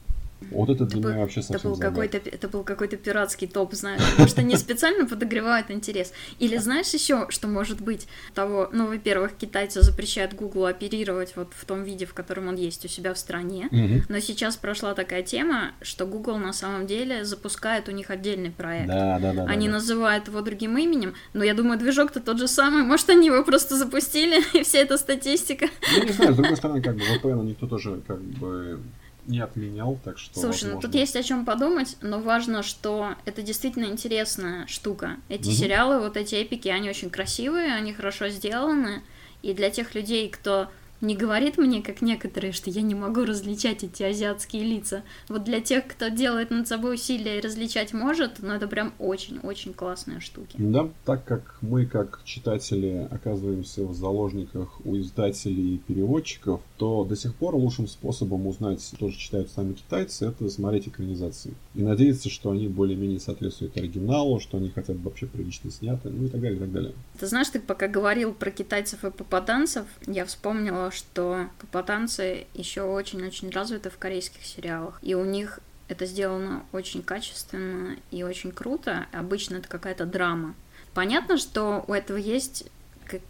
Вот 0.51 0.71
это 0.71 0.85
для 0.85 0.99
это 0.99 1.09
меня 1.09 1.17
был, 1.17 1.21
вообще 1.23 1.43
совсем 1.43 1.57
это 1.57 1.69
был 1.69 1.77
какой-то 1.79 2.19
Это 2.19 2.49
был 2.49 2.63
какой-то 2.65 2.97
пиратский 2.97 3.47
топ, 3.47 3.75
знаешь, 3.75 4.01
потому 4.11 4.29
что 4.29 4.41
они 4.41 4.57
специально 4.57 5.07
подогревают 5.07 5.71
интерес. 5.71 6.13
Или 6.39 6.57
знаешь 6.57 6.89
еще, 6.89 7.27
что 7.29 7.49
может 7.49 7.81
быть 7.81 8.07
того, 8.35 8.69
ну, 8.73 8.87
во-первых, 8.87 9.33
китайцы 9.33 9.83
запрещают 9.83 10.35
Google 10.35 10.67
оперировать 10.67 11.37
вот 11.37 11.53
в 11.55 11.65
том 11.65 11.83
виде, 11.83 12.07
в 12.07 12.15
котором 12.15 12.49
он 12.49 12.57
есть 12.57 12.85
у 12.85 12.89
себя 12.89 13.15
в 13.15 13.19
стране, 13.19 13.69
но 14.09 14.19
сейчас 14.21 14.57
прошла 14.57 14.95
такая 14.95 15.23
тема, 15.23 15.73
что 15.83 16.07
Google 16.07 16.39
на 16.39 16.53
самом 16.53 16.87
деле 16.87 17.25
запускает 17.25 17.89
у 17.89 17.93
них 17.93 18.11
отдельный 18.11 18.51
проект. 18.51 18.89
Да, 18.89 19.19
да, 19.19 19.33
да. 19.33 19.45
Они 19.45 19.67
да, 19.67 19.75
называют 19.75 20.29
его 20.29 20.41
другим 20.41 20.77
именем, 20.79 21.15
но 21.33 21.45
я 21.45 21.55
думаю, 21.55 21.79
движок-то 21.79 22.21
тот 22.21 22.39
же 22.39 22.49
самый, 22.49 22.83
может, 22.83 23.09
они 23.11 23.27
его 23.27 23.45
просто 23.45 23.77
запустили, 23.77 24.43
и 24.59 24.63
вся 24.63 24.79
эта 24.79 24.97
статистика. 24.99 25.67
Ну, 25.97 26.05
не 26.05 26.13
знаю, 26.13 26.35
с 26.35 26.37
другой 26.37 26.57
стороны, 26.57 26.83
как 26.83 26.97
бы 26.97 27.03
VPN 27.03 27.45
никто 27.45 27.67
тоже 27.67 28.01
как 28.07 28.21
бы 28.21 28.81
не 29.27 29.41
отменял, 29.41 29.99
так 30.05 30.19
что. 30.19 30.35
Слушай, 30.35 30.65
возможно... 30.65 30.75
ну 30.75 30.81
тут 30.81 30.95
есть 30.95 31.17
о 31.17 31.23
чем 31.23 31.45
подумать, 31.45 31.97
но 32.01 32.21
важно, 32.21 32.63
что 32.63 33.15
это 33.25 33.43
действительно 33.43 33.87
интересная 33.87 34.67
штука. 34.67 35.17
Эти 35.29 35.49
угу. 35.49 35.55
сериалы, 35.55 36.01
вот 36.01 36.17
эти 36.17 36.35
эпики, 36.37 36.69
они 36.69 36.91
очень 36.91 37.11
красивые, 37.11 37.75
они 37.75 37.93
хорошо 37.93 38.29
сделаны. 38.29 39.03
И 39.43 39.53
для 39.53 39.71
тех 39.71 39.95
людей, 39.95 40.29
кто 40.31 40.71
не 41.05 41.17
говорит 41.17 41.59
мне, 41.59 41.83
как 41.83 42.03
некоторые, 42.03 42.53
что 42.53 42.71
я 42.71 42.83
не 42.83 42.95
могу 42.95 43.25
различать 43.25 43.85
эти 43.85 44.03
азиатские 44.03 44.65
лица. 44.65 45.03
Вот 45.29 45.45
для 45.45 45.61
тех, 45.61 45.87
кто 45.87 46.09
делает 46.09 46.51
над 46.51 46.67
собой 46.67 46.95
усилия 46.95 47.39
и 47.39 47.41
различать 47.41 47.93
может, 47.93 48.41
ну 48.41 48.53
это 48.53 48.67
прям 48.67 48.93
очень-очень 48.99 49.75
классные 49.75 50.21
штуки. 50.21 50.57
Да, 50.59 50.89
так 51.05 51.25
как 51.25 51.59
мы, 51.61 51.87
как 51.87 52.21
читатели, 52.25 53.07
оказываемся 53.11 53.85
в 53.85 53.95
заложниках 53.95 54.81
у 54.85 54.97
издателей 54.97 55.77
и 55.77 55.79
переводчиков, 55.79 56.61
то 56.79 57.05
до 57.05 57.17
сих 57.17 57.35
пор 57.35 57.55
лучшим 57.55 57.87
способом 57.87 58.47
узнать, 58.47 58.83
что 58.83 59.09
же 59.09 59.17
читают 59.17 59.51
сами 59.51 59.75
китайцы, 59.75 60.27
это 60.27 60.49
смотреть 60.49 60.89
экранизации. 60.89 61.55
И 61.75 61.83
надеяться, 61.83 62.31
что 62.31 62.51
они 62.51 62.69
более-менее 62.69 63.21
соответствуют 63.21 63.77
оригиналу, 63.77 64.41
что 64.41 64.57
они 64.57 64.71
хотя 64.71 64.95
бы 64.95 65.05
вообще 65.05 65.27
прилично 65.27 65.71
сняты, 65.71 66.11
ну 66.11 66.27
и 66.27 66.29
так 66.29 66.41
далее, 66.41 66.57
и 66.57 66.61
так 66.61 66.73
далее. 66.73 66.93
Ты 67.19 67.27
знаешь, 67.27 67.49
ты 67.49 67.61
пока 67.61 67.89
говорил 67.89 68.33
про 68.33 68.51
китайцев 68.51 69.05
и 69.05 69.11
попаданцев, 69.11 69.87
я 70.07 70.25
вспомнила, 70.25 70.91
что 70.95 71.49
попаданцы 71.61 72.47
еще 72.55 72.83
очень-очень 72.83 73.51
развиты 73.51 73.91
в 73.91 73.99
корейских 73.99 74.45
сериалах. 74.45 74.99
И 75.03 75.15
у 75.15 75.25
них 75.25 75.61
это 75.89 76.07
сделано 76.07 76.65
очень 76.73 77.03
качественно 77.03 77.97
и 78.11 78.23
очень 78.23 78.53
круто. 78.53 79.07
Обычно 79.13 79.57
это 79.57 79.69
какая-то 79.69 80.07
драма. 80.07 80.55
Понятно, 80.95 81.37
что 81.37 81.85
у 81.87 81.93
этого 81.93 82.17
есть 82.17 82.67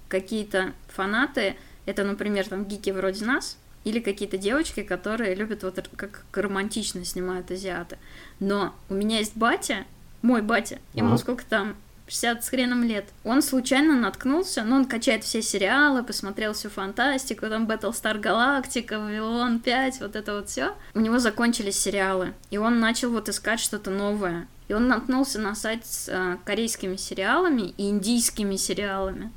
какие-то 0.08 0.72
фанаты. 0.88 1.56
Это, 1.86 2.04
например, 2.04 2.48
там 2.48 2.64
гики 2.64 2.90
вроде 2.90 3.24
нас, 3.24 3.58
или 3.84 4.00
какие-то 4.00 4.38
девочки, 4.38 4.82
которые 4.82 5.34
любят 5.34 5.62
вот 5.62 5.88
как 5.96 6.24
романтично 6.32 7.04
снимают 7.04 7.50
азиаты. 7.50 7.98
Но 8.40 8.74
у 8.88 8.94
меня 8.94 9.18
есть 9.18 9.36
батя, 9.36 9.84
мой 10.22 10.40
батя, 10.40 10.78
ему 10.94 11.08
ага. 11.08 11.18
сколько 11.18 11.44
там, 11.44 11.76
60 12.06 12.44
с 12.44 12.48
хреном 12.48 12.84
лет. 12.84 13.06
Он 13.24 13.42
случайно 13.42 13.94
наткнулся, 13.94 14.62
ну, 14.64 14.76
он 14.76 14.84
качает 14.84 15.24
все 15.24 15.42
сериалы, 15.42 16.02
посмотрел 16.02 16.52
всю 16.52 16.68
фантастику, 16.68 17.46
там 17.48 17.66
Battlestar 17.66 18.20
Galactica, 18.20 18.98
Вавилон 18.98 19.60
5, 19.60 20.00
вот 20.00 20.16
это 20.16 20.34
вот 20.34 20.48
все. 20.48 20.74
У 20.94 21.00
него 21.00 21.18
закончились 21.18 21.78
сериалы, 21.78 22.34
и 22.50 22.58
он 22.58 22.80
начал 22.80 23.10
вот 23.10 23.28
искать 23.28 23.60
что-то 23.60 23.90
новое. 23.90 24.46
И 24.68 24.72
он 24.72 24.88
наткнулся 24.88 25.38
на 25.38 25.54
сайт 25.54 25.84
с 25.84 26.08
э, 26.08 26.38
корейскими 26.44 26.96
сериалами 26.96 27.74
и 27.76 27.90
индийскими 27.90 28.56
сериалами. 28.56 29.30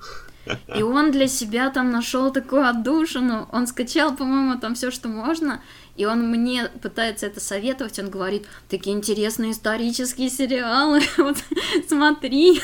И 0.76 0.84
он 0.84 1.12
для 1.12 1.28
себя 1.28 1.70
там 1.70 1.92
нашел 1.92 2.32
такую 2.32 2.68
отдушину. 2.68 3.48
Он 3.52 3.68
скачал, 3.68 4.16
по-моему, 4.16 4.60
там 4.60 4.76
все, 4.76 4.92
что 4.92 5.08
можно. 5.08 5.62
И 5.98 6.06
он 6.06 6.30
мне 6.30 6.70
пытается 6.82 7.26
это 7.26 7.40
советовать. 7.40 7.98
Он 8.00 8.10
говорит, 8.10 8.46
такие 8.70 8.96
интересные 8.96 9.52
исторические 9.52 10.30
сериалы. 10.30 11.02
Вот 11.18 11.38
смотри. 11.88 12.62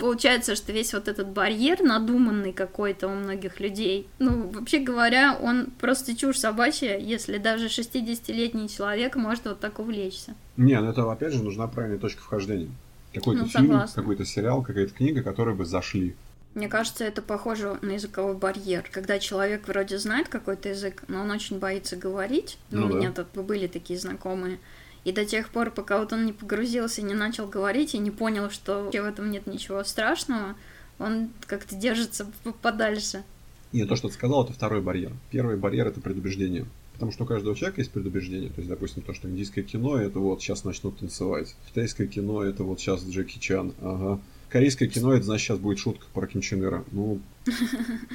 Получается, 0.00 0.54
что 0.54 0.72
весь 0.72 0.92
вот 0.92 1.08
этот 1.08 1.28
барьер 1.28 1.82
надуманный 1.82 2.52
какой-то 2.52 3.08
у 3.08 3.14
многих 3.14 3.58
людей. 3.58 4.06
Ну, 4.18 4.50
вообще 4.50 4.78
говоря, 4.78 5.36
он 5.40 5.68
просто 5.80 6.16
чушь 6.16 6.38
собачья, 6.38 6.98
если 6.98 7.38
даже 7.38 7.66
60-летний 7.66 8.68
человек 8.68 9.16
может 9.16 9.44
вот 9.46 9.60
так 9.60 9.78
увлечься. 9.78 10.34
Не, 10.56 10.78
ну 10.80 10.90
это 10.90 11.10
опять 11.10 11.32
же 11.32 11.42
нужна 11.42 11.66
правильная 11.66 11.98
точка 11.98 12.22
вхождения. 12.22 12.70
Какой-то 13.14 13.42
ну, 13.42 13.48
фильм, 13.48 13.80
какой-то 13.94 14.24
сериал, 14.24 14.62
какая-то 14.62 14.92
книга, 14.92 15.22
которые 15.22 15.54
бы 15.54 15.64
зашли 15.64 16.14
Мне 16.54 16.68
кажется, 16.68 17.04
это 17.04 17.20
похоже 17.20 17.78
на 17.82 17.92
языковой 17.92 18.36
барьер, 18.36 18.88
когда 18.90 19.18
человек 19.18 19.66
вроде 19.66 19.98
знает 19.98 20.28
какой-то 20.28 20.68
язык, 20.68 21.02
но 21.08 21.22
он 21.22 21.30
очень 21.32 21.58
боится 21.58 21.96
говорить. 21.96 22.58
Ну, 22.70 22.82
ну 22.82 22.94
у 22.94 22.98
меня 22.98 23.10
тут 23.10 23.26
были 23.44 23.66
такие 23.66 23.98
знакомые. 23.98 24.60
И 25.02 25.10
до 25.10 25.24
тех 25.24 25.50
пор, 25.50 25.70
пока 25.72 25.98
вот 25.98 26.12
он 26.12 26.24
не 26.24 26.32
погрузился, 26.32 27.02
не 27.02 27.14
начал 27.14 27.48
говорить 27.48 27.94
и 27.94 27.98
не 27.98 28.10
понял, 28.10 28.50
что 28.50 28.90
в 28.90 28.94
этом 28.94 29.32
нет 29.32 29.48
ничего 29.48 29.82
страшного, 29.82 30.54
он 31.00 31.30
как-то 31.46 31.74
держится 31.74 32.26
подальше. 32.62 33.24
Нет, 33.72 33.88
то, 33.88 33.96
что 33.96 34.08
ты 34.08 34.14
сказал, 34.14 34.44
это 34.44 34.52
второй 34.52 34.80
барьер. 34.80 35.10
Первый 35.30 35.56
барьер 35.56 35.88
это 35.88 36.00
предубеждение. 36.00 36.66
Потому 36.92 37.10
что 37.10 37.24
у 37.24 37.26
каждого 37.26 37.56
человека 37.56 37.80
есть 37.80 37.90
предубеждение. 37.90 38.50
То 38.50 38.60
есть, 38.60 38.70
допустим, 38.70 39.02
то, 39.02 39.12
что 39.12 39.28
индийское 39.28 39.64
кино, 39.64 39.96
это 39.96 40.20
вот 40.20 40.40
сейчас 40.40 40.62
начнут 40.62 40.96
танцевать. 41.00 41.56
Китайское 41.68 42.06
кино, 42.06 42.44
это 42.44 42.62
вот 42.62 42.78
сейчас 42.78 43.04
Джеки 43.04 43.40
Чан. 43.40 43.72
Ага 43.82 44.20
корейское 44.54 44.88
кино, 44.88 45.12
это 45.12 45.24
значит 45.24 45.48
сейчас 45.48 45.58
будет 45.58 45.80
шутка 45.80 46.06
про 46.14 46.28
Ким 46.28 46.40
Чен 46.40 46.62
Ира. 46.62 46.84
Ну, 46.92 47.18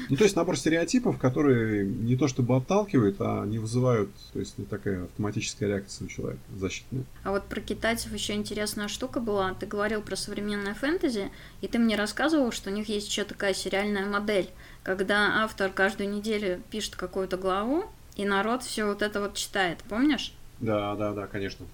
ну, 0.09 0.15
то 0.15 0.23
есть 0.23 0.37
набор 0.37 0.57
стереотипов, 0.57 1.17
которые 1.17 1.85
не 1.85 2.15
то 2.15 2.29
чтобы 2.29 2.55
отталкивают, 2.55 3.17
а 3.19 3.45
не 3.45 3.59
вызывают, 3.59 4.09
то 4.31 4.39
есть 4.39 4.57
не 4.57 4.63
такая 4.63 5.03
автоматическая 5.03 5.67
реакция 5.67 6.05
у 6.05 6.07
человека 6.07 6.39
защитная. 6.55 7.03
А 7.25 7.31
вот 7.31 7.43
про 7.43 7.59
китайцев 7.59 8.13
еще 8.13 8.35
интересная 8.35 8.87
штука 8.87 9.19
была. 9.19 9.53
Ты 9.53 9.65
говорил 9.65 10.01
про 10.01 10.15
современное 10.15 10.75
фэнтези, 10.75 11.29
и 11.59 11.67
ты 11.67 11.77
мне 11.77 11.97
рассказывал, 11.97 12.53
что 12.53 12.69
у 12.69 12.73
них 12.73 12.87
есть 12.87 13.09
еще 13.09 13.25
такая 13.25 13.53
сериальная 13.53 14.05
модель, 14.05 14.49
когда 14.81 15.43
автор 15.43 15.69
каждую 15.69 16.09
неделю 16.09 16.61
пишет 16.71 16.95
какую-то 16.95 17.35
главу, 17.35 17.83
и 18.15 18.23
народ 18.23 18.63
все 18.63 18.85
вот 18.85 19.01
это 19.01 19.19
вот 19.19 19.33
читает, 19.33 19.79
помнишь? 19.89 20.33
Да, 20.61 20.95
да, 20.95 21.11
да, 21.11 21.27
конечно. 21.27 21.65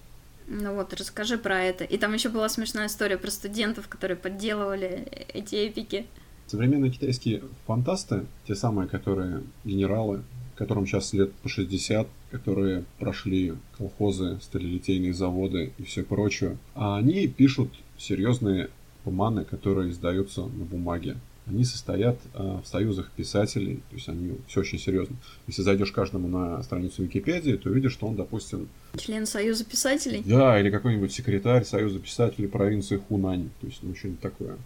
Ну 0.48 0.74
вот, 0.74 0.92
расскажи 0.94 1.38
про 1.38 1.62
это. 1.62 1.84
И 1.84 1.98
там 1.98 2.14
еще 2.14 2.28
была 2.28 2.48
смешная 2.48 2.86
история 2.86 3.18
про 3.18 3.30
студентов, 3.30 3.88
которые 3.88 4.16
подделывали 4.16 5.08
эти 5.34 5.56
эпики. 5.56 6.06
Современные 6.46 6.92
китайские 6.92 7.42
фантасты, 7.66 8.26
те 8.46 8.54
самые, 8.54 8.88
которые 8.88 9.42
генералы, 9.64 10.22
которым 10.54 10.86
сейчас 10.86 11.12
лет 11.12 11.32
по 11.34 11.48
60, 11.48 12.06
которые 12.30 12.84
прошли 12.98 13.54
колхозы, 13.76 14.38
сталелитейные 14.40 15.12
заводы 15.12 15.72
и 15.78 15.82
все 15.82 16.04
прочее, 16.04 16.56
а 16.74 16.96
они 16.96 17.26
пишут 17.26 17.70
серьезные 17.98 18.70
романы, 19.04 19.44
которые 19.44 19.90
издаются 19.90 20.42
на 20.42 20.64
бумаге 20.64 21.16
они 21.46 21.64
состоят 21.64 22.18
э, 22.34 22.60
в 22.62 22.66
союзах 22.66 23.10
писателей, 23.12 23.76
то 23.90 23.96
есть 23.96 24.08
они 24.08 24.36
все 24.48 24.60
очень 24.60 24.78
серьезно. 24.78 25.16
Если 25.46 25.62
зайдешь 25.62 25.92
каждому 25.92 26.28
на 26.28 26.62
страницу 26.62 27.04
Википедии, 27.04 27.52
то 27.52 27.70
увидишь, 27.70 27.92
что 27.92 28.06
он, 28.06 28.16
допустим... 28.16 28.68
Член 28.98 29.26
Союза 29.26 29.64
писателей? 29.64 30.22
Да, 30.24 30.60
или 30.60 30.70
какой-нибудь 30.70 31.12
секретарь 31.12 31.64
Союза 31.64 31.98
писателей 32.00 32.48
провинции 32.48 32.96
Хунань, 32.96 33.50
то 33.60 33.66
есть 33.66 33.78
ну, 33.82 33.94
что-нибудь 33.94 34.20
такое. 34.20 34.56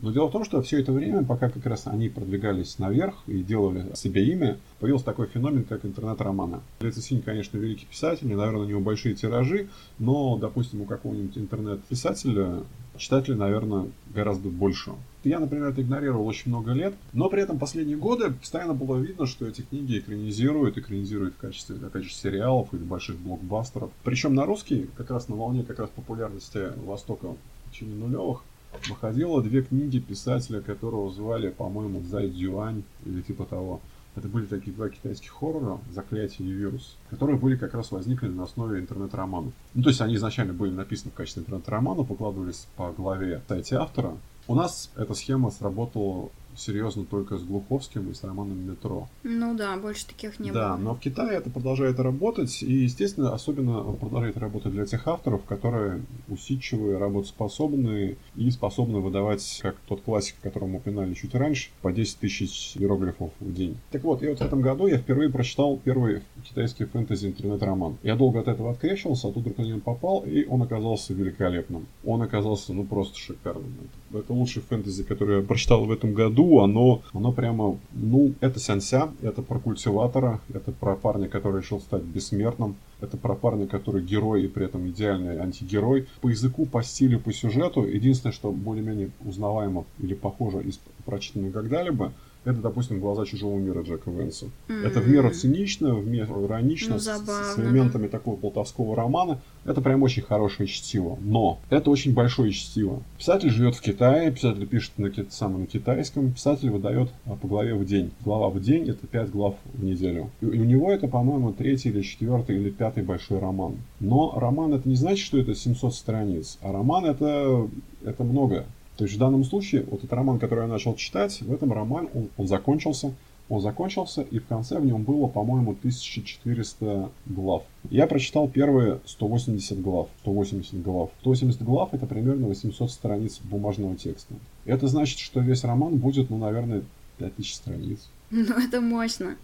Но 0.00 0.12
дело 0.12 0.28
в 0.28 0.32
том, 0.32 0.44
что 0.44 0.60
все 0.62 0.80
это 0.80 0.92
время, 0.92 1.24
пока 1.24 1.48
как 1.48 1.64
раз 1.64 1.86
они 1.86 2.08
продвигались 2.08 2.78
наверх 2.78 3.14
и 3.26 3.42
делали 3.42 3.94
себе 3.94 4.24
имя, 4.26 4.58
появился 4.78 5.06
такой 5.06 5.26
феномен, 5.26 5.64
как 5.64 5.84
интернет-романы. 5.84 6.60
Лецесинь, 6.80 7.22
конечно, 7.22 7.56
великий 7.56 7.86
писатель, 7.86 8.28
наверное, 8.28 8.62
у 8.62 8.64
него 8.66 8.80
большие 8.80 9.14
тиражи, 9.14 9.68
но, 9.98 10.36
допустим, 10.36 10.82
у 10.82 10.84
какого-нибудь 10.84 11.38
интернет-писателя 11.38 12.62
читателей, 12.98 13.36
наверное, 13.36 13.90
гораздо 14.14 14.48
больше. 14.48 14.92
Я, 15.24 15.38
например, 15.38 15.68
это 15.68 15.82
игнорировал 15.82 16.26
очень 16.26 16.50
много 16.50 16.72
лет, 16.72 16.94
но 17.12 17.28
при 17.28 17.42
этом 17.42 17.58
последние 17.58 17.96
годы 17.96 18.30
постоянно 18.30 18.74
было 18.74 18.96
видно, 18.96 19.26
что 19.26 19.46
эти 19.46 19.62
книги 19.62 19.98
экранизируют, 19.98 20.78
экранизируют 20.78 21.34
в 21.34 21.38
качестве, 21.38 21.76
опять 21.84 22.04
же, 22.04 22.14
сериалов 22.14 22.72
или 22.72 22.82
больших 22.82 23.16
блокбастеров. 23.16 23.90
Причем 24.04 24.34
на 24.34 24.46
русский, 24.46 24.88
как 24.96 25.10
раз 25.10 25.28
на 25.28 25.36
волне 25.36 25.64
как 25.64 25.78
раз 25.78 25.90
популярности 25.90 26.72
Востока 26.84 27.28
в 27.28 27.72
течение 27.72 27.96
нулевых, 27.96 28.42
выходило 28.88 29.42
две 29.42 29.62
книги 29.62 29.98
писателя, 29.98 30.60
которого 30.60 31.10
звали, 31.10 31.50
по-моему, 31.50 32.02
Зай 32.02 32.28
Дюань 32.28 32.82
или 33.04 33.22
типа 33.22 33.44
того. 33.44 33.80
Это 34.16 34.28
были 34.28 34.46
такие 34.46 34.74
два 34.74 34.88
китайских 34.88 35.30
хоррора, 35.30 35.78
«Заклятие 35.92 36.48
и 36.48 36.52
вирус», 36.52 36.96
которые 37.10 37.38
были 37.38 37.56
как 37.56 37.74
раз 37.74 37.90
возникли 37.90 38.28
на 38.28 38.44
основе 38.44 38.80
интернет-романов. 38.80 39.52
Ну, 39.74 39.82
то 39.82 39.90
есть 39.90 40.00
они 40.00 40.14
изначально 40.14 40.54
были 40.54 40.72
написаны 40.72 41.10
в 41.10 41.14
качестве 41.14 41.42
интернет-романа, 41.42 42.02
покладывались 42.02 42.66
по 42.76 42.92
главе 42.92 43.42
сайте 43.46 43.76
автора. 43.76 44.16
У 44.48 44.54
нас 44.54 44.90
эта 44.96 45.12
схема 45.12 45.50
сработала 45.50 46.30
серьезно 46.56 47.04
только 47.04 47.38
с 47.38 47.42
Глуховским 47.42 48.10
и 48.10 48.14
с 48.14 48.24
романом 48.24 48.68
«Метро». 48.68 49.08
Ну 49.22 49.56
да, 49.56 49.76
больше 49.76 50.06
таких 50.06 50.38
не 50.38 50.50
да, 50.50 50.52
было. 50.52 50.76
Да, 50.76 50.76
но 50.76 50.94
в 50.94 51.00
Китае 51.00 51.38
это 51.38 51.50
продолжает 51.50 51.98
работать, 52.00 52.62
и, 52.62 52.72
естественно, 52.72 53.34
особенно 53.34 53.82
продолжает 53.92 54.36
работать 54.36 54.72
для 54.72 54.86
тех 54.86 55.06
авторов, 55.06 55.44
которые 55.44 56.02
усидчивые, 56.28 56.98
работоспособные 56.98 58.16
и 58.36 58.50
способны 58.50 58.98
выдавать, 58.98 59.60
как 59.62 59.76
тот 59.86 60.00
классик, 60.02 60.36
которого 60.42 60.68
мы 60.68 60.76
упоминали 60.78 61.14
чуть 61.14 61.34
раньше, 61.34 61.70
по 61.82 61.92
10 61.92 62.18
тысяч 62.18 62.76
иероглифов 62.76 63.30
в 63.40 63.52
день. 63.52 63.76
Так 63.90 64.04
вот, 64.04 64.22
и 64.22 64.28
вот 64.28 64.38
в 64.38 64.42
этом 64.42 64.60
году 64.60 64.86
я 64.86 64.98
впервые 64.98 65.30
прочитал 65.30 65.78
первый 65.82 66.22
китайский 66.44 66.84
фэнтези 66.84 67.28
интернет-роман. 67.28 67.98
Я 68.02 68.16
долго 68.16 68.40
от 68.40 68.48
этого 68.48 68.70
открещивался, 68.70 69.28
а 69.28 69.32
тут 69.32 69.42
вдруг 69.42 69.58
на 69.58 69.62
него 69.62 69.80
попал, 69.80 70.24
и 70.24 70.44
он 70.46 70.62
оказался 70.62 71.14
великолепным. 71.14 71.86
Он 72.04 72.22
оказался, 72.22 72.72
ну, 72.72 72.84
просто 72.84 73.18
шикарным. 73.18 73.74
Это 74.12 74.32
лучший 74.32 74.62
фэнтези, 74.62 75.04
который 75.04 75.38
я 75.38 75.42
прочитал 75.42 75.84
в 75.84 75.92
этом 75.92 76.14
году, 76.14 76.45
оно, 76.60 77.02
оно 77.12 77.32
прямо, 77.32 77.78
ну, 77.92 78.34
это 78.40 78.58
сянся, 78.60 79.10
это 79.22 79.42
про 79.42 79.58
культиватора, 79.58 80.40
это 80.52 80.72
про 80.72 80.96
парня, 80.96 81.28
который 81.28 81.60
решил 81.60 81.80
стать 81.80 82.02
бессмертным, 82.02 82.76
это 83.00 83.16
про 83.16 83.34
парня, 83.34 83.66
который 83.66 84.02
герой 84.02 84.44
и 84.44 84.48
при 84.48 84.64
этом 84.64 84.88
идеальный 84.88 85.38
антигерой. 85.38 86.06
По 86.20 86.28
языку, 86.28 86.66
по 86.66 86.82
стилю, 86.82 87.20
по 87.20 87.32
сюжету, 87.32 87.84
единственное, 87.84 88.32
что 88.32 88.52
более-менее 88.52 89.10
узнаваемо 89.24 89.84
или 89.98 90.14
похоже 90.14 90.62
из 90.62 90.80
прочитанного 91.04 91.52
когда-либо, 91.52 92.12
это, 92.46 92.60
допустим, 92.60 93.00
«Глаза 93.00 93.26
чужого 93.26 93.58
мира» 93.58 93.82
Джека 93.82 94.08
Венса. 94.08 94.46
Mm-hmm. 94.68 94.86
Это 94.86 95.00
в 95.00 95.08
меру 95.08 95.30
цинично, 95.30 95.94
в 95.96 96.06
меру 96.06 96.46
иронично, 96.46 96.94
ну, 96.94 96.98
забавно, 97.00 97.44
с, 97.44 97.56
с 97.56 97.58
элементами 97.58 98.04
да. 98.04 98.10
такого 98.10 98.36
полтовского 98.36 98.94
романа. 98.94 99.40
Это 99.64 99.80
прям 99.80 100.04
очень 100.04 100.22
хорошее 100.22 100.68
чтиво. 100.68 101.18
Но 101.20 101.58
это 101.70 101.90
очень 101.90 102.14
большое 102.14 102.52
чтиво. 102.52 103.02
Писатель 103.18 103.50
живет 103.50 103.74
в 103.74 103.80
Китае, 103.80 104.30
писатель 104.30 104.64
пишет 104.64 104.92
на, 104.96 105.10
самом 105.28 105.66
китайском, 105.66 106.32
писатель 106.32 106.70
выдает 106.70 107.10
а, 107.26 107.34
по 107.34 107.48
главе 107.48 107.74
в 107.74 107.84
день. 107.84 108.12
Глава 108.24 108.48
в 108.50 108.60
день— 108.60 108.88
это 108.88 109.08
пять 109.08 109.30
глав 109.30 109.56
в 109.74 109.82
неделю. 109.82 110.30
И 110.40 110.46
у 110.46 110.64
него 110.64 110.92
это, 110.92 111.08
по-моему, 111.08 111.52
третий 111.52 111.88
или 111.88 112.02
четвертый 112.02 112.56
или 112.56 112.70
пятый 112.70 113.02
большой 113.02 113.40
роман. 113.40 113.78
Но 113.98 114.38
роман— 114.38 114.72
это 114.74 114.88
не 114.88 114.94
значит, 114.94 115.26
что 115.26 115.38
это 115.38 115.56
700 115.56 115.92
страниц, 115.92 116.58
а 116.62 116.70
роман— 116.70 117.04
это, 117.06 117.68
это 118.04 118.22
много. 118.22 118.66
То 118.96 119.04
есть 119.04 119.16
в 119.16 119.18
данном 119.18 119.44
случае, 119.44 119.84
вот 119.84 120.00
этот 120.00 120.12
роман, 120.12 120.38
который 120.38 120.62
я 120.62 120.68
начал 120.68 120.94
читать, 120.94 121.40
в 121.42 121.52
этом 121.52 121.72
романе 121.72 122.08
он, 122.14 122.28
он 122.36 122.48
закончился, 122.48 123.12
он 123.48 123.60
закончился, 123.60 124.22
и 124.22 124.38
в 124.38 124.46
конце 124.46 124.78
в 124.78 124.84
нем 124.84 125.04
было, 125.04 125.28
по-моему, 125.28 125.72
1400 125.72 127.10
глав. 127.26 127.62
Я 127.90 128.06
прочитал 128.06 128.48
первые 128.48 129.00
180 129.04 129.80
глав. 129.82 130.08
180 130.22 130.82
глав. 130.82 131.10
180 131.20 131.62
глав 131.62 131.94
это 131.94 132.06
примерно 132.06 132.48
800 132.48 132.90
страниц 132.90 133.40
бумажного 133.44 133.94
текста. 133.96 134.34
Это 134.64 134.88
значит, 134.88 135.18
что 135.18 135.40
весь 135.40 135.62
роман 135.62 135.96
будет, 135.96 136.30
ну, 136.30 136.38
наверное, 136.38 136.82
5000 137.18 137.54
страниц. 137.54 138.08
Ну, 138.30 138.58
это 138.58 138.80
мощно. 138.80 139.36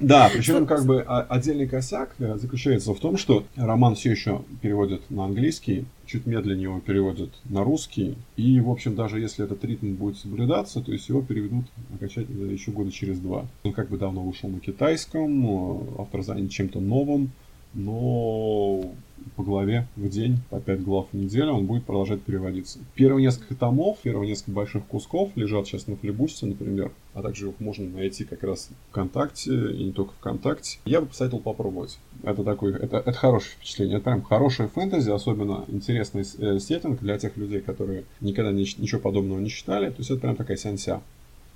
Да, 0.00 0.30
причем 0.32 0.66
как 0.66 0.84
бы 0.84 1.02
отдельный 1.02 1.66
косяк 1.66 2.14
э, 2.18 2.36
заключается 2.36 2.94
в 2.94 3.00
том, 3.00 3.16
что 3.16 3.44
роман 3.56 3.94
все 3.94 4.10
еще 4.10 4.42
переводят 4.60 5.02
на 5.10 5.24
английский, 5.24 5.84
чуть 6.06 6.26
медленнее 6.26 6.64
его 6.64 6.80
переводят 6.80 7.30
на 7.44 7.64
русский, 7.64 8.16
и, 8.36 8.60
в 8.60 8.70
общем, 8.70 8.94
даже 8.94 9.20
если 9.20 9.44
этот 9.44 9.64
ритм 9.64 9.94
будет 9.94 10.16
соблюдаться, 10.18 10.80
то 10.80 10.92
есть 10.92 11.08
его 11.08 11.22
переведут 11.22 11.64
окончательно 11.94 12.50
еще 12.50 12.70
года 12.70 12.90
через 12.90 13.18
два. 13.18 13.46
Он 13.62 13.72
как 13.72 13.88
бы 13.88 13.98
давно 13.98 14.22
вышел 14.22 14.48
на 14.48 14.60
китайском, 14.60 15.46
э, 15.46 15.80
автор 15.98 16.22
занят 16.22 16.50
чем-то 16.50 16.80
новым, 16.80 17.30
но 17.74 18.92
по 19.36 19.42
главе 19.42 19.86
в 19.96 20.08
день, 20.08 20.38
по 20.50 20.60
5 20.60 20.82
глав 20.82 21.08
в 21.12 21.16
неделю, 21.16 21.52
он 21.52 21.66
будет 21.66 21.84
продолжать 21.84 22.22
переводиться. 22.22 22.78
Первые 22.94 23.24
несколько 23.24 23.54
томов, 23.54 23.98
первые 24.02 24.30
несколько 24.30 24.52
больших 24.52 24.86
кусков 24.86 25.30
лежат 25.36 25.66
сейчас 25.66 25.86
на 25.86 25.96
флебусте, 25.96 26.46
например, 26.46 26.92
а 27.14 27.22
также 27.22 27.48
их 27.48 27.60
можно 27.60 27.88
найти 27.88 28.24
как 28.24 28.42
раз 28.42 28.70
ВКонтакте 28.90 29.50
и 29.72 29.84
не 29.84 29.92
только 29.92 30.12
ВКонтакте. 30.14 30.78
Я 30.84 31.00
бы 31.00 31.06
посоветовал 31.06 31.42
попробовать. 31.42 31.98
Это 32.22 32.44
такой, 32.44 32.72
это, 32.74 32.98
это 32.98 33.12
хорошее 33.12 33.54
впечатление. 33.56 33.96
Это 33.96 34.04
прям 34.04 34.22
хорошая 34.22 34.68
фэнтези, 34.68 35.10
особенно 35.10 35.64
интересный 35.68 36.22
э, 36.38 36.58
сеттинг 36.58 37.00
для 37.00 37.18
тех 37.18 37.36
людей, 37.36 37.60
которые 37.60 38.04
никогда 38.20 38.52
ни, 38.52 38.60
ничего 38.80 39.00
подобного 39.00 39.40
не 39.40 39.50
читали. 39.50 39.90
То 39.90 39.96
есть 39.98 40.10
это 40.10 40.20
прям 40.20 40.36
такая 40.36 40.56
сянся. 40.56 41.00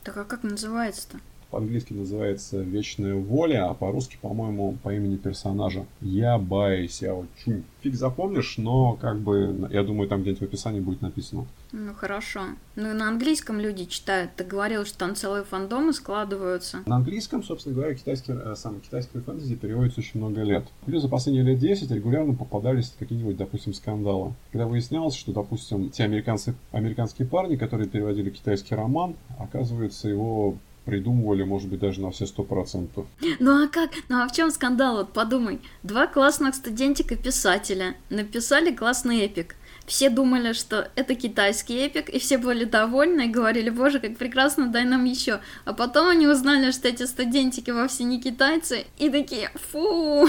Так 0.05 0.17
а 0.17 0.25
как 0.25 0.43
называется-то? 0.43 1.19
По-английски 1.51 1.93
называется 1.93 2.61
«Вечная 2.61 3.15
воля», 3.15 3.71
а 3.71 3.75
по-русски, 3.75 4.19
по-моему, 4.21 4.77
по 4.83 4.93
имени 4.95 5.17
персонажа 5.17 5.87
Я 6.01 6.39
Бай 6.39 6.89
Сяо 6.89 7.27
Чунь. 7.37 7.63
Фиг 7.83 7.95
запомнишь, 7.95 8.59
но 8.59 8.95
как 8.95 9.21
бы, 9.21 9.69
я 9.71 9.85
думаю, 9.85 10.09
там 10.09 10.23
где-нибудь 10.23 10.41
в 10.41 10.45
описании 10.45 10.81
будет 10.81 11.03
написано. 11.03 11.47
Ну 11.71 11.95
хорошо. 11.95 12.41
Ну 12.75 12.91
и 12.91 12.95
на 12.95 13.09
английском 13.09 13.61
люди 13.61 13.85
читают. 13.85 14.33
Ты 14.37 14.45
говорил, 14.45 14.85
что 14.85 14.99
там 14.99 15.15
целые 15.15 15.45
фандомы 15.45 15.93
складываются. 15.93 16.83
На 16.87 16.97
английском, 16.97 17.45
собственно 17.45 17.77
говоря, 17.77 17.95
китайский, 17.95 18.33
э, 18.33 18.55
сам 18.57 18.81
китайский 18.81 19.21
фэнтези 19.21 19.55
переводится 19.55 20.01
очень 20.01 20.19
много 20.19 20.43
лет. 20.43 20.65
Плюс 20.85 21.03
за 21.03 21.09
последние 21.09 21.45
лет 21.45 21.59
10 21.59 21.91
регулярно 21.91 22.35
попадались 22.35 22.95
какие-нибудь, 22.99 23.37
допустим, 23.37 23.73
скандалы. 23.73 24.35
Когда 24.51 24.67
выяснялось, 24.67 25.15
что, 25.15 25.33
допустим, 25.33 25.91
те 25.91 26.05
американцы, 26.05 26.55
американские 26.73 27.29
парни, 27.29 27.57
которые 27.57 27.89
переводили 27.89 28.31
китайский 28.31 28.75
роман, 28.75 29.15
оказывается, 29.39 30.09
его 30.09 30.57
придумывали, 30.87 31.43
может 31.43 31.69
быть, 31.69 31.81
даже 31.81 32.01
на 32.01 32.11
все 32.11 32.25
сто 32.27 32.45
процентов. 32.45 33.07
Ну 33.41 33.65
а 33.65 33.69
как? 33.69 33.91
Ну 34.09 34.23
а 34.23 34.29
в 34.29 34.33
чем 34.33 34.51
скандал? 34.51 34.97
Вот 34.97 35.13
подумай. 35.13 35.61
Два 35.83 36.07
классных 36.07 36.55
студентика-писателя 36.55 37.97
написали 38.09 38.75
классный 38.75 39.19
эпик 39.21 39.57
все 39.87 40.11
думали, 40.11 40.53
что 40.53 40.89
это 40.97 41.15
китайский 41.15 41.77
эпик, 41.77 42.09
и 42.09 42.19
все 42.19 42.39
были 42.39 42.65
довольны 42.65 43.27
и 43.27 43.31
говорили, 43.31 43.71
боже, 43.71 44.01
как 44.01 44.17
прекрасно, 44.17 44.69
дай 44.69 44.85
нам 44.85 45.05
еще. 45.05 45.41
А 45.65 45.73
потом 45.73 46.09
они 46.09 46.27
узнали, 46.27 46.71
что 46.73 46.89
эти 46.89 47.05
студентики 47.05 47.71
вовсе 47.71 48.05
не 48.05 48.21
китайцы, 48.21 48.85
и 48.99 49.09
такие, 49.09 49.51
фу. 49.71 50.27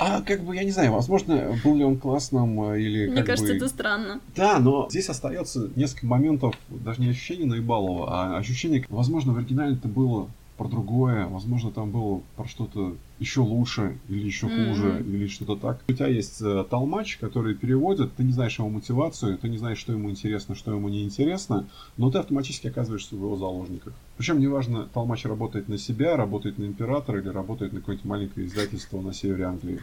А 0.00 0.22
как 0.22 0.42
бы, 0.42 0.56
я 0.56 0.64
не 0.64 0.70
знаю, 0.70 0.92
возможно, 0.92 1.58
был 1.62 1.76
ли 1.76 1.84
он 1.84 1.98
классным 1.98 2.72
э, 2.72 2.80
или 2.80 3.08
Мне 3.08 3.22
кажется, 3.22 3.52
бы... 3.52 3.56
это 3.56 3.68
странно. 3.68 4.20
Да, 4.34 4.58
но 4.58 4.88
здесь 4.90 5.08
остается 5.08 5.70
несколько 5.76 6.06
моментов, 6.06 6.54
даже 6.68 7.00
не 7.00 7.10
ощущение 7.10 7.46
наебалого, 7.46 8.08
а 8.10 8.38
ощущение, 8.38 8.84
возможно, 8.88 9.32
в 9.32 9.38
оригинале 9.38 9.74
это 9.74 9.88
было 9.88 10.28
про 10.56 10.68
другое, 10.68 11.26
возможно, 11.26 11.70
там 11.70 11.90
было 11.90 12.22
про 12.36 12.46
что-то 12.46 12.96
еще 13.18 13.40
лучше 13.40 13.98
или 14.08 14.24
еще 14.24 14.46
mm-hmm. 14.46 14.68
хуже 14.68 15.04
или 15.06 15.26
что-то 15.26 15.56
так. 15.56 15.82
У 15.88 15.92
тебя 15.92 16.06
есть 16.06 16.40
э, 16.42 16.64
толмач, 16.68 17.16
который 17.18 17.54
переводит, 17.54 18.14
ты 18.14 18.24
не 18.24 18.32
знаешь 18.32 18.58
его 18.58 18.68
мотивацию, 18.68 19.38
ты 19.38 19.48
не 19.48 19.58
знаешь, 19.58 19.78
что 19.78 19.92
ему 19.92 20.10
интересно, 20.10 20.54
что 20.54 20.72
ему 20.72 20.88
не 20.88 21.04
интересно, 21.04 21.68
но 21.96 22.10
ты 22.10 22.18
автоматически 22.18 22.68
оказываешься 22.68 23.16
в 23.16 23.18
его 23.18 23.36
заложниках. 23.36 23.92
Причем 24.16 24.40
неважно, 24.40 24.88
толмач 24.92 25.24
работает 25.24 25.68
на 25.68 25.78
себя, 25.78 26.16
работает 26.16 26.58
на 26.58 26.64
императора 26.64 27.20
или 27.20 27.28
работает 27.28 27.72
на 27.72 27.80
какое-нибудь 27.80 28.08
маленькое 28.08 28.46
издательство 28.46 29.00
на 29.00 29.12
севере 29.12 29.44
Англии. 29.44 29.80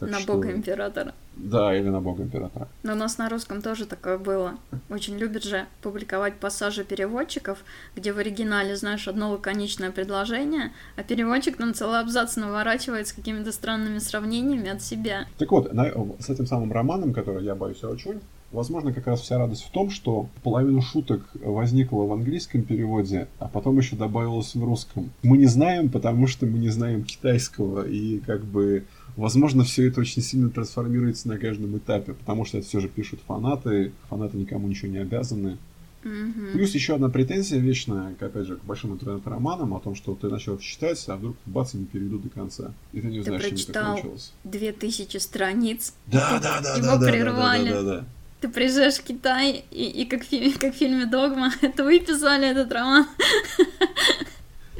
Так 0.00 0.10
на 0.10 0.18
что... 0.18 0.32
бога 0.32 0.50
императора. 0.50 1.14
Да, 1.36 1.76
или 1.76 1.88
на 1.88 2.00
бога 2.00 2.22
императора. 2.22 2.68
Но 2.82 2.92
у 2.92 2.96
нас 2.96 3.18
на 3.18 3.28
русском 3.28 3.62
тоже 3.62 3.86
такое 3.86 4.18
было. 4.18 4.58
Очень 4.88 5.18
любят 5.18 5.44
же 5.44 5.66
публиковать 5.82 6.34
пассажи 6.34 6.84
переводчиков, 6.84 7.58
где 7.94 8.12
в 8.12 8.18
оригинале 8.18 8.76
знаешь 8.76 9.06
одно 9.08 9.30
лаконичное 9.30 9.90
предложение, 9.90 10.72
а 10.96 11.02
переводчик 11.02 11.56
там 11.56 11.74
целый 11.74 12.00
абзац 12.00 12.36
наворачивает 12.36 13.08
с 13.08 13.12
какими-то 13.12 13.52
странными 13.52 13.98
сравнениями 13.98 14.70
от 14.70 14.82
себя. 14.82 15.26
Так 15.38 15.50
вот, 15.52 15.72
на, 15.72 15.92
с 16.18 16.30
этим 16.30 16.46
самым 16.46 16.72
романом, 16.72 17.12
который 17.12 17.44
я 17.44 17.54
боюсь 17.54 17.84
очень, 17.84 18.20
Возможно, 18.52 18.92
как 18.92 19.06
раз 19.06 19.20
вся 19.20 19.38
радость 19.38 19.62
в 19.62 19.70
том, 19.70 19.90
что 19.90 20.28
половину 20.42 20.82
шуток 20.82 21.22
возникла 21.34 22.02
в 22.02 22.12
английском 22.12 22.62
переводе, 22.62 23.28
а 23.38 23.46
потом 23.46 23.78
еще 23.78 23.94
добавилось 23.94 24.56
в 24.56 24.64
русском. 24.64 25.12
Мы 25.22 25.38
не 25.38 25.46
знаем, 25.46 25.88
потому 25.88 26.26
что 26.26 26.46
мы 26.46 26.58
не 26.58 26.68
знаем 26.68 27.04
китайского, 27.04 27.86
и 27.86 28.18
как 28.18 28.44
бы 28.44 28.86
Возможно, 29.16 29.64
все 29.64 29.88
это 29.88 30.00
очень 30.00 30.22
сильно 30.22 30.50
трансформируется 30.50 31.28
на 31.28 31.38
каждом 31.38 31.76
этапе, 31.76 32.14
потому 32.14 32.44
что 32.44 32.58
это 32.58 32.66
все 32.66 32.80
же 32.80 32.88
пишут 32.88 33.20
фанаты, 33.26 33.92
фанаты 34.08 34.36
никому 34.36 34.68
ничего 34.68 34.90
не 34.90 34.98
обязаны. 34.98 35.58
Mm-hmm. 36.02 36.52
Плюс 36.52 36.74
еще 36.74 36.94
одна 36.94 37.10
претензия 37.10 37.58
вечная, 37.58 38.14
к, 38.14 38.22
опять 38.22 38.46
же, 38.46 38.56
к 38.56 38.64
большим 38.64 38.94
интернет-романам, 38.94 39.74
о 39.74 39.80
том, 39.80 39.94
что 39.94 40.14
ты 40.14 40.28
начал 40.28 40.58
читать, 40.58 41.02
а 41.08 41.16
вдруг 41.16 41.36
бац, 41.44 41.74
не 41.74 41.84
переведу 41.84 42.18
до 42.18 42.30
конца. 42.30 42.72
И 42.92 43.02
ты 43.02 43.08
не 43.08 43.20
знаешь, 43.22 43.42
ты 43.42 43.56
чем 43.56 43.70
это 43.70 43.84
кончилось. 43.84 44.32
две 44.44 44.72
тысячи 44.72 45.18
страниц. 45.18 45.92
Да, 46.06 46.40
да, 46.42 46.60
да, 46.62 46.76
его 46.76 46.96
да, 46.96 47.06
прервали. 47.06 47.68
Да, 47.68 47.74
да, 47.74 47.82
да, 47.82 47.90
да, 47.96 48.00
да. 48.00 48.06
Ты 48.40 48.48
приезжаешь 48.48 48.94
в 48.94 49.02
Китай, 49.02 49.64
и, 49.70 49.84
и 49.84 50.06
как, 50.06 50.22
в, 50.24 50.58
как 50.58 50.74
в 50.74 50.78
фильме 50.78 51.04
«Догма», 51.04 51.52
это 51.60 51.84
вы 51.84 52.00
писали 52.00 52.48
этот 52.48 52.72
роман. 52.72 53.06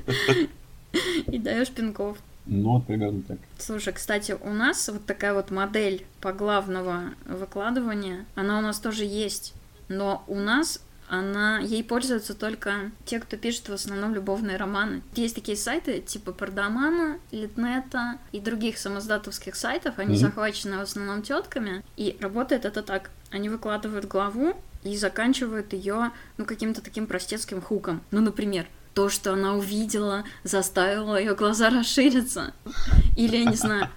И 1.30 1.38
даешь 1.38 1.70
пинков. 1.70 2.18
Ну, 2.46 2.72
вот 2.72 2.86
примерно 2.86 3.22
так. 3.22 3.38
Слушай, 3.58 3.92
кстати, 3.92 4.36
у 4.40 4.50
нас 4.50 4.88
вот 4.88 5.06
такая 5.06 5.34
вот 5.34 5.50
модель 5.50 6.06
поглавного 6.20 7.14
выкладывания, 7.26 8.26
она 8.34 8.58
у 8.58 8.62
нас 8.62 8.80
тоже 8.80 9.04
есть. 9.04 9.54
Но 9.88 10.24
у 10.28 10.36
нас 10.36 10.80
она, 11.10 11.58
ей 11.58 11.82
пользуются 11.82 12.34
только 12.34 12.92
те, 13.04 13.18
кто 13.18 13.36
пишет 13.36 13.68
в 13.68 13.72
основном 13.72 14.14
любовные 14.14 14.56
романы. 14.56 15.02
Есть 15.16 15.34
такие 15.34 15.56
сайты 15.56 16.00
типа 16.00 16.30
Продамана, 16.30 17.18
Литнета 17.32 18.18
и 18.30 18.38
других 18.38 18.78
самоздатовских 18.78 19.56
сайтов, 19.56 19.98
они 19.98 20.14
mm-hmm. 20.14 20.18
захвачены 20.18 20.78
в 20.78 20.82
основном 20.82 21.22
тетками, 21.22 21.84
и 21.96 22.16
работает 22.20 22.64
это 22.64 22.82
так. 22.82 23.10
Они 23.30 23.48
выкладывают 23.48 24.06
главу 24.06 24.54
и 24.84 24.96
заканчивают 24.96 25.72
ее, 25.72 26.12
ну, 26.38 26.44
каким-то 26.44 26.80
таким 26.80 27.06
простецким 27.06 27.60
хуком. 27.60 28.02
Ну, 28.12 28.20
например, 28.20 28.66
то, 28.94 29.08
что 29.08 29.32
она 29.32 29.54
увидела, 29.54 30.24
заставило 30.44 31.18
ее 31.18 31.34
глаза 31.34 31.70
расшириться. 31.70 32.52
Или, 33.16 33.36
я 33.36 33.44
не 33.44 33.56
знаю, 33.56 33.88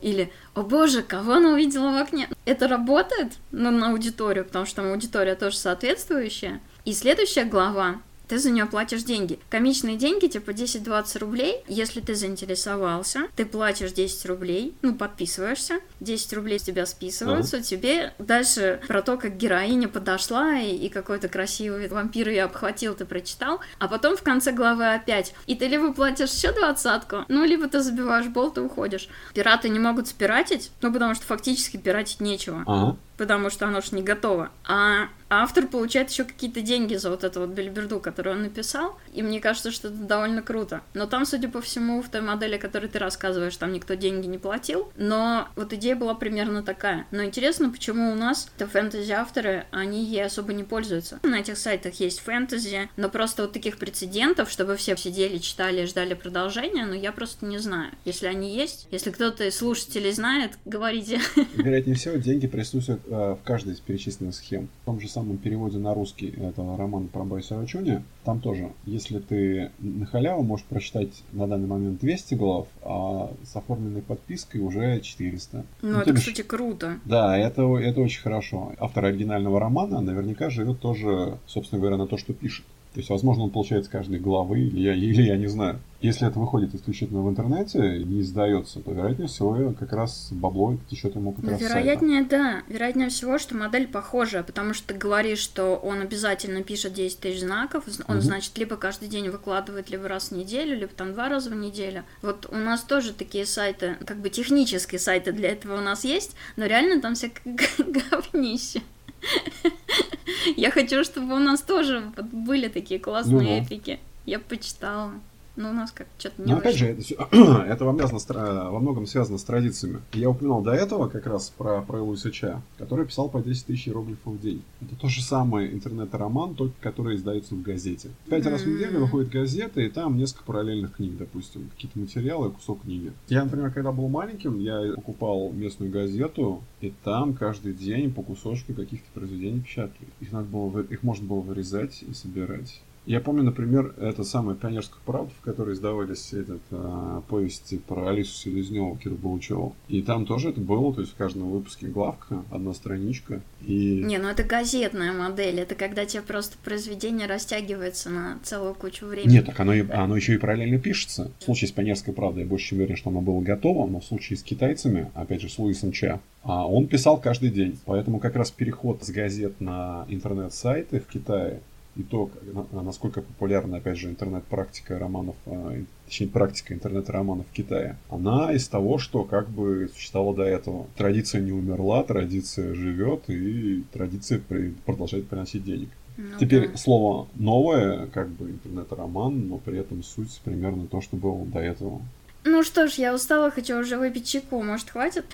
или, 0.00 0.32
о 0.54 0.62
боже, 0.62 1.02
кого 1.02 1.34
она 1.34 1.50
увидела 1.50 1.92
в 1.92 1.96
окне? 1.96 2.28
Это 2.44 2.68
работает 2.68 3.34
ну, 3.50 3.70
на 3.70 3.90
аудиторию, 3.90 4.44
потому 4.44 4.66
что 4.66 4.76
там 4.76 4.92
аудитория 4.92 5.34
тоже 5.34 5.56
соответствующая. 5.56 6.60
И 6.84 6.92
следующая 6.92 7.44
глава 7.44 8.00
ты 8.28 8.38
за 8.38 8.50
нее 8.50 8.66
платишь 8.66 9.02
деньги. 9.02 9.38
Комичные 9.50 9.96
деньги, 9.96 10.26
типа 10.26 10.50
10-20 10.50 11.18
рублей. 11.18 11.64
Если 11.66 12.00
ты 12.00 12.14
заинтересовался, 12.14 13.28
ты 13.36 13.44
платишь 13.44 13.92
10 13.92 14.26
рублей, 14.26 14.74
ну, 14.82 14.94
подписываешься, 14.94 15.80
10 16.00 16.32
рублей 16.34 16.58
с 16.58 16.62
тебя 16.62 16.86
списываются, 16.86 17.58
uh-huh. 17.58 17.62
тебе 17.62 18.12
дальше 18.18 18.80
про 18.86 19.02
то, 19.02 19.16
как 19.16 19.36
героиня 19.36 19.88
подошла 19.88 20.58
и, 20.58 20.76
и 20.76 20.88
какой-то 20.88 21.28
красивый 21.28 21.88
вампир 21.88 22.28
ее 22.28 22.44
обхватил, 22.44 22.94
ты 22.94 23.04
прочитал, 23.04 23.60
а 23.78 23.88
потом 23.88 24.16
в 24.16 24.22
конце 24.22 24.52
главы 24.52 24.94
опять. 24.94 25.34
И 25.46 25.54
ты 25.54 25.66
либо 25.66 25.92
платишь 25.92 26.30
еще 26.30 26.52
двадцатку, 26.52 27.24
ну, 27.28 27.44
либо 27.44 27.68
ты 27.68 27.80
забиваешь 27.80 28.26
болт 28.26 28.58
и 28.58 28.60
уходишь. 28.60 29.08
Пираты 29.34 29.68
не 29.68 29.78
могут 29.78 30.08
спиратить, 30.08 30.70
ну, 30.82 30.92
потому 30.92 31.14
что 31.14 31.24
фактически 31.24 31.76
пиратить 31.76 32.20
нечего. 32.20 32.64
Uh-huh 32.66 32.96
потому 33.18 33.50
что 33.50 33.66
оно 33.66 33.82
ж 33.82 33.92
не 33.92 34.02
готово. 34.02 34.50
А 34.66 35.08
автор 35.28 35.66
получает 35.66 36.10
еще 36.10 36.24
какие-то 36.24 36.60
деньги 36.60 36.94
за 36.94 37.10
вот 37.10 37.24
эту 37.24 37.40
вот 37.40 37.50
бельберду, 37.50 38.00
которую 38.00 38.36
он 38.36 38.42
написал, 38.42 38.96
и 39.12 39.22
мне 39.22 39.40
кажется, 39.40 39.70
что 39.70 39.88
это 39.88 39.96
довольно 39.96 40.42
круто. 40.42 40.82
Но 40.94 41.06
там, 41.06 41.26
судя 41.26 41.48
по 41.48 41.60
всему, 41.60 42.02
в 42.02 42.08
той 42.08 42.20
модели, 42.20 42.54
о 42.54 42.58
которой 42.58 42.86
ты 42.86 42.98
рассказываешь, 42.98 43.56
там 43.56 43.72
никто 43.72 43.94
деньги 43.94 44.26
не 44.26 44.38
платил, 44.38 44.92
но 44.96 45.48
вот 45.56 45.72
идея 45.72 45.96
была 45.96 46.14
примерно 46.14 46.62
такая. 46.62 47.06
Но 47.10 47.24
интересно, 47.24 47.70
почему 47.70 48.12
у 48.12 48.14
нас 48.14 48.50
это 48.56 48.66
фэнтези-авторы, 48.66 49.66
они 49.70 50.04
ей 50.04 50.24
особо 50.24 50.52
не 50.52 50.64
пользуются. 50.64 51.18
На 51.22 51.40
этих 51.40 51.58
сайтах 51.58 51.94
есть 51.94 52.20
фэнтези, 52.20 52.88
но 52.96 53.08
просто 53.08 53.42
вот 53.42 53.52
таких 53.52 53.78
прецедентов, 53.78 54.50
чтобы 54.50 54.76
все 54.76 54.96
сидели, 54.96 55.38
читали 55.38 55.84
ждали 55.84 56.14
продолжения, 56.14 56.86
ну 56.86 56.94
я 56.94 57.12
просто 57.12 57.46
не 57.46 57.58
знаю. 57.58 57.92
Если 58.04 58.26
они 58.26 58.54
есть, 58.54 58.86
если 58.90 59.10
кто-то 59.10 59.44
из 59.44 59.56
слушателей 59.56 60.12
знает, 60.12 60.52
говорите. 60.64 61.20
Вероятнее 61.54 61.96
всего, 61.96 62.16
деньги 62.16 62.46
присутствуют 62.46 63.02
Э, 63.10 63.36
в 63.40 63.44
каждой 63.44 63.74
из 63.74 63.80
перечисленных 63.80 64.34
схем. 64.34 64.68
В 64.82 64.86
том 64.86 65.00
же 65.00 65.08
самом 65.18 65.38
переводе 65.38 65.78
на 65.78 65.94
русский 65.94 66.28
этого 66.28 66.76
романа 66.76 67.08
про 67.12 67.24
Байса 67.24 67.56
Рачуни, 67.56 68.02
там 68.24 68.40
тоже, 68.40 68.70
если 68.84 69.18
ты 69.18 69.70
на 69.78 70.06
халяву 70.06 70.42
можешь 70.42 70.66
прочитать 70.66 71.22
на 71.32 71.46
данный 71.46 71.66
момент 71.66 72.00
200 72.00 72.34
глав, 72.34 72.68
а 72.82 73.30
с 73.44 73.56
оформленной 73.56 74.02
подпиской 74.02 74.60
уже 74.60 75.00
400. 75.00 75.64
Ну, 75.82 75.88
ну 75.88 75.98
это, 76.00 76.12
бишь, 76.12 76.20
кстати, 76.20 76.42
круто. 76.42 76.98
Да, 77.04 77.36
это, 77.36 77.62
это 77.78 78.00
очень 78.00 78.20
хорошо. 78.20 78.72
Автор 78.78 79.06
оригинального 79.06 79.58
романа 79.58 80.00
наверняка 80.00 80.50
живет 80.50 80.80
тоже, 80.80 81.38
собственно 81.46 81.80
говоря, 81.80 81.96
на 81.96 82.06
то, 82.06 82.16
что 82.16 82.32
пишет. 82.32 82.64
То 82.94 83.00
есть, 83.00 83.10
возможно, 83.10 83.44
он 83.44 83.50
получает 83.50 83.84
с 83.84 83.88
каждой 83.88 84.18
главы, 84.18 84.60
или 84.60 84.80
я, 84.80 84.94
или 84.94 85.22
я 85.22 85.36
не 85.36 85.46
знаю. 85.46 85.78
Если 86.00 86.26
это 86.26 86.38
выходит 86.38 86.74
исключительно 86.74 87.22
в 87.22 87.28
интернете, 87.28 87.78
не 87.80 88.20
издается, 88.20 88.80
то, 88.80 88.92
вероятнее 88.92 89.28
всего, 89.28 89.74
как 89.78 89.92
раз 89.92 90.28
бабло 90.30 90.76
течет 90.88 91.16
ему 91.16 91.32
как 91.32 91.44
ну, 91.44 91.50
раз 91.50 91.60
Вероятнее, 91.60 92.24
да. 92.24 92.62
Вероятнее 92.68 93.08
всего, 93.08 93.38
что 93.38 93.56
модель 93.56 93.88
похожая, 93.88 94.42
потому 94.42 94.74
что 94.74 94.88
ты 94.88 94.94
говоришь, 94.94 95.40
что 95.40 95.76
он 95.76 96.00
обязательно 96.00 96.62
пишет 96.62 96.94
10 96.94 97.18
тысяч 97.18 97.40
знаков, 97.40 97.84
он, 98.06 98.16
угу. 98.16 98.22
значит, 98.22 98.56
либо 98.58 98.76
каждый 98.76 99.08
день 99.08 99.28
выкладывает, 99.28 99.90
либо 99.90 100.08
раз 100.08 100.30
в 100.30 100.32
неделю, 100.32 100.78
либо 100.78 100.92
там 100.92 101.12
два 101.12 101.28
раза 101.28 101.50
в 101.50 101.54
неделю. 101.54 102.04
Вот 102.22 102.48
у 102.50 102.56
нас 102.56 102.82
тоже 102.82 103.12
такие 103.12 103.44
сайты, 103.44 103.96
как 104.06 104.18
бы 104.18 104.30
технические 104.30 105.00
сайты 105.00 105.32
для 105.32 105.50
этого 105.50 105.78
у 105.78 105.82
нас 105.82 106.04
есть, 106.04 106.36
но 106.56 106.66
реально 106.66 107.02
там 107.02 107.14
всякое 107.14 107.56
говнище. 107.78 108.82
Я 110.56 110.70
хочу, 110.70 111.04
чтобы 111.04 111.34
у 111.34 111.38
нас 111.38 111.62
тоже 111.62 112.12
были 112.32 112.68
такие 112.68 113.00
классные 113.00 113.60
эпики. 113.62 113.98
Я 114.26 114.38
почитала. 114.38 115.12
Но 115.58 115.70
у 115.70 115.72
нас 115.72 115.90
как 115.90 116.06
что-то 116.18 116.40
не 116.40 116.52
Но 116.52 116.58
опять 116.58 116.76
же, 116.76 116.86
это, 116.86 117.02
это 117.68 117.84
во, 117.84 117.92
многом, 117.92 118.18
во 118.28 118.78
многом 118.78 119.06
связано 119.06 119.38
с 119.38 119.42
традициями. 119.42 120.00
Я 120.12 120.30
упоминал 120.30 120.62
до 120.62 120.72
этого 120.72 121.08
как 121.08 121.26
раз 121.26 121.50
про, 121.50 121.82
про 121.82 121.98
Ильича, 121.98 122.62
который 122.78 123.06
писал 123.06 123.28
по 123.28 123.42
10 123.42 123.66
тысяч 123.66 123.88
иероглифов 123.88 124.34
в 124.34 124.40
день. 124.40 124.62
Это 124.80 124.94
то 124.94 125.08
же 125.08 125.20
самое 125.20 125.72
интернет-роман, 125.72 126.54
только 126.54 126.74
который 126.80 127.16
издается 127.16 127.54
в 127.54 127.62
газете. 127.62 128.10
Пять 128.26 128.46
раз 128.46 128.62
в 128.62 128.68
неделю 128.68 129.00
выходит 129.00 129.30
газета, 129.30 129.80
и 129.80 129.90
там 129.90 130.16
несколько 130.16 130.44
параллельных 130.44 130.94
книг, 130.96 131.16
допустим, 131.18 131.68
какие-то 131.70 131.98
материалы, 131.98 132.50
кусок 132.50 132.82
книги. 132.82 133.12
Я, 133.28 133.44
например, 133.44 133.72
когда 133.72 133.90
был 133.90 134.08
маленьким, 134.08 134.60
я 134.60 134.92
покупал 134.94 135.50
местную 135.52 135.90
газету, 135.90 136.62
и 136.80 136.92
там 137.02 137.34
каждый 137.34 137.74
день 137.74 138.12
по 138.12 138.22
кусочку 138.22 138.74
каких-то 138.74 139.06
произведений 139.12 139.60
печатали. 139.60 140.08
Их, 140.20 140.30
надо 140.30 140.46
было, 140.46 140.80
их 140.82 141.02
можно 141.02 141.26
было 141.26 141.40
вырезать 141.40 142.04
и 142.08 142.14
собирать. 142.14 142.80
Я 143.08 143.20
помню, 143.20 143.42
например, 143.42 143.94
это 143.98 144.22
самая 144.22 144.54
пионерская 144.54 145.00
правда, 145.06 145.32
в 145.40 145.42
которой 145.42 145.74
издавались 145.74 146.34
этот, 146.34 146.60
а, 146.70 147.22
повести 147.26 147.78
про 147.78 148.10
Алису 148.10 148.34
Селезневу, 148.34 148.98
Киру 149.02 149.14
Баучеву. 149.14 149.74
И 149.88 150.02
там 150.02 150.26
тоже 150.26 150.50
это 150.50 150.60
было, 150.60 150.92
то 150.92 151.00
есть 151.00 151.14
в 151.14 151.16
каждом 151.16 151.50
выпуске 151.50 151.86
главка, 151.86 152.44
одна 152.50 152.74
страничка. 152.74 153.40
И... 153.66 154.02
Не, 154.04 154.18
ну 154.18 154.28
это 154.28 154.42
газетная 154.42 155.14
модель, 155.14 155.58
это 155.58 155.74
когда 155.74 156.04
тебе 156.04 156.20
просто 156.20 156.58
произведение 156.62 157.26
растягивается 157.26 158.10
на 158.10 158.40
целую 158.42 158.74
кучу 158.74 159.06
времени. 159.06 159.36
Нет, 159.36 159.46
так 159.46 159.58
оно, 159.58 159.72
и, 159.72 159.90
оно 159.90 160.14
еще 160.14 160.34
и 160.34 160.36
параллельно 160.36 160.78
пишется. 160.78 161.30
В 161.38 161.44
случае 161.44 161.68
с 161.68 161.72
пионерской 161.72 162.12
правдой 162.12 162.42
я 162.42 162.46
больше 162.46 162.66
чем 162.66 162.78
уверен, 162.78 162.96
что 162.96 163.08
оно 163.08 163.22
было 163.22 163.40
готово, 163.40 163.86
но 163.86 164.00
в 164.00 164.04
случае 164.04 164.36
с 164.36 164.42
китайцами, 164.42 165.10
опять 165.14 165.40
же, 165.40 165.48
с 165.48 165.58
Луисом 165.58 165.92
Ча, 165.92 166.20
а 166.42 166.68
он 166.68 166.86
писал 166.86 167.18
каждый 167.18 167.48
день. 167.48 167.78
Поэтому 167.86 168.20
как 168.20 168.36
раз 168.36 168.50
переход 168.50 169.02
с 169.02 169.08
газет 169.08 169.62
на 169.62 170.04
интернет-сайты 170.08 171.00
в 171.00 171.06
Китае 171.06 171.62
и 171.98 172.04
то, 172.04 172.30
насколько 172.70 173.22
популярна, 173.22 173.78
опять 173.78 173.98
же, 173.98 174.08
интернет-практика 174.08 174.98
романов, 175.00 175.34
а, 175.46 175.74
точнее, 176.06 176.28
практика 176.28 176.72
интернет-романов 176.72 177.46
в 177.48 177.52
Китае, 177.52 177.96
она 178.08 178.52
из 178.52 178.68
того, 178.68 178.98
что 178.98 179.24
как 179.24 179.48
бы 179.48 179.90
существовало 179.92 180.36
до 180.36 180.44
этого. 180.44 180.86
Традиция 180.96 181.40
не 181.40 181.50
умерла, 181.50 182.04
традиция 182.04 182.72
живет, 182.74 183.28
и 183.28 183.82
традиция 183.92 184.40
продолжает 184.86 185.26
приносить 185.26 185.64
денег. 185.64 185.88
Ну, 186.16 186.38
Теперь 186.38 186.68
да. 186.68 186.76
слово 186.76 187.28
новое, 187.34 188.06
как 188.06 188.28
бы 188.28 188.50
интернет-роман, 188.50 189.48
но 189.48 189.58
при 189.58 189.78
этом 189.78 190.04
суть 190.04 190.40
примерно 190.44 190.86
то, 190.86 191.00
что 191.00 191.16
было 191.16 191.44
до 191.46 191.58
этого. 191.58 192.00
Ну 192.44 192.62
что 192.62 192.86
ж, 192.86 192.94
я 192.94 193.12
устала, 193.12 193.50
хочу 193.50 193.76
уже 193.76 193.98
выпить 193.98 194.26
чайку, 194.26 194.62
может, 194.62 194.90
хватит? 194.90 195.24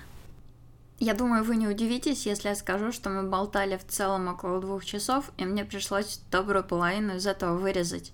Я 1.00 1.14
думаю, 1.14 1.42
вы 1.42 1.56
не 1.56 1.66
удивитесь, 1.66 2.24
если 2.24 2.48
я 2.48 2.54
скажу, 2.54 2.92
что 2.92 3.10
мы 3.10 3.28
болтали 3.28 3.76
в 3.76 3.86
целом 3.86 4.28
около 4.28 4.60
двух 4.60 4.84
часов, 4.84 5.32
и 5.36 5.44
мне 5.44 5.64
пришлось 5.64 6.20
добрую 6.30 6.64
половину 6.64 7.16
из 7.16 7.26
этого 7.26 7.58
вырезать. 7.58 8.12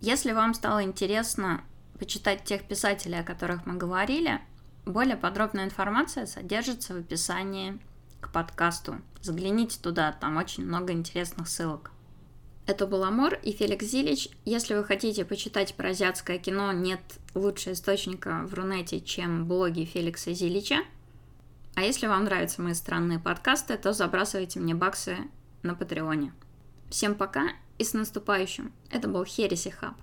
Если 0.00 0.32
вам 0.32 0.54
стало 0.54 0.84
интересно 0.84 1.62
почитать 1.98 2.44
тех 2.44 2.66
писателей, 2.66 3.18
о 3.20 3.24
которых 3.24 3.66
мы 3.66 3.76
говорили, 3.76 4.40
более 4.86 5.16
подробная 5.16 5.64
информация 5.64 6.26
содержится 6.26 6.94
в 6.94 6.98
описании 6.98 7.78
к 8.20 8.32
подкасту. 8.32 8.96
Загляните 9.20 9.78
туда, 9.80 10.12
там 10.12 10.36
очень 10.36 10.64
много 10.64 10.92
интересных 10.92 11.48
ссылок. 11.48 11.90
Это 12.66 12.86
был 12.86 13.02
Амор 13.02 13.34
и 13.34 13.50
Феликс 13.50 13.86
Зилич. 13.86 14.28
Если 14.44 14.74
вы 14.74 14.84
хотите 14.84 15.24
почитать 15.24 15.74
про 15.74 15.90
азиатское 15.90 16.38
кино, 16.38 16.72
нет 16.72 17.00
лучшего 17.34 17.72
источника 17.72 18.44
в 18.46 18.54
Рунете, 18.54 19.00
чем 19.00 19.46
блоги 19.46 19.84
Феликса 19.84 20.32
Зилича– 20.32 20.84
а 21.80 21.82
если 21.82 22.06
вам 22.06 22.24
нравятся 22.24 22.60
мои 22.60 22.74
странные 22.74 23.18
подкасты, 23.18 23.78
то 23.78 23.94
забрасывайте 23.94 24.60
мне 24.60 24.74
баксы 24.74 25.16
на 25.62 25.74
Патреоне. 25.74 26.34
Всем 26.90 27.14
пока 27.14 27.52
и 27.78 27.84
с 27.84 27.94
наступающим. 27.94 28.70
Это 28.90 29.08
был 29.08 29.24
Хереси 29.24 29.70
Хаб. 29.70 29.94